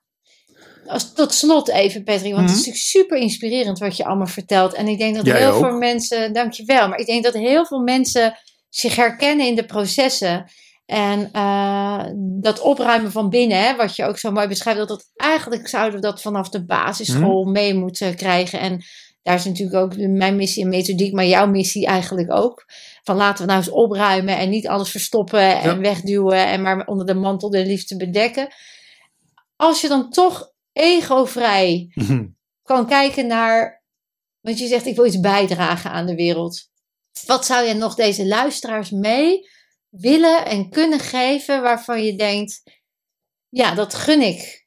Als, 0.87 1.13
tot 1.15 1.33
slot 1.35 1.69
even, 1.69 2.05
Patrick, 2.05 2.35
want 2.35 2.49
het 2.51 2.59
is 2.59 2.67
Mhm. 2.67 2.71
natuurlijk 2.71 2.77
super 3.07 3.19
inspirerend 3.19 3.79
wat 3.79 3.97
je 3.97 4.05
allemaal 4.05 4.27
vertelt. 4.27 4.75
En 4.75 4.89
ik 4.89 4.99
denk 4.99 5.17
dat 5.17 5.27
Jij 5.27 5.39
heel 5.39 5.53
ook. 5.53 5.65
veel 5.65 5.79
mensen, 5.79 6.33
dankjewel, 6.33 6.89
maar 6.89 6.99
ik 6.99 7.07
denk 7.07 7.25
dat 7.25 7.35
heel 7.35 7.67
veel 7.67 7.79
mensen 7.81 8.39
zich 8.71 8.97
herkennen 8.97 9.47
in 9.47 9.55
de 9.55 9.65
processen. 9.65 10.51
En 10.87 11.29
eh, 11.33 12.05
dat 12.41 12.61
opruimen 12.61 13.13
van 13.13 13.29
binnen, 13.29 13.59
hè, 13.63 13.77
wat 13.77 13.97
je 13.97 14.05
ook 14.05 14.19
zo 14.19 14.31
mooi 14.31 14.47
beschrijft, 14.49 14.79
dat 14.79 14.89
dat 14.89 15.11
eigenlijk 15.17 15.69
zouden 15.69 15.95
we 16.01 16.07
dat 16.07 16.21
vanaf 16.23 16.49
de 16.49 16.65
basisschool 16.65 17.43
Mhm. 17.43 17.53
mee 17.53 17.75
moeten 17.75 18.17
krijgen. 18.17 18.61
En 18.61 18.83
daar 19.23 19.35
is 19.35 19.45
natuurlijk 19.45 19.77
ook 19.77 19.97
mijn 19.97 20.37
missie 20.37 20.63
en 20.63 20.69
methodiek, 20.69 21.13
maar 21.13 21.27
jouw 21.27 21.47
missie 21.47 21.87
eigenlijk 21.87 22.33
ook. 22.33 22.65
Van 23.03 23.17
laten 23.17 23.41
we 23.45 23.51
nou 23.53 23.63
eens 23.63 23.71
opruimen 23.71 24.39
en 24.39 24.51
niet 24.51 24.69
alles 24.69 24.91
verstoppen 24.91 25.61
en 25.61 25.71
Ja. 25.75 25.79
wegduwen 25.79 26.47
en 26.47 26.63
maar 26.63 26.87
onder 26.87 27.07
de 27.07 27.15
mantel 27.15 27.51
de 27.51 27.67
liefde 27.67 27.97
bedekken. 27.97 28.49
Als 29.57 29.81
je 29.81 29.89
dan 29.89 30.11
toch 30.11 30.53
egovrij 30.73 31.91
Mhm. 31.95 32.27
kan 32.63 32.87
kijken 32.87 33.27
naar, 33.27 33.83
want 34.41 34.59
je 34.59 34.67
zegt 34.67 34.87
ik 34.87 34.97
wil 34.97 35.07
iets 35.07 35.21
bijdragen 35.21 35.91
aan 35.91 36.07
de 36.07 36.15
wereld. 36.15 36.69
Wat 37.27 37.47
zou 37.47 37.67
je 37.67 37.75
nog 37.75 37.95
deze 37.95 38.27
luisteraars 38.27 38.91
mee 38.91 39.49
willen 39.89 40.47
en 40.47 40.71
kunnen 40.71 41.01
geven 41.01 41.63
waarvan 41.63 42.05
je 42.05 42.17
denkt, 42.17 42.63
ja, 43.49 43.75
dat 43.75 43.95
gun 43.95 44.21
ik 44.21 44.67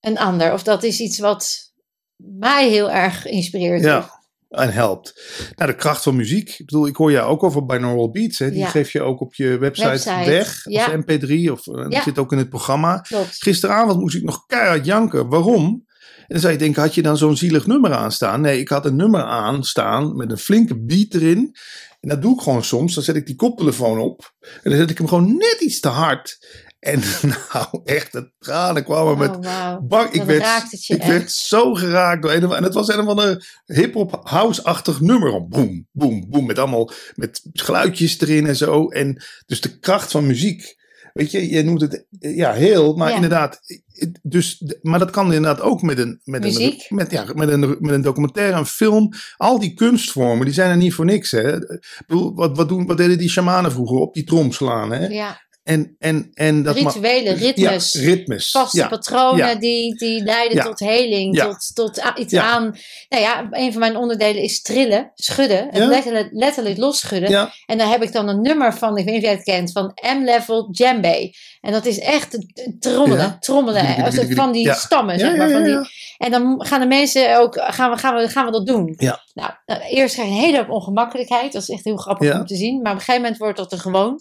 een 0.00 0.18
ander. 0.18 0.52
Of 0.52 0.62
dat 0.62 0.82
is 0.82 1.00
iets 1.00 1.18
wat 1.18 1.72
mij 2.16 2.68
heel 2.68 2.90
erg 2.90 3.26
inspireert. 3.26 3.82
Ja, 3.82 4.10
en 4.48 4.72
helpt. 4.72 5.22
Nou, 5.56 5.70
de 5.70 5.76
kracht 5.76 6.02
van 6.02 6.16
muziek. 6.16 6.48
Ik 6.48 6.66
bedoel, 6.66 6.86
ik 6.86 6.96
hoor 6.96 7.10
jou 7.10 7.28
ook 7.28 7.42
over 7.42 7.66
binaural 7.66 8.10
beats. 8.10 8.38
Hè? 8.38 8.50
Die 8.50 8.58
Ja. 8.58 8.68
geef 8.68 8.92
je 8.92 9.02
ook 9.02 9.20
op 9.20 9.34
je 9.34 9.58
website, 9.58 9.88
Website, 9.88 10.30
weg. 10.30 10.64
ja. 10.64 10.84
Als 10.86 10.94
mp3. 10.94 11.50
Of, 11.52 11.62
dat 11.62 11.92
Ja. 11.92 12.02
zit 12.02 12.18
ook 12.18 12.32
in 12.32 12.38
het 12.38 12.48
programma. 12.48 12.98
Klopt. 12.98 13.36
Gisteravond 13.42 14.00
moest 14.00 14.16
ik 14.16 14.22
nog 14.22 14.46
keihard 14.46 14.84
janken. 14.86 15.28
Waarom? 15.28 15.85
En 16.26 16.32
dan 16.34 16.40
zou 16.40 16.52
je 16.52 16.58
denken, 16.58 16.82
had 16.82 16.94
je 16.94 17.02
dan 17.02 17.16
zo'n 17.16 17.36
zielig 17.36 17.66
nummer 17.66 17.92
aanstaan? 17.92 18.40
Nee, 18.40 18.60
ik 18.60 18.68
had 18.68 18.86
een 18.86 18.96
nummer 18.96 19.22
aanstaan 19.22 20.16
met 20.16 20.30
een 20.30 20.38
flinke 20.38 20.80
beat 20.80 21.14
erin. 21.14 21.56
En 22.00 22.08
dat 22.08 22.22
doe 22.22 22.34
ik 22.34 22.40
gewoon 22.40 22.64
soms. 22.64 22.94
Dan 22.94 23.04
zet 23.04 23.16
ik 23.16 23.26
die 23.26 23.36
koptelefoon 23.36 23.98
op. 23.98 24.34
En 24.40 24.70
dan 24.70 24.78
zet 24.78 24.90
ik 24.90 24.98
hem 24.98 25.08
gewoon 25.08 25.36
net 25.36 25.56
iets 25.60 25.80
te 25.80 25.88
hard. 25.88 26.38
En 26.78 27.00
nou, 27.52 27.80
echt, 27.84 28.12
de 28.12 28.32
tranen 28.38 28.84
kwamen 28.84 29.18
met 29.18 29.36
Oh, 29.36 29.42
wauw. 29.42 29.80
Bak, 29.80 30.12
ik 30.12 30.22
werd, 30.22 30.70
het 30.70 30.88
ik 30.88 31.02
werd 31.02 31.32
zo 31.32 31.74
geraakt 31.74 32.22
door 32.22 32.32
een 32.32 32.52
En 32.52 32.62
het 32.62 32.74
was 32.74 32.88
een 32.88 33.00
of 33.00 33.06
ander 33.06 33.60
hip-hop 33.64 34.20
house-achtig 34.22 35.00
nummer. 35.00 35.48
Boom, 35.48 35.86
boom, 35.92 36.30
boom. 36.30 36.46
Met 36.46 36.58
allemaal 36.58 36.90
met 37.14 37.42
geluidjes 37.52 38.20
erin 38.20 38.46
en 38.46 38.56
zo. 38.56 38.88
En 38.88 39.22
dus 39.46 39.60
de 39.60 39.78
kracht 39.78 40.10
van 40.10 40.26
muziek. 40.26 40.74
Weet 41.16 41.30
je, 41.30 41.50
je 41.50 41.62
noemt 41.62 41.80
het 41.80 42.06
eh, 42.20 42.36
ja, 42.36 42.52
heel, 42.52 42.94
maar 42.96 43.08
Ja. 43.08 43.14
inderdaad. 43.14 43.60
eh, 43.66 44.06
Dus, 44.22 44.62
maar 44.82 44.98
dat 44.98 45.10
kan 45.10 45.32
inderdaad 45.32 45.60
ook 45.60 45.82
met 45.82 45.98
een, 45.98 46.20
met 46.24 46.44
een, 46.44 46.74
met, 46.88 47.10
ja, 47.10 47.24
met 47.34 47.48
een, 47.48 47.60
met 47.80 47.94
een 47.94 48.02
documentaire, 48.02 48.56
een 48.58 48.66
film. 48.66 49.12
Al 49.36 49.58
die 49.58 49.74
kunstvormen, 49.74 50.44
die 50.44 50.54
zijn 50.54 50.70
er 50.70 50.76
niet 50.76 50.94
voor 50.94 51.04
niks. 51.04 51.30
Hè. 51.30 51.58
Bedoel, 52.06 52.34
wat, 52.34 52.56
wat, 52.56 52.68
doen, 52.68 52.86
wat 52.86 52.96
deden 52.96 53.18
die 53.18 53.28
shamanen 53.28 53.72
vroeger? 53.72 53.96
Op 53.98 54.14
die 54.14 54.24
trom 54.24 54.52
slaan. 54.52 54.92
Hè? 54.92 55.06
Ja, 55.06 55.45
En, 55.66 55.96
en, 55.98 56.30
en 56.34 56.62
dat 56.62 56.74
rituelen, 56.74 57.34
ritmes. 57.34 57.92
Ja, 57.92 58.00
ritmes. 58.00 58.50
vaste 58.50 58.78
ja. 58.78 58.88
patronen 58.88 59.46
Ja. 59.46 59.54
die, 59.54 59.94
die 59.96 60.22
leiden 60.22 60.64
tot 60.64 60.78
heling, 60.78 61.38
tot, 61.38 61.74
tot 61.74 62.02
iets 62.14 62.34
aan. 62.34 62.76
Nou 63.08 63.22
ja, 63.22 63.48
een 63.50 63.72
van 63.72 63.80
mijn 63.80 63.96
onderdelen 63.96 64.42
is 64.42 64.62
trillen, 64.62 65.10
schudden, 65.14 65.68
Ja. 65.72 65.86
letterlijk, 65.86 66.28
letterlijk 66.32 66.76
losschudden. 66.76 67.50
En 67.66 67.78
daar 67.78 67.88
heb 67.88 68.02
ik 68.02 68.12
dan 68.12 68.28
een 68.28 68.40
nummer 68.40 68.74
van, 68.74 68.96
ik 68.96 69.04
weet 69.04 69.14
niet 69.14 69.22
of 69.22 69.28
jij 69.28 69.32
het 69.32 69.44
kent, 69.44 69.72
van 69.72 69.98
M-Level 70.18 70.72
Djembe. 70.72 71.34
En 71.60 71.72
dat 71.72 71.86
is 71.86 71.98
echt 71.98 72.38
trommelen, 72.80 73.36
trommelen, 73.40 74.12
van 74.36 74.52
die 74.52 74.72
stammen, 74.72 75.18
zeg 75.18 75.36
maar. 75.36 75.50
Van 75.50 75.62
die, 75.62 75.78
en 76.18 76.30
dan 76.30 76.64
gaan 76.66 76.80
de 76.80 76.86
mensen 76.86 77.38
ook, 77.38 77.54
gaan 77.60 77.90
we, 77.90 77.96
gaan 77.96 78.16
we, 78.16 78.28
gaan 78.28 78.44
we 78.44 78.52
dat 78.52 78.66
doen? 78.66 78.94
Ja. 78.96 79.24
Nou, 79.34 79.50
nou, 79.66 79.80
eerst 79.80 80.14
krijg 80.14 80.28
je 80.28 80.34
een 80.34 80.40
hele 80.40 80.56
hoop 80.56 80.70
ongemakkelijkheid. 80.70 81.52
Dat 81.52 81.62
is 81.62 81.68
echt 81.68 81.84
heel 81.84 81.96
grappig 81.96 82.34
om 82.34 82.46
te 82.46 82.56
zien. 82.56 82.82
Maar 82.82 82.92
op 82.92 82.98
een 82.98 83.04
gegeven 83.04 83.22
moment 83.22 83.40
wordt 83.40 83.56
dat 83.56 83.72
er 83.72 83.78
gewoon. 83.78 84.20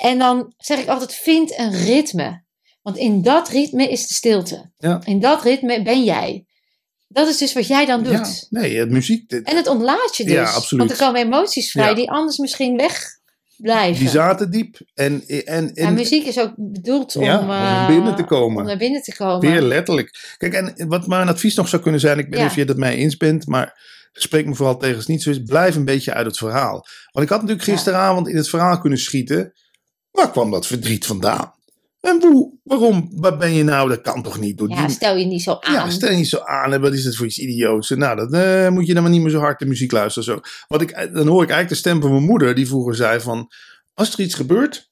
En 0.00 0.18
dan 0.18 0.54
zeg 0.56 0.78
ik 0.78 0.88
altijd, 0.88 1.14
vind 1.14 1.58
een 1.58 1.72
ritme. 1.84 2.42
Want 2.82 2.96
in 2.96 3.22
dat 3.22 3.48
ritme 3.48 3.88
is 3.88 4.06
de 4.06 4.14
stilte. 4.14 4.70
Ja. 4.78 5.00
In 5.04 5.20
dat 5.20 5.42
ritme 5.42 5.82
ben 5.82 6.04
jij. 6.04 6.44
Dat 7.08 7.28
is 7.28 7.36
dus 7.38 7.52
wat 7.52 7.66
jij 7.66 7.86
dan 7.86 8.02
doet. 8.02 8.12
Ja, 8.50 8.60
nee, 8.60 8.78
het 8.78 8.90
muziek. 8.90 9.28
dit- 9.28 9.46
En 9.46 9.56
het 9.56 9.66
ontlaat 9.66 10.16
je 10.16 10.24
dus. 10.24 10.32
Ja, 10.32 10.50
absoluut. 10.50 10.86
Want 10.86 11.00
er 11.00 11.06
komen 11.06 11.20
emoties 11.20 11.70
vrij 11.70 11.88
Ja. 11.88 11.94
die 11.94 12.10
anders 12.10 12.38
misschien 12.38 12.76
wegblijven. 12.76 13.98
die 14.00 14.08
zaten 14.08 14.50
diep. 14.50 14.80
En, 14.94 15.22
en, 15.44 15.74
en, 15.74 15.94
muziek 15.94 16.26
is 16.26 16.38
ook 16.40 16.52
bedoeld 16.56 17.16
om, 17.16 17.22
om 17.22 17.50
eh, 17.50 17.86
binnen 17.86 18.16
te 18.16 18.24
komen. 18.24 18.60
Om 18.60 18.66
naar 18.66 18.76
binnen 18.76 19.02
te 19.02 19.16
komen. 19.16 19.50
weer 19.50 19.62
letterlijk. 19.62 20.34
Kijk, 20.36 20.54
en 20.54 20.88
wat 20.88 21.06
mijn 21.06 21.28
advies 21.28 21.54
nog 21.54 21.68
zou 21.68 21.82
kunnen 21.82 22.00
zijn, 22.00 22.18
ik 22.18 22.26
weet 22.28 22.40
niet 22.40 22.50
of 22.50 22.56
je 22.56 22.64
dat 22.64 22.76
mij 22.76 22.94
eens 22.94 23.16
bent, 23.16 23.46
maar 23.46 23.78
spreek 24.12 24.46
me 24.46 24.54
vooral 24.54 24.76
tegen 24.76 24.94
als 24.96 25.04
het 25.04 25.12
niet 25.12 25.22
zo 25.22 25.30
is, 25.30 25.42
blijf 25.42 25.76
een 25.76 25.84
beetje 25.84 26.12
uit 26.12 26.26
het 26.26 26.38
verhaal. 26.38 26.86
Want 27.12 27.24
ik 27.24 27.30
had 27.32 27.40
natuurlijk 27.40 27.68
gisteravond 27.68 28.28
in 28.28 28.36
het 28.36 28.48
verhaal 28.48 28.78
kunnen 28.78 28.98
schieten, 28.98 29.52
waar 30.10 30.30
kwam 30.30 30.50
dat 30.50 30.66
verdriet 30.66 31.06
vandaan? 31.06 31.52
En 32.00 32.22
hoe, 32.22 32.52
waarom, 32.62 33.08
wat 33.14 33.38
ben 33.38 33.52
je 33.52 33.62
nou, 33.64 33.88
dat 33.88 34.00
kan 34.00 34.22
toch 34.22 34.40
niet? 34.40 34.58
Door 34.58 34.68
Ja, 34.70 34.86
die- 34.86 34.94
stel 34.94 35.16
je 35.16 35.24
niet 35.26 35.42
zo 35.42 35.56
aan. 35.60 35.72
ja, 35.72 35.90
stel 35.90 36.10
je 36.10 36.16
niet 36.16 36.28
zo 36.28 36.38
aan, 36.38 36.72
en 36.72 36.80
wat 36.80 36.92
is 36.92 37.04
het 37.04 37.16
voor 37.16 37.26
iets 37.26 37.38
idioots? 37.38 37.88
Nou, 37.90 38.16
dan 38.16 38.34
eh, 38.34 38.68
moet 38.68 38.86
je 38.86 38.94
dan 38.94 39.02
maar 39.02 39.12
niet 39.12 39.20
meer 39.20 39.30
zo 39.30 39.38
hard 39.38 39.58
de 39.58 39.66
muziek 39.66 39.92
luisteren. 39.92 40.24
Zo. 40.24 40.40
Wat 40.68 40.80
ik, 40.80 40.90
dan 41.12 41.26
hoor 41.26 41.42
ik 41.42 41.50
eigenlijk 41.50 41.68
de 41.68 41.74
stem 41.74 42.00
van 42.00 42.10
mijn 42.10 42.22
moeder, 42.24 42.54
die 42.54 42.66
vroeger 42.68 42.94
zei 42.94 43.20
van, 43.20 43.48
als 43.94 44.12
er 44.12 44.20
iets 44.20 44.34
gebeurt, 44.34 44.90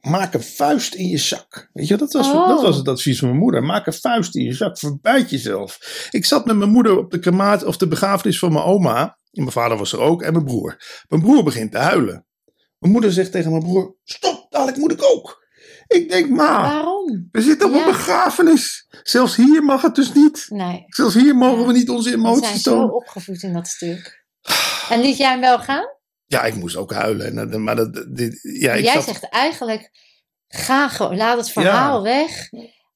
maak 0.00 0.34
een 0.34 0.42
vuist 0.42 0.94
in 0.94 1.08
je 1.08 1.18
zak. 1.18 1.70
Weet 1.72 1.88
je, 1.88 1.96
dat 1.96 2.12
was, 2.12 2.26
Oh. 2.26 2.48
dat 2.48 2.62
was 2.62 2.76
het 2.76 2.88
advies 2.88 3.18
van 3.18 3.28
mijn 3.28 3.40
moeder. 3.40 3.62
Maak 3.62 3.86
een 3.86 3.92
vuist 3.92 4.36
in 4.36 4.44
je 4.44 4.52
zak, 4.52 4.78
verbijt 4.78 5.30
jezelf. 5.30 5.78
Ik 6.10 6.24
zat 6.24 6.44
met 6.46 6.56
mijn 6.56 6.70
moeder 6.70 6.98
op 6.98 7.10
de, 7.10 7.18
cremaat, 7.18 7.64
of 7.64 7.76
de 7.76 7.88
begrafenis 7.88 8.38
van 8.38 8.52
mijn 8.52 8.64
oma, 8.64 9.02
en 9.02 9.40
mijn 9.42 9.52
vader 9.52 9.76
was 9.78 9.92
er 9.92 10.00
ook, 10.00 10.22
en 10.22 10.32
mijn 10.32 10.44
broer. 10.44 10.76
Mijn 11.08 11.22
broer 11.22 11.42
begint 11.44 11.72
te 11.72 11.78
huilen. 11.78 12.26
Mijn 12.78 12.92
moeder 12.92 13.12
zegt 13.12 13.32
tegen 13.32 13.50
mijn 13.50 13.62
broer, 13.62 13.96
stop, 14.04 14.41
dadelijk 14.52 14.76
moet 14.78 14.92
ik 14.92 15.02
ook. 15.04 15.40
Ik 15.86 16.08
denk, 16.10 16.28
ma, 16.28 16.60
Waarom? 16.62 17.28
we 17.32 17.42
zitten 17.42 17.68
op 17.68 17.74
Ja. 17.74 17.80
een 17.80 17.92
begrafenis. 17.92 18.86
Zelfs 19.02 19.36
hier 19.36 19.62
mag 19.64 19.82
het 19.82 19.94
dus 19.94 20.12
niet. 20.12 20.46
Nee. 20.48 20.84
Zelfs 20.86 21.14
hier 21.14 21.36
mogen 21.36 21.60
Ja. 21.60 21.66
we 21.66 21.72
niet 21.72 21.88
onze 21.90 22.02
We 22.02 22.08
zijn 22.08 22.20
emoties 22.26 22.62
zo 22.62 22.70
tonen. 22.70 22.94
opgevoed 22.94 23.42
in 23.42 23.52
dat 23.52 23.66
stuk. 23.68 24.24
En 24.88 25.00
liet 25.00 25.16
jij 25.16 25.30
hem 25.30 25.40
wel 25.40 25.58
gaan? 25.58 25.86
Ja, 26.26 26.42
ik 26.44 26.54
moest 26.54 26.76
ook 26.76 26.92
huilen. 26.92 27.38
En 27.52 27.62
Maar 27.62 27.76
dat, 27.76 28.06
dit, 28.08 28.38
ja, 28.42 28.72
ik 28.72 28.84
jij 28.84 28.92
zat- 28.92 29.04
zegt 29.04 29.28
eigenlijk, 29.28 29.90
ga 30.48 30.88
gewoon, 30.88 31.16
laat 31.16 31.36
het 31.36 31.50
verhaal 31.50 32.02
weg. 32.02 32.48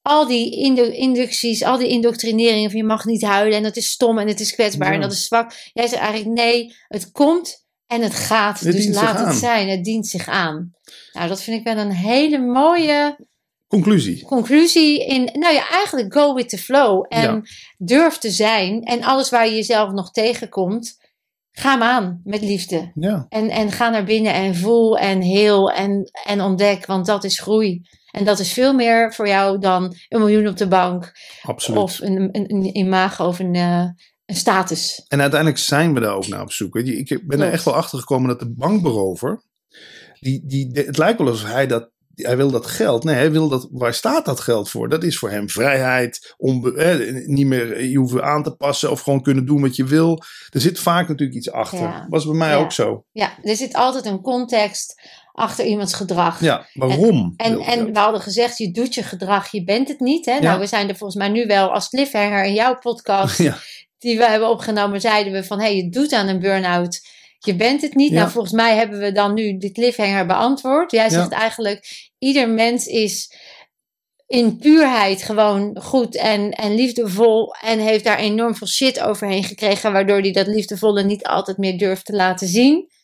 Al 0.03 0.27
die 0.27 0.57
indu- 0.57 0.93
inducties, 0.93 1.63
al 1.63 1.79
die 1.79 1.89
indoctrineringen 1.89 2.71
van 2.71 2.79
je 2.79 2.85
mag 2.87 3.05
niet 3.05 3.23
huilen 3.23 3.57
en 3.57 3.63
dat 3.63 3.77
is 3.77 3.91
stom 3.91 4.19
en 4.19 4.29
het 4.29 4.41
is 4.41 4.53
kwetsbaar 4.55 4.93
en 4.93 5.01
dat 5.01 5.13
is 5.13 5.25
zwak. 5.27 5.53
Jij 5.73 5.87
zegt 5.87 6.03
eigenlijk 6.03 6.39
nee, 6.39 6.75
het 6.89 7.11
komt 7.11 7.66
en 7.87 8.03
het 8.03 8.15
gaat. 8.15 8.61
Het 8.61 8.73
dus 8.73 8.87
laat 8.95 9.19
het 9.19 9.27
aan. 9.27 9.35
zijn, 9.35 9.69
het 9.69 9.85
dient 9.85 10.07
zich 10.07 10.29
aan. 10.29 10.73
Nou, 11.13 11.29
dat 11.29 11.43
vind 11.43 11.59
ik 11.59 11.65
wel 11.65 11.77
een 11.85 11.93
hele 11.93 12.39
mooie 12.39 13.25
Conclusie. 13.69 14.25
conclusie 14.25 15.07
in, 15.07 15.25
nou 15.33 15.55
ja, 15.55 15.69
eigenlijk 15.71 16.13
go 16.15 16.35
with 16.35 16.49
the 16.49 16.59
flow. 16.59 17.05
En 17.09 17.23
Ja. 17.35 17.43
durf 17.79 18.19
te 18.19 18.31
zijn 18.31 18.83
en 18.83 19.03
alles 19.03 19.31
waar 19.31 19.47
je 19.49 19.55
jezelf 19.55 19.93
nog 19.93 20.11
tegenkomt, 20.11 21.05
ga 21.53 21.71
hem 21.73 21.83
aan 21.83 22.21
met 22.25 22.41
liefde. 22.41 22.91
Ja, 22.95 23.27
En, 23.29 23.49
en 23.51 23.73
ga 23.73 23.89
naar 23.91 24.05
binnen 24.05 24.33
en 24.35 24.55
voel 24.55 24.99
en 24.99 25.21
heel 25.21 25.71
en, 25.71 26.11
en 26.27 26.41
ontdek, 26.41 26.87
want 26.87 27.07
dat 27.07 27.25
is 27.25 27.41
groei. 27.41 27.83
En 28.11 28.25
dat 28.25 28.39
is 28.39 28.53
veel 28.53 28.75
meer 28.75 29.15
voor 29.15 29.29
jou 29.29 29.59
dan 29.59 29.95
een 30.09 30.19
miljoen 30.21 30.47
op 30.49 30.57
de 30.57 30.69
bank 30.69 31.13
absoluut. 31.43 31.81
of 31.81 32.01
een, 32.01 32.17
een, 32.33 32.53
een 32.55 32.77
imago 32.77 33.27
of 33.27 33.39
een, 33.39 33.55
eh, 33.55 33.85
een 34.27 34.37
status. 34.37 35.05
En 35.09 35.21
uiteindelijk 35.21 35.61
zijn 35.61 35.95
we 35.95 36.01
daar 36.01 36.15
ook 36.15 36.27
naar 36.29 36.43
op 36.43 36.53
zoek. 36.53 36.77
Ik 36.77 37.27
ben 37.27 37.41
er 37.41 37.53
echt 37.53 37.65
wel 37.65 37.75
achter 37.75 37.99
gekomen 37.99 38.29
dat 38.29 38.39
de 38.41 38.51
bankberover, 38.55 39.43
die, 40.21 40.43
die, 40.47 40.71
het 40.73 40.99
lijkt 40.99 41.19
wel 41.19 41.29
alsof 41.29 41.51
hij 41.51 41.67
dat, 41.67 41.91
hij 42.15 42.37
wil 42.37 42.51
dat 42.51 42.67
geld. 42.67 43.05
Nee, 43.05 43.15
hij 43.15 43.31
wil 43.33 43.49
dat, 43.49 43.69
waar 43.71 43.95
staat 43.95 44.25
dat 44.25 44.41
geld 44.41 44.71
voor? 44.71 44.89
Dat 44.89 45.05
is 45.05 45.19
voor 45.19 45.31
hem 45.31 45.49
vrijheid, 45.49 46.35
onbe, 46.37 46.75
eh, 46.75 47.27
niet 47.27 47.47
meer 47.47 47.85
je 47.85 47.99
hoeven 47.99 48.25
aan 48.25 48.43
te 48.43 48.57
passen 48.57 48.91
of 48.91 49.01
gewoon 49.01 49.23
kunnen 49.23 49.47
doen 49.47 49.61
wat 49.61 49.77
je 49.77 49.85
wil. 49.85 50.23
Er 50.51 50.61
zit 50.61 50.79
vaak 50.79 51.09
natuurlijk 51.09 51.39
iets 51.39 51.51
achter. 51.51 51.79
Ja. 51.79 52.07
Was 52.09 52.25
bij 52.25 52.35
mij 52.35 52.51
Ja. 52.51 52.57
ook 52.57 52.73
zo. 52.73 53.05
Ja, 53.13 53.39
er 53.43 53.57
zit 53.57 53.75
altijd 53.75 54.07
een 54.07 54.21
context 54.21 55.03
achter 55.37 55.65
iemands 55.65 55.95
gedrag. 55.95 56.41
Ja, 56.41 56.67
waarom? 56.73 57.35
En, 57.37 57.61
en 57.61 57.93
we 57.93 57.99
hadden 57.99 58.21
gezegd, 58.21 58.59
je 58.59 58.71
doet 58.71 58.95
je 58.95 59.03
gedrag, 59.03 59.51
je 59.51 59.65
bent 59.65 59.89
het 59.89 60.01
niet. 60.01 60.27
Hè? 60.27 60.33
Ja. 60.33 60.41
Nou, 60.41 60.61
we 60.61 60.67
zijn 60.67 60.89
er 60.89 60.97
volgens 60.97 61.19
mij 61.19 61.29
nu 61.29 61.47
wel 61.47 61.73
als 61.73 61.89
cliffhanger 61.89 62.45
in 62.45 62.55
jouw 62.55 62.79
podcast 62.79 63.39
Ja. 63.49 63.59
die 63.99 64.19
we 64.19 64.25
hebben 64.29 64.51
opgenomen, 64.51 65.01
zeiden 65.01 65.33
we 65.33 65.45
van, 65.45 65.59
hé, 65.59 65.65
hey, 65.65 65.77
je 65.77 65.89
doet 65.89 66.13
aan 66.13 66.29
een 66.29 66.41
burn-out, 66.41 67.01
je 67.39 67.57
bent 67.57 67.83
het 67.83 67.95
niet. 67.95 68.11
Ja. 68.11 68.19
Nou, 68.19 68.31
volgens 68.31 68.55
mij 68.55 68.77
hebben 68.77 68.99
we 68.99 69.13
dan 69.13 69.35
nu 69.35 69.59
die 69.59 69.73
cliffhanger 69.73 70.27
beantwoord. 70.27 70.91
Jij 70.91 71.09
zegt 71.09 71.33
eigenlijk, 71.33 72.11
ieder 72.19 72.49
mens 72.49 72.87
is 72.87 73.35
in 74.27 74.57
puurheid 74.57 75.23
gewoon 75.23 75.81
goed 75.83 76.17
en, 76.17 76.51
en 76.51 76.75
liefdevol 76.75 77.55
en 77.55 77.79
heeft 77.79 78.05
daar 78.05 78.19
enorm 78.19 78.55
veel 78.55 78.67
shit 78.67 79.01
overheen 79.01 79.45
gekregen, 79.45 79.93
waardoor 79.93 80.21
hij 80.21 80.33
dat 80.33 80.47
liefdevolle 80.47 81.03
niet 81.03 81.27
altijd 81.27 81.57
meer 81.57 81.79
durft 81.79 82.05
te 82.05 82.13
laten 82.13 82.49
zien. 82.49 82.95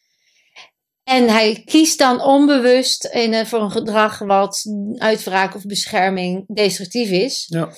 En 1.04 1.28
hij 1.28 1.62
kiest 1.64 1.98
dan 1.98 2.22
onbewust 2.22 3.04
in, 3.04 3.46
voor 3.46 3.60
een 3.60 3.70
gedrag 3.70 4.18
wat 4.18 4.64
uit 4.96 5.24
wraak 5.24 5.54
of 5.54 5.64
bescherming 5.64 6.44
destructief 6.54 7.10
is. 7.10 7.46
Ja. 7.48 7.72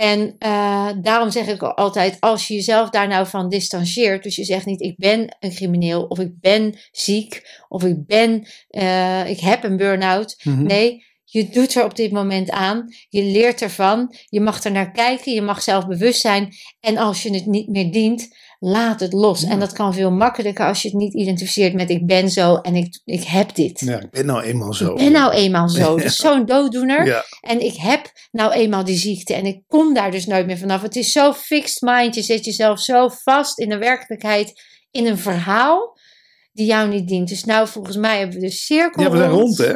En 0.00 0.34
eh, 0.38 0.88
daarom 1.02 1.30
zeg 1.30 1.46
ik 1.46 1.62
altijd, 1.62 2.16
als 2.20 2.48
je 2.48 2.54
jezelf 2.54 2.90
daar 2.90 3.08
nou 3.08 3.26
van 3.26 3.48
distancieert, 3.48 4.22
dus 4.22 4.36
je 4.36 4.44
zegt 4.44 4.66
niet 4.66 4.80
ik 4.80 4.96
ben 4.96 5.36
een 5.40 5.54
crimineel 5.54 6.04
of 6.04 6.18
ik 6.18 6.40
ben 6.40 6.78
ziek 6.92 7.60
of 7.68 7.84
ik 7.84 8.06
ben, 8.06 8.46
eh, 8.68 9.28
ik 9.28 9.40
heb 9.40 9.64
een 9.64 9.76
burn-out. 9.76 10.40
Mhm. 10.42 10.62
Nee, 10.62 11.04
je 11.24 11.48
doet 11.48 11.74
er 11.74 11.84
op 11.84 11.96
dit 11.96 12.12
moment 12.12 12.50
aan, 12.50 12.94
je 13.08 13.22
leert 13.22 13.62
ervan, 13.62 14.14
je 14.28 14.40
mag 14.40 14.64
er 14.64 14.72
naar 14.72 14.90
kijken, 14.90 15.32
je 15.32 15.42
mag 15.42 15.62
zelf 15.62 15.86
bewust 15.86 16.20
zijn. 16.20 16.54
En 16.80 16.96
als 16.96 17.22
je 17.22 17.34
het 17.34 17.46
niet 17.46 17.68
meer 17.68 17.92
dient, 17.92 18.28
laat 18.62 19.00
het 19.00 19.12
los. 19.12 19.40
Ja. 19.40 19.48
En 19.48 19.60
dat 19.60 19.72
kan 19.72 19.94
veel 19.94 20.10
makkelijker 20.10 20.66
als 20.66 20.82
je 20.82 20.88
het 20.88 20.96
niet 20.96 21.14
identificeert 21.14 21.74
met 21.74 21.90
ik 21.90 22.06
ben 22.06 22.30
zo 22.30 22.56
en 22.56 22.74
ik, 22.74 23.00
ik 23.04 23.22
heb 23.22 23.54
dit. 23.54 23.80
Ja, 23.80 24.00
ik 24.00 24.10
ben 24.10 24.26
nou 24.26 24.42
eenmaal 24.42 24.74
zo. 24.74 24.90
Ik 24.90 24.96
ben 24.96 25.12
nou 25.12 25.32
eenmaal 25.32 25.68
zo. 25.68 25.96
Dus 26.00 26.16
zo'n 26.16 26.46
dooddoener. 26.46 27.06
Ja, 27.06 27.24
En 27.40 27.60
ik 27.64 27.76
heb 27.76 28.12
nou 28.30 28.52
eenmaal 28.52 28.84
die 28.84 28.96
ziekte 28.96 29.34
en 29.34 29.46
ik 29.46 29.62
kom 29.66 29.94
daar 29.94 30.10
dus 30.10 30.26
nooit 30.26 30.46
meer 30.46 30.58
vanaf. 30.58 30.82
Het 30.82 30.96
is 30.96 31.12
zo 31.12 31.32
fixed 31.32 31.80
mind. 31.80 32.14
Je 32.14 32.22
zet 32.22 32.44
jezelf 32.44 32.80
zo 32.80 33.08
vast 33.08 33.58
in 33.58 33.68
de 33.68 33.78
werkelijkheid, 33.78 34.62
in 34.90 35.06
een 35.06 35.18
verhaal 35.18 35.98
die 36.52 36.66
jou 36.66 36.88
niet 36.88 37.08
dient. 37.08 37.28
Dus 37.28 37.44
nou, 37.44 37.68
volgens 37.68 37.96
mij 37.96 38.18
hebben 38.18 38.40
we 38.40 38.46
de 38.46 38.52
cirkel 38.52 39.02
ja 39.02 39.10
we 39.10 39.16
zijn 39.16 39.30
rond, 39.30 39.58
hè? 39.58 39.74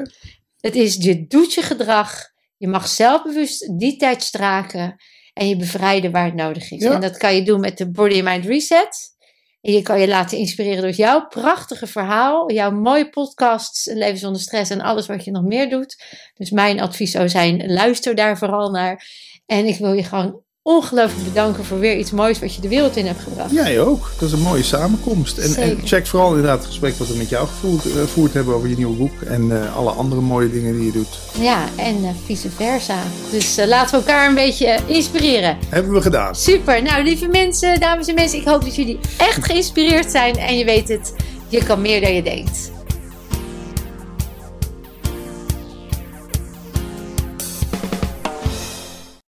Het 0.61 0.75
is, 0.75 0.97
je 1.01 1.27
doet 1.27 1.55
je 1.55 1.63
gedrag. 1.63 2.33
Je 2.57 2.69
mag 2.69 2.89
zelfbewust 2.89 3.79
die 3.79 3.97
tijd 3.97 4.23
straken 4.23 4.97
en 5.35 5.49
je 5.49 5.57
bevrijden 5.57 6.11
waar 6.11 6.25
het 6.25 6.35
nodig 6.35 6.71
is. 6.71 6.83
Ja. 6.83 6.93
En 6.93 7.01
dat 7.01 7.17
kan 7.17 7.35
je 7.35 7.43
doen 7.43 7.61
met 7.61 7.79
de 7.79 7.91
Body 7.91 8.15
and 8.15 8.25
Mind 8.25 8.45
Reset. 8.45 9.13
En 9.61 9.73
je 9.73 9.83
kan 9.83 10.01
je 10.01 10.09
laten 10.09 10.39
inspireren 10.39 10.83
door 10.83 10.91
jouw 10.91 11.27
prachtige 11.27 11.87
verhaal, 11.87 12.53
jouw 12.53 12.71
mooie 12.71 13.09
podcasts, 13.09 13.87
Leven 13.87 14.19
zonder 14.19 14.41
stress 14.41 14.71
en 14.71 14.81
alles 14.81 15.07
wat 15.07 15.25
je 15.25 15.31
nog 15.31 15.45
meer 15.45 15.69
doet. 15.69 16.05
Dus 16.35 16.51
mijn 16.51 16.81
advies 16.81 17.11
zou 17.11 17.29
zijn, 17.29 17.73
luister 17.73 18.15
daar 18.15 18.39
vooral 18.39 18.71
naar. 18.71 19.07
En 19.47 19.67
ik 19.67 19.79
wil 19.79 19.93
je 19.93 20.03
gewoon 20.03 20.44
ongelooflijk 20.67 21.25
bedanken 21.25 21.65
voor 21.65 21.79
weer 21.79 21.97
iets 21.97 22.11
moois 22.11 22.39
wat 22.39 22.55
je 22.55 22.61
de 22.61 22.69
wereld 22.69 22.97
in 22.97 23.07
hebt 23.07 23.23
gebracht. 23.23 23.51
Jij 23.51 23.81
ook. 23.81 24.11
Dat 24.19 24.29
is 24.29 24.35
een 24.35 24.43
mooie 24.43 24.63
samenkomst. 24.63 25.39
En, 25.39 25.55
en 25.57 25.81
check 25.85 26.07
vooral 26.07 26.29
inderdaad 26.29 26.59
het 26.59 26.67
gesprek 26.67 26.95
wat 26.95 27.09
we 27.09 27.17
met 27.17 27.29
jou 27.29 27.47
gevoerd, 27.47 28.27
eh, 28.27 28.35
hebben 28.35 28.55
over 28.55 28.69
je 28.69 28.77
nieuwe 28.77 28.97
boek. 28.97 29.21
En 29.21 29.63
eh, 29.63 29.77
alle 29.77 29.91
andere 29.91 30.21
mooie 30.21 30.51
dingen 30.51 30.75
die 30.75 30.85
je 30.85 30.93
doet. 30.93 31.19
Ja, 31.41 31.65
en 31.77 32.05
eh, 32.05 32.11
vice 32.25 32.51
versa. 32.51 32.99
Dus 33.31 33.57
laten 33.67 33.91
we 33.91 34.07
elkaar 34.07 34.29
een 34.29 34.35
beetje 34.35 34.79
inspireren. 34.87 35.59
Hebben 35.69 35.93
we 35.93 36.01
gedaan. 36.01 36.35
Super. 36.35 36.83
Nou, 36.83 37.05
lieve 37.05 37.27
mensen, 37.27 37.81
dames 37.81 38.07
en 38.07 38.15
mensen, 38.15 38.39
ik 38.39 38.47
hoop 38.47 38.61
dat 38.61 38.77
jullie 38.77 38.99
echt 39.17 39.45
geïnspireerd 39.45 40.11
zijn. 40.11 40.37
En 40.37 40.59
je 40.59 40.65
weet 40.65 40.89
het, 40.89 41.15
je 41.49 41.65
kan 41.65 41.81
meer 41.81 42.01
dan 42.01 42.15
je 42.15 42.23
denkt. 42.23 42.73